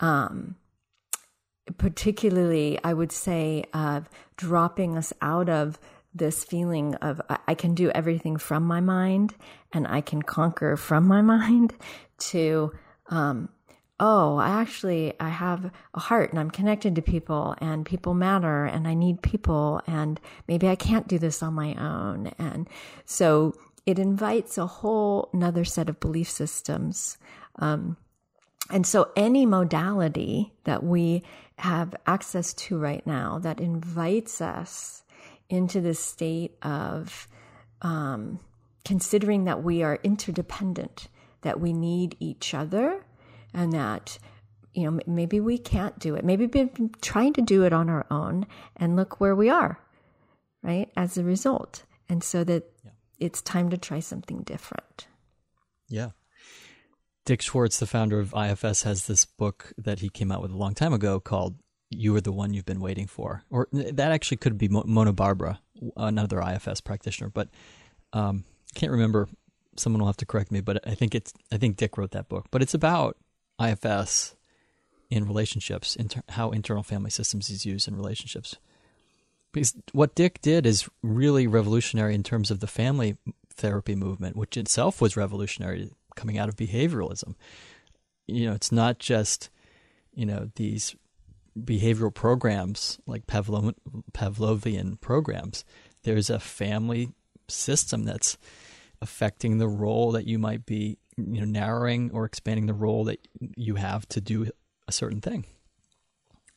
Um, 0.00 0.56
particularly, 1.76 2.78
I 2.82 2.92
would 2.94 3.12
say, 3.12 3.64
dropping 4.36 4.96
us 4.96 5.12
out 5.20 5.48
of 5.48 5.78
this 6.14 6.44
feeling 6.44 6.94
of 6.96 7.20
I 7.46 7.54
can 7.54 7.74
do 7.74 7.90
everything 7.90 8.36
from 8.36 8.64
my 8.64 8.80
mind 8.80 9.34
and 9.72 9.86
I 9.86 10.00
can 10.00 10.22
conquer 10.22 10.76
from 10.76 11.06
my 11.06 11.22
mind 11.36 11.74
to, 12.18 12.72
um, 13.08 13.48
oh, 14.00 14.36
I 14.36 14.48
actually 14.48 15.12
I 15.20 15.28
have 15.28 15.70
a 15.94 16.00
heart 16.00 16.30
and 16.30 16.40
I'm 16.40 16.50
connected 16.50 16.96
to 16.96 17.02
people 17.02 17.54
and 17.58 17.86
people 17.86 18.14
matter 18.14 18.64
and 18.64 18.88
I 18.88 18.94
need 18.94 19.22
people 19.22 19.80
and 19.86 20.18
maybe 20.48 20.68
I 20.68 20.74
can't 20.74 21.06
do 21.06 21.18
this 21.18 21.42
on 21.42 21.54
my 21.54 21.74
own. 21.74 22.32
And 22.38 22.68
so 23.04 23.54
it 23.86 23.98
invites 23.98 24.58
a 24.58 24.66
whole 24.66 25.30
another 25.32 25.64
set 25.64 25.88
of 25.88 26.00
belief 26.00 26.30
systems. 26.30 27.18
Um, 27.56 27.96
and 28.70 28.86
so 28.86 29.10
any 29.16 29.46
modality 29.46 30.52
that 30.64 30.82
we 30.82 31.22
have 31.58 31.94
access 32.06 32.54
to 32.54 32.78
right 32.78 33.06
now 33.06 33.38
that 33.40 33.60
invites 33.60 34.40
us 34.40 35.02
into 35.48 35.80
this 35.80 36.00
state 36.00 36.56
of 36.62 37.28
um, 37.82 38.38
considering 38.84 39.44
that 39.44 39.62
we 39.62 39.82
are 39.82 39.98
interdependent, 40.02 41.08
that 41.42 41.60
we 41.60 41.72
need 41.72 42.16
each 42.18 42.54
other, 42.54 43.04
and 43.52 43.72
that 43.72 44.18
you 44.72 44.84
know 44.84 45.00
maybe 45.06 45.40
we 45.40 45.58
can't 45.58 45.98
do 45.98 46.14
it. 46.14 46.24
Maybe 46.24 46.46
we've 46.46 46.72
been 46.74 46.94
trying 47.02 47.32
to 47.34 47.42
do 47.42 47.64
it 47.64 47.72
on 47.72 47.90
our 47.90 48.06
own, 48.10 48.46
and 48.76 48.96
look 48.96 49.20
where 49.20 49.34
we 49.34 49.50
are, 49.50 49.80
right? 50.62 50.90
As 50.96 51.18
a 51.18 51.24
result, 51.24 51.84
and 52.08 52.22
so 52.22 52.44
that 52.44 52.70
yeah. 52.84 52.92
it's 53.18 53.42
time 53.42 53.70
to 53.70 53.76
try 53.76 54.00
something 54.00 54.42
different. 54.42 55.08
Yeah. 55.88 56.10
Dick 57.30 57.42
Schwartz, 57.42 57.78
the 57.78 57.86
founder 57.86 58.18
of 58.18 58.34
IFS, 58.34 58.82
has 58.82 59.06
this 59.06 59.24
book 59.24 59.72
that 59.78 60.00
he 60.00 60.08
came 60.08 60.32
out 60.32 60.42
with 60.42 60.50
a 60.50 60.56
long 60.56 60.74
time 60.74 60.92
ago 60.92 61.20
called 61.20 61.54
"You 61.88 62.16
Are 62.16 62.20
the 62.20 62.32
One 62.32 62.52
You've 62.52 62.66
Been 62.66 62.80
Waiting 62.80 63.06
For," 63.06 63.44
or 63.50 63.68
that 63.70 64.10
actually 64.10 64.38
could 64.38 64.58
be 64.58 64.66
Mona 64.66 65.12
Barbera, 65.12 65.58
another 65.96 66.40
IFS 66.40 66.80
practitioner, 66.80 67.30
but 67.30 67.48
um, 68.12 68.42
I 68.74 68.80
can't 68.80 68.90
remember. 68.90 69.28
Someone 69.76 70.00
will 70.00 70.08
have 70.08 70.16
to 70.16 70.26
correct 70.26 70.50
me, 70.50 70.60
but 70.60 70.84
I 70.84 70.96
think 70.96 71.14
it's 71.14 71.32
I 71.52 71.56
think 71.56 71.76
Dick 71.76 71.96
wrote 71.96 72.10
that 72.10 72.28
book. 72.28 72.46
But 72.50 72.62
it's 72.62 72.74
about 72.74 73.16
IFS 73.62 74.34
in 75.08 75.24
relationships, 75.24 75.94
inter- 75.94 76.24
how 76.30 76.50
internal 76.50 76.82
family 76.82 77.10
systems 77.10 77.48
is 77.48 77.64
used 77.64 77.86
in 77.86 77.94
relationships. 77.94 78.56
Because 79.52 79.76
what 79.92 80.16
Dick 80.16 80.40
did 80.42 80.66
is 80.66 80.88
really 81.00 81.46
revolutionary 81.46 82.16
in 82.16 82.24
terms 82.24 82.50
of 82.50 82.58
the 82.58 82.66
family 82.66 83.18
therapy 83.54 83.94
movement, 83.94 84.34
which 84.34 84.56
itself 84.56 85.00
was 85.00 85.16
revolutionary 85.16 85.92
coming 86.20 86.38
out 86.38 86.48
of 86.48 86.56
behavioralism. 86.56 87.34
You 88.26 88.46
know, 88.46 88.52
it's 88.52 88.70
not 88.70 88.98
just, 88.98 89.50
you 90.14 90.26
know, 90.26 90.50
these 90.56 90.94
behavioral 91.58 92.14
programs 92.14 92.98
like 93.06 93.26
Pavlov- 93.26 93.74
Pavlovian 94.12 95.00
programs. 95.00 95.64
There's 96.04 96.30
a 96.30 96.38
family 96.38 97.08
system 97.48 98.04
that's 98.04 98.38
affecting 99.02 99.58
the 99.58 99.68
role 99.68 100.12
that 100.12 100.26
you 100.26 100.38
might 100.38 100.66
be, 100.66 100.98
you 101.16 101.40
know, 101.40 101.46
narrowing 101.46 102.10
or 102.12 102.24
expanding 102.24 102.66
the 102.66 102.74
role 102.74 103.04
that 103.04 103.26
you 103.56 103.76
have 103.76 104.06
to 104.10 104.20
do 104.20 104.50
a 104.86 104.92
certain 104.92 105.20
thing. 105.20 105.46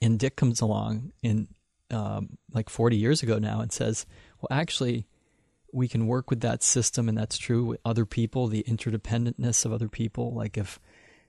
And 0.02 0.20
Dick 0.20 0.36
comes 0.36 0.60
along 0.60 1.14
in 1.22 1.48
um, 1.90 2.38
like 2.54 2.70
40 2.70 2.98
years 2.98 3.24
ago 3.24 3.40
now 3.40 3.62
and 3.62 3.72
says, 3.72 4.06
well, 4.42 4.58
actually, 4.58 5.08
we 5.74 5.88
can 5.88 6.08
work 6.08 6.30
with 6.30 6.42
that 6.42 6.64
system, 6.64 7.10
and 7.10 7.18
that's 7.18 7.38
true 7.38 7.66
with 7.66 7.80
other 7.84 8.06
people, 8.06 8.48
the 8.48 8.64
interdependentness 8.64 9.66
of 9.66 9.74
other 9.74 9.90
people. 9.90 10.34
Like 10.34 10.58
if 10.58 10.80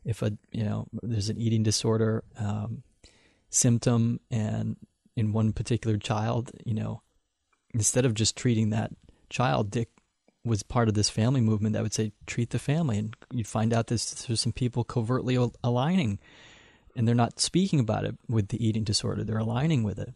if 0.05 0.22
a 0.22 0.36
you 0.53 0.64
know 0.64 0.86
there's 1.03 1.30
an 1.30 1.38
eating 1.38 1.62
disorder 1.62 2.22
um, 2.38 2.82
symptom, 3.51 4.20
and 4.30 4.76
in 5.16 5.32
one 5.32 5.53
particular 5.53 5.97
child, 5.97 6.51
you 6.64 6.74
know, 6.74 7.03
instead 7.72 8.05
of 8.05 8.14
just 8.14 8.36
treating 8.36 8.70
that 8.70 8.92
child, 9.30 9.70
Dick 9.70 9.88
was 10.45 10.62
part 10.62 10.88
of 10.88 10.95
this 10.95 11.09
family 11.09 11.40
movement 11.40 11.72
that 11.72 11.82
would 11.82 11.95
say 11.95 12.12
treat 12.26 12.51
the 12.51 12.59
family, 12.59 12.99
and 12.99 13.16
you'd 13.32 13.47
find 13.47 13.72
out 13.72 13.86
there's, 13.86 14.26
there's 14.26 14.42
some 14.42 14.53
people 14.53 14.84
covertly 14.84 15.38
aligning, 15.64 16.18
and 16.95 17.09
they're 17.09 17.14
not 17.14 17.40
speaking 17.40 17.80
about 17.80 18.05
it 18.05 18.14
with 18.28 18.49
the 18.49 18.64
eating 18.64 18.84
disorder; 18.84 19.24
they're 19.24 19.38
aligning 19.38 19.82
with 19.82 19.99
it 19.99 20.12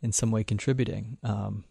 in 0.00 0.12
some 0.12 0.30
way, 0.30 0.42
contributing. 0.42 1.18
Um, 1.22 1.64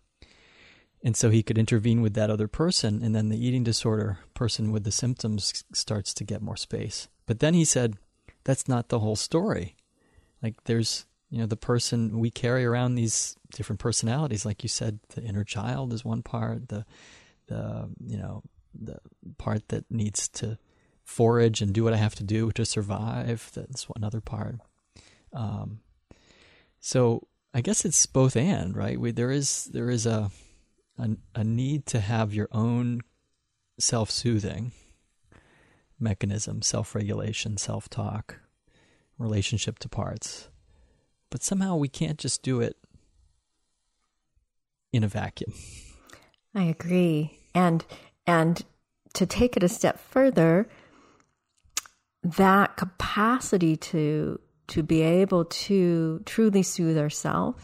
and 1.07 1.15
so 1.15 1.29
he 1.29 1.41
could 1.41 1.57
intervene 1.57 2.01
with 2.01 2.13
that 2.15 2.29
other 2.29 2.47
person 2.47 3.01
and 3.01 3.15
then 3.15 3.29
the 3.29 3.43
eating 3.43 3.63
disorder 3.63 4.19
person 4.33 4.71
with 4.71 4.83
the 4.83 4.91
symptoms 4.91 5.63
starts 5.73 6.13
to 6.13 6.23
get 6.23 6.41
more 6.41 6.57
space 6.57 7.07
but 7.25 7.39
then 7.39 7.53
he 7.53 7.63
said 7.63 7.95
that's 8.43 8.67
not 8.67 8.89
the 8.89 8.99
whole 8.99 9.15
story 9.15 9.75
like 10.41 10.63
there's 10.65 11.05
you 11.29 11.39
know, 11.39 11.45
the 11.45 11.57
person 11.57 12.19
we 12.19 12.31
carry 12.31 12.65
around 12.65 12.95
these 12.95 13.35
different 13.51 13.79
personalities, 13.79 14.45
like 14.45 14.63
you 14.63 14.69
said, 14.69 14.99
the 15.15 15.21
inner 15.21 15.43
child 15.43 15.91
is 15.93 16.05
one 16.05 16.21
part, 16.21 16.69
the 16.69 16.85
the 17.47 17.89
you 18.05 18.17
know 18.17 18.43
the 18.73 18.99
part 19.37 19.67
that 19.69 19.89
needs 19.89 20.27
to 20.29 20.57
forage 21.03 21.61
and 21.61 21.73
do 21.73 21.83
what 21.83 21.93
I 21.93 21.97
have 21.97 22.15
to 22.15 22.23
do 22.23 22.51
to 22.51 22.65
survive. 22.65 23.51
That's 23.53 23.89
one 23.89 24.03
other 24.03 24.21
part. 24.21 24.59
Um, 25.33 25.79
so 26.79 27.27
I 27.53 27.61
guess 27.61 27.83
it's 27.83 28.05
both 28.05 28.37
and 28.37 28.75
right. 28.75 28.99
We, 28.99 29.11
there 29.11 29.31
is 29.31 29.65
there 29.65 29.89
is 29.89 30.05
a, 30.05 30.31
a 30.97 31.09
a 31.35 31.43
need 31.43 31.85
to 31.87 31.99
have 31.99 32.33
your 32.33 32.49
own 32.51 33.01
self 33.79 34.09
soothing 34.09 34.71
mechanism, 35.99 36.61
self 36.61 36.95
regulation, 36.95 37.57
self 37.57 37.89
talk, 37.89 38.39
relationship 39.17 39.79
to 39.79 39.89
parts. 39.89 40.49
But 41.29 41.43
somehow 41.43 41.75
we 41.75 41.89
can't 41.89 42.17
just 42.17 42.41
do 42.43 42.61
it 42.61 42.77
in 44.93 45.03
a 45.03 45.07
vacuum. 45.07 45.53
I 46.55 46.63
agree. 46.63 47.39
And 47.53 47.85
and 48.25 48.63
to 49.13 49.25
take 49.25 49.57
it 49.57 49.63
a 49.63 49.69
step 49.69 49.99
further, 49.99 50.67
that 52.23 52.77
capacity 52.77 53.75
to 53.77 54.39
to 54.67 54.83
be 54.83 55.01
able 55.01 55.45
to 55.45 56.21
truly 56.25 56.61
soothe 56.61 56.97
ourselves 56.97 57.63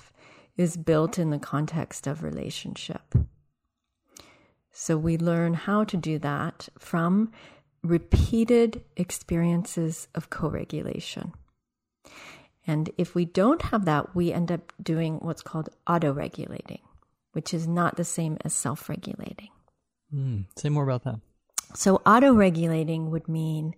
is 0.57 0.77
built 0.77 1.17
in 1.17 1.29
the 1.29 1.39
context 1.39 2.07
of 2.07 2.23
relationship. 2.23 3.15
So 4.71 4.97
we 4.97 5.17
learn 5.17 5.53
how 5.53 5.83
to 5.85 5.97
do 5.97 6.19
that 6.19 6.69
from 6.79 7.31
repeated 7.83 8.83
experiences 8.95 10.07
of 10.15 10.29
co 10.29 10.49
regulation. 10.49 11.33
And 12.65 12.89
if 12.97 13.13
we 13.13 13.25
don't 13.25 13.61
have 13.63 13.85
that, 13.85 14.15
we 14.15 14.31
end 14.31 14.51
up 14.51 14.71
doing 14.81 15.17
what's 15.17 15.41
called 15.41 15.69
auto 15.85 16.13
regulating, 16.13 16.79
which 17.33 17.53
is 17.53 17.67
not 17.67 17.97
the 17.97 18.05
same 18.05 18.37
as 18.43 18.53
self 18.53 18.89
regulating. 18.89 19.49
Mm, 20.13 20.45
say 20.55 20.69
more 20.69 20.83
about 20.83 21.03
that. 21.03 21.19
So, 21.75 22.01
auto 22.05 22.33
regulating 22.33 23.11
would 23.11 23.27
mean 23.27 23.75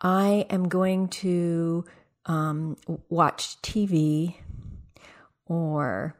I 0.00 0.46
am 0.48 0.68
going 0.68 1.08
to 1.08 1.84
um, 2.26 2.76
watch 3.08 3.60
TV 3.62 4.36
or 5.48 6.16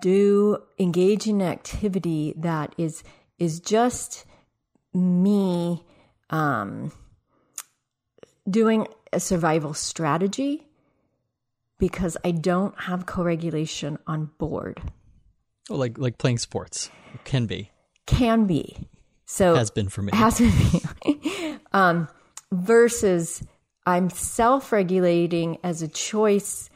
do 0.00 0.62
engage 0.78 1.26
in 1.26 1.42
activity 1.42 2.34
that 2.36 2.74
is 2.78 3.02
is 3.38 3.58
just 3.60 4.24
me 4.94 5.82
um, 6.28 6.92
doing 8.48 8.86
a 9.12 9.20
survival 9.20 9.74
strategy 9.74 10.66
because 11.78 12.16
I 12.24 12.30
don't 12.30 12.78
have 12.82 13.06
co-regulation 13.06 13.98
on 14.06 14.30
board. 14.38 14.80
Oh, 15.70 15.76
like 15.76 15.98
like 15.98 16.18
playing 16.18 16.38
sports 16.38 16.90
it 17.14 17.24
can 17.24 17.46
be 17.46 17.70
can 18.06 18.46
be 18.46 18.76
so 19.24 19.54
has 19.54 19.70
been 19.70 19.88
for 19.88 20.02
me 20.02 20.10
has 20.14 20.38
been 20.38 20.52
me. 21.06 21.58
um, 21.72 22.08
versus 22.52 23.42
I'm 23.86 24.10
self-regulating 24.10 25.58
as 25.64 25.82
a 25.82 25.88
choice. 25.88 26.68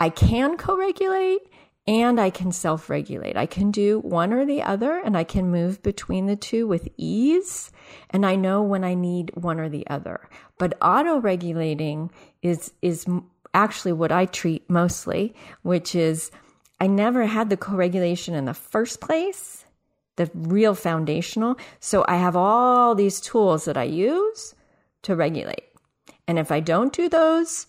I 0.00 0.08
can 0.08 0.56
co-regulate 0.56 1.40
and 1.86 2.20
I 2.20 2.30
can 2.30 2.52
self 2.52 2.88
regulate. 2.88 3.36
I 3.36 3.46
can 3.46 3.70
do 3.70 4.00
one 4.00 4.32
or 4.32 4.46
the 4.46 4.62
other 4.62 4.98
and 4.98 5.16
I 5.16 5.24
can 5.24 5.50
move 5.50 5.82
between 5.82 6.26
the 6.26 6.36
two 6.36 6.66
with 6.66 6.88
ease. 6.96 7.70
And 8.08 8.24
I 8.24 8.36
know 8.36 8.62
when 8.62 8.82
I 8.82 8.94
need 8.94 9.32
one 9.34 9.60
or 9.60 9.68
the 9.68 9.86
other. 9.88 10.28
But 10.58 10.78
auto 10.80 11.18
regulating 11.18 12.10
is, 12.42 12.72
is 12.80 13.06
actually 13.52 13.92
what 13.92 14.12
I 14.12 14.26
treat 14.26 14.68
mostly, 14.70 15.34
which 15.62 15.94
is 15.94 16.30
I 16.80 16.86
never 16.86 17.26
had 17.26 17.50
the 17.50 17.56
co 17.56 17.74
regulation 17.74 18.34
in 18.34 18.46
the 18.46 18.54
first 18.54 19.00
place, 19.00 19.66
the 20.16 20.30
real 20.34 20.74
foundational. 20.74 21.56
So 21.78 22.06
I 22.08 22.16
have 22.16 22.36
all 22.36 22.94
these 22.94 23.20
tools 23.20 23.66
that 23.66 23.76
I 23.76 23.84
use 23.84 24.54
to 25.02 25.14
regulate. 25.14 25.64
And 26.26 26.38
if 26.38 26.50
I 26.50 26.60
don't 26.60 26.92
do 26.92 27.08
those, 27.08 27.66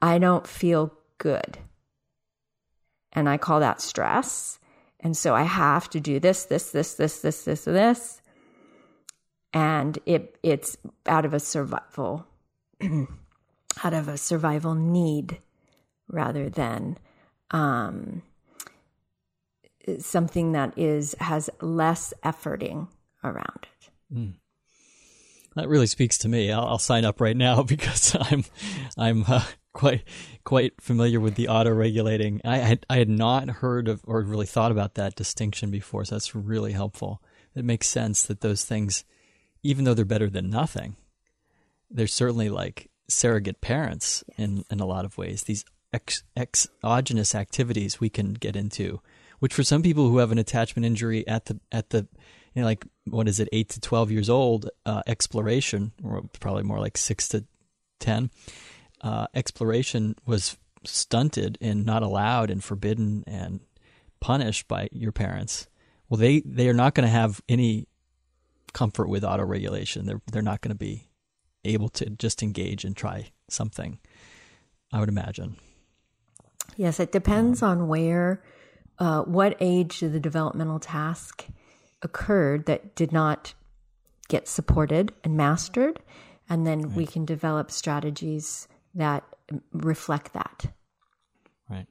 I 0.00 0.18
don't 0.18 0.46
feel 0.46 0.94
good. 1.20 1.58
And 3.12 3.28
I 3.28 3.36
call 3.36 3.60
that 3.60 3.80
stress. 3.80 4.58
And 4.98 5.16
so 5.16 5.34
I 5.34 5.44
have 5.44 5.88
to 5.90 6.00
do 6.00 6.18
this, 6.18 6.44
this, 6.44 6.72
this, 6.72 6.94
this, 6.94 7.20
this, 7.20 7.44
this, 7.44 7.64
this. 7.64 8.22
And 9.52 9.98
it 10.06 10.38
it's 10.42 10.76
out 11.06 11.24
of 11.24 11.34
a 11.34 11.40
survival 11.40 12.26
out 13.84 13.92
of 13.92 14.08
a 14.08 14.16
survival 14.16 14.74
need 14.74 15.40
rather 16.08 16.48
than 16.48 16.98
um, 17.50 18.22
something 19.98 20.52
that 20.52 20.76
is 20.78 21.16
has 21.18 21.50
less 21.60 22.14
efforting 22.24 22.88
around 23.24 23.66
it. 23.66 23.90
Mm. 24.14 24.34
That 25.56 25.68
really 25.68 25.88
speaks 25.88 26.16
to 26.18 26.28
me. 26.28 26.52
I'll, 26.52 26.64
I'll, 26.66 26.78
sign 26.78 27.04
up 27.04 27.20
right 27.20 27.36
now 27.36 27.62
because 27.64 28.16
I'm 28.18 28.44
I'm 28.96 29.24
uh, 29.26 29.44
quite 29.72 30.04
quite 30.44 30.80
familiar 30.80 31.20
with 31.20 31.34
the 31.34 31.48
auto 31.48 31.70
regulating. 31.70 32.40
I 32.44 32.58
had 32.58 32.86
I 32.90 32.98
had 32.98 33.08
not 33.08 33.48
heard 33.48 33.88
of 33.88 34.02
or 34.06 34.20
really 34.22 34.46
thought 34.46 34.72
about 34.72 34.94
that 34.94 35.14
distinction 35.14 35.70
before, 35.70 36.04
so 36.04 36.14
that's 36.14 36.34
really 36.34 36.72
helpful. 36.72 37.22
It 37.54 37.64
makes 37.64 37.88
sense 37.88 38.22
that 38.24 38.40
those 38.40 38.64
things, 38.64 39.04
even 39.62 39.84
though 39.84 39.94
they're 39.94 40.04
better 40.04 40.30
than 40.30 40.50
nothing, 40.50 40.96
they're 41.90 42.06
certainly 42.06 42.48
like 42.48 42.90
surrogate 43.08 43.60
parents 43.60 44.24
in 44.36 44.64
in 44.70 44.80
a 44.80 44.86
lot 44.86 45.04
of 45.04 45.18
ways. 45.18 45.44
These 45.44 45.64
ex, 45.92 46.22
exogenous 46.36 47.34
activities 47.34 48.00
we 48.00 48.08
can 48.10 48.34
get 48.34 48.56
into, 48.56 49.00
which 49.38 49.54
for 49.54 49.62
some 49.62 49.82
people 49.82 50.08
who 50.08 50.18
have 50.18 50.32
an 50.32 50.38
attachment 50.38 50.86
injury 50.86 51.26
at 51.26 51.46
the 51.46 51.60
at 51.70 51.90
the 51.90 52.08
you 52.54 52.62
know, 52.62 52.66
like 52.66 52.84
what 53.04 53.28
is 53.28 53.38
it, 53.38 53.48
eight 53.52 53.68
to 53.70 53.80
twelve 53.80 54.10
years 54.10 54.28
old, 54.28 54.68
uh, 54.84 55.02
exploration, 55.06 55.92
or 56.02 56.22
probably 56.40 56.64
more 56.64 56.80
like 56.80 56.96
six 56.96 57.28
to 57.28 57.44
ten 58.00 58.30
uh, 59.02 59.26
exploration 59.34 60.14
was 60.26 60.56
stunted 60.84 61.58
and 61.60 61.84
not 61.84 62.02
allowed 62.02 62.50
and 62.50 62.62
forbidden 62.62 63.24
and 63.26 63.60
punished 64.20 64.68
by 64.68 64.88
your 64.92 65.12
parents, 65.12 65.66
well, 66.08 66.18
they, 66.18 66.40
they 66.40 66.68
are 66.68 66.74
not 66.74 66.94
going 66.94 67.06
to 67.06 67.12
have 67.12 67.40
any 67.48 67.86
comfort 68.72 69.08
with 69.08 69.24
auto 69.24 69.44
regulation. 69.44 70.06
They're 70.06 70.20
they're 70.30 70.42
not 70.42 70.60
going 70.60 70.70
to 70.70 70.78
be 70.78 71.08
able 71.64 71.88
to 71.90 72.10
just 72.10 72.42
engage 72.42 72.84
and 72.84 72.96
try 72.96 73.30
something. 73.48 73.98
I 74.92 75.00
would 75.00 75.08
imagine. 75.08 75.56
Yes, 76.76 77.00
it 77.00 77.12
depends 77.12 77.62
um, 77.62 77.70
on 77.70 77.88
where, 77.88 78.42
uh, 78.98 79.22
what 79.22 79.56
age 79.60 80.00
the 80.00 80.20
developmental 80.20 80.78
task 80.78 81.46
occurred 82.02 82.66
that 82.66 82.94
did 82.94 83.12
not 83.12 83.54
get 84.28 84.48
supported 84.48 85.12
and 85.22 85.36
mastered, 85.36 86.00
and 86.48 86.66
then 86.66 86.82
right. 86.82 86.96
we 86.96 87.06
can 87.06 87.24
develop 87.24 87.70
strategies 87.70 88.68
that 88.94 89.24
reflect 89.72 90.32
that. 90.32 90.66
Right. 91.68 91.86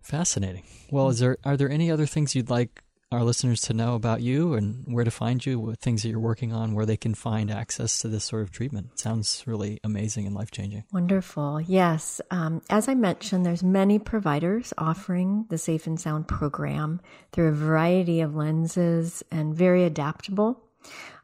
Fascinating. 0.00 0.64
Well, 0.90 1.08
is 1.08 1.18
there 1.18 1.38
are 1.44 1.56
there 1.56 1.70
any 1.70 1.90
other 1.90 2.06
things 2.06 2.34
you'd 2.34 2.50
like 2.50 2.84
our 3.14 3.22
listeners 3.22 3.60
to 3.62 3.72
know 3.72 3.94
about 3.94 4.20
you 4.20 4.54
and 4.54 4.84
where 4.92 5.04
to 5.04 5.10
find 5.10 5.44
you, 5.44 5.58
what 5.58 5.78
things 5.78 6.02
that 6.02 6.08
you're 6.08 6.18
working 6.18 6.52
on, 6.52 6.74
where 6.74 6.86
they 6.86 6.96
can 6.96 7.14
find 7.14 7.50
access 7.50 8.00
to 8.00 8.08
this 8.08 8.24
sort 8.24 8.42
of 8.42 8.50
treatment? 8.50 8.90
It 8.92 8.98
sounds 8.98 9.44
really 9.46 9.78
amazing 9.84 10.26
and 10.26 10.34
life 10.34 10.50
changing. 10.50 10.84
Wonderful. 10.92 11.60
Yes. 11.60 12.20
Um, 12.30 12.60
as 12.70 12.88
I 12.88 12.94
mentioned, 12.94 13.46
there's 13.46 13.62
many 13.62 13.98
providers 13.98 14.72
offering 14.76 15.46
the 15.48 15.58
Safe 15.58 15.86
and 15.86 15.98
Sound 15.98 16.28
program 16.28 17.00
through 17.32 17.48
a 17.48 17.52
variety 17.52 18.20
of 18.20 18.34
lenses 18.34 19.22
and 19.30 19.54
very 19.54 19.84
adaptable. 19.84 20.60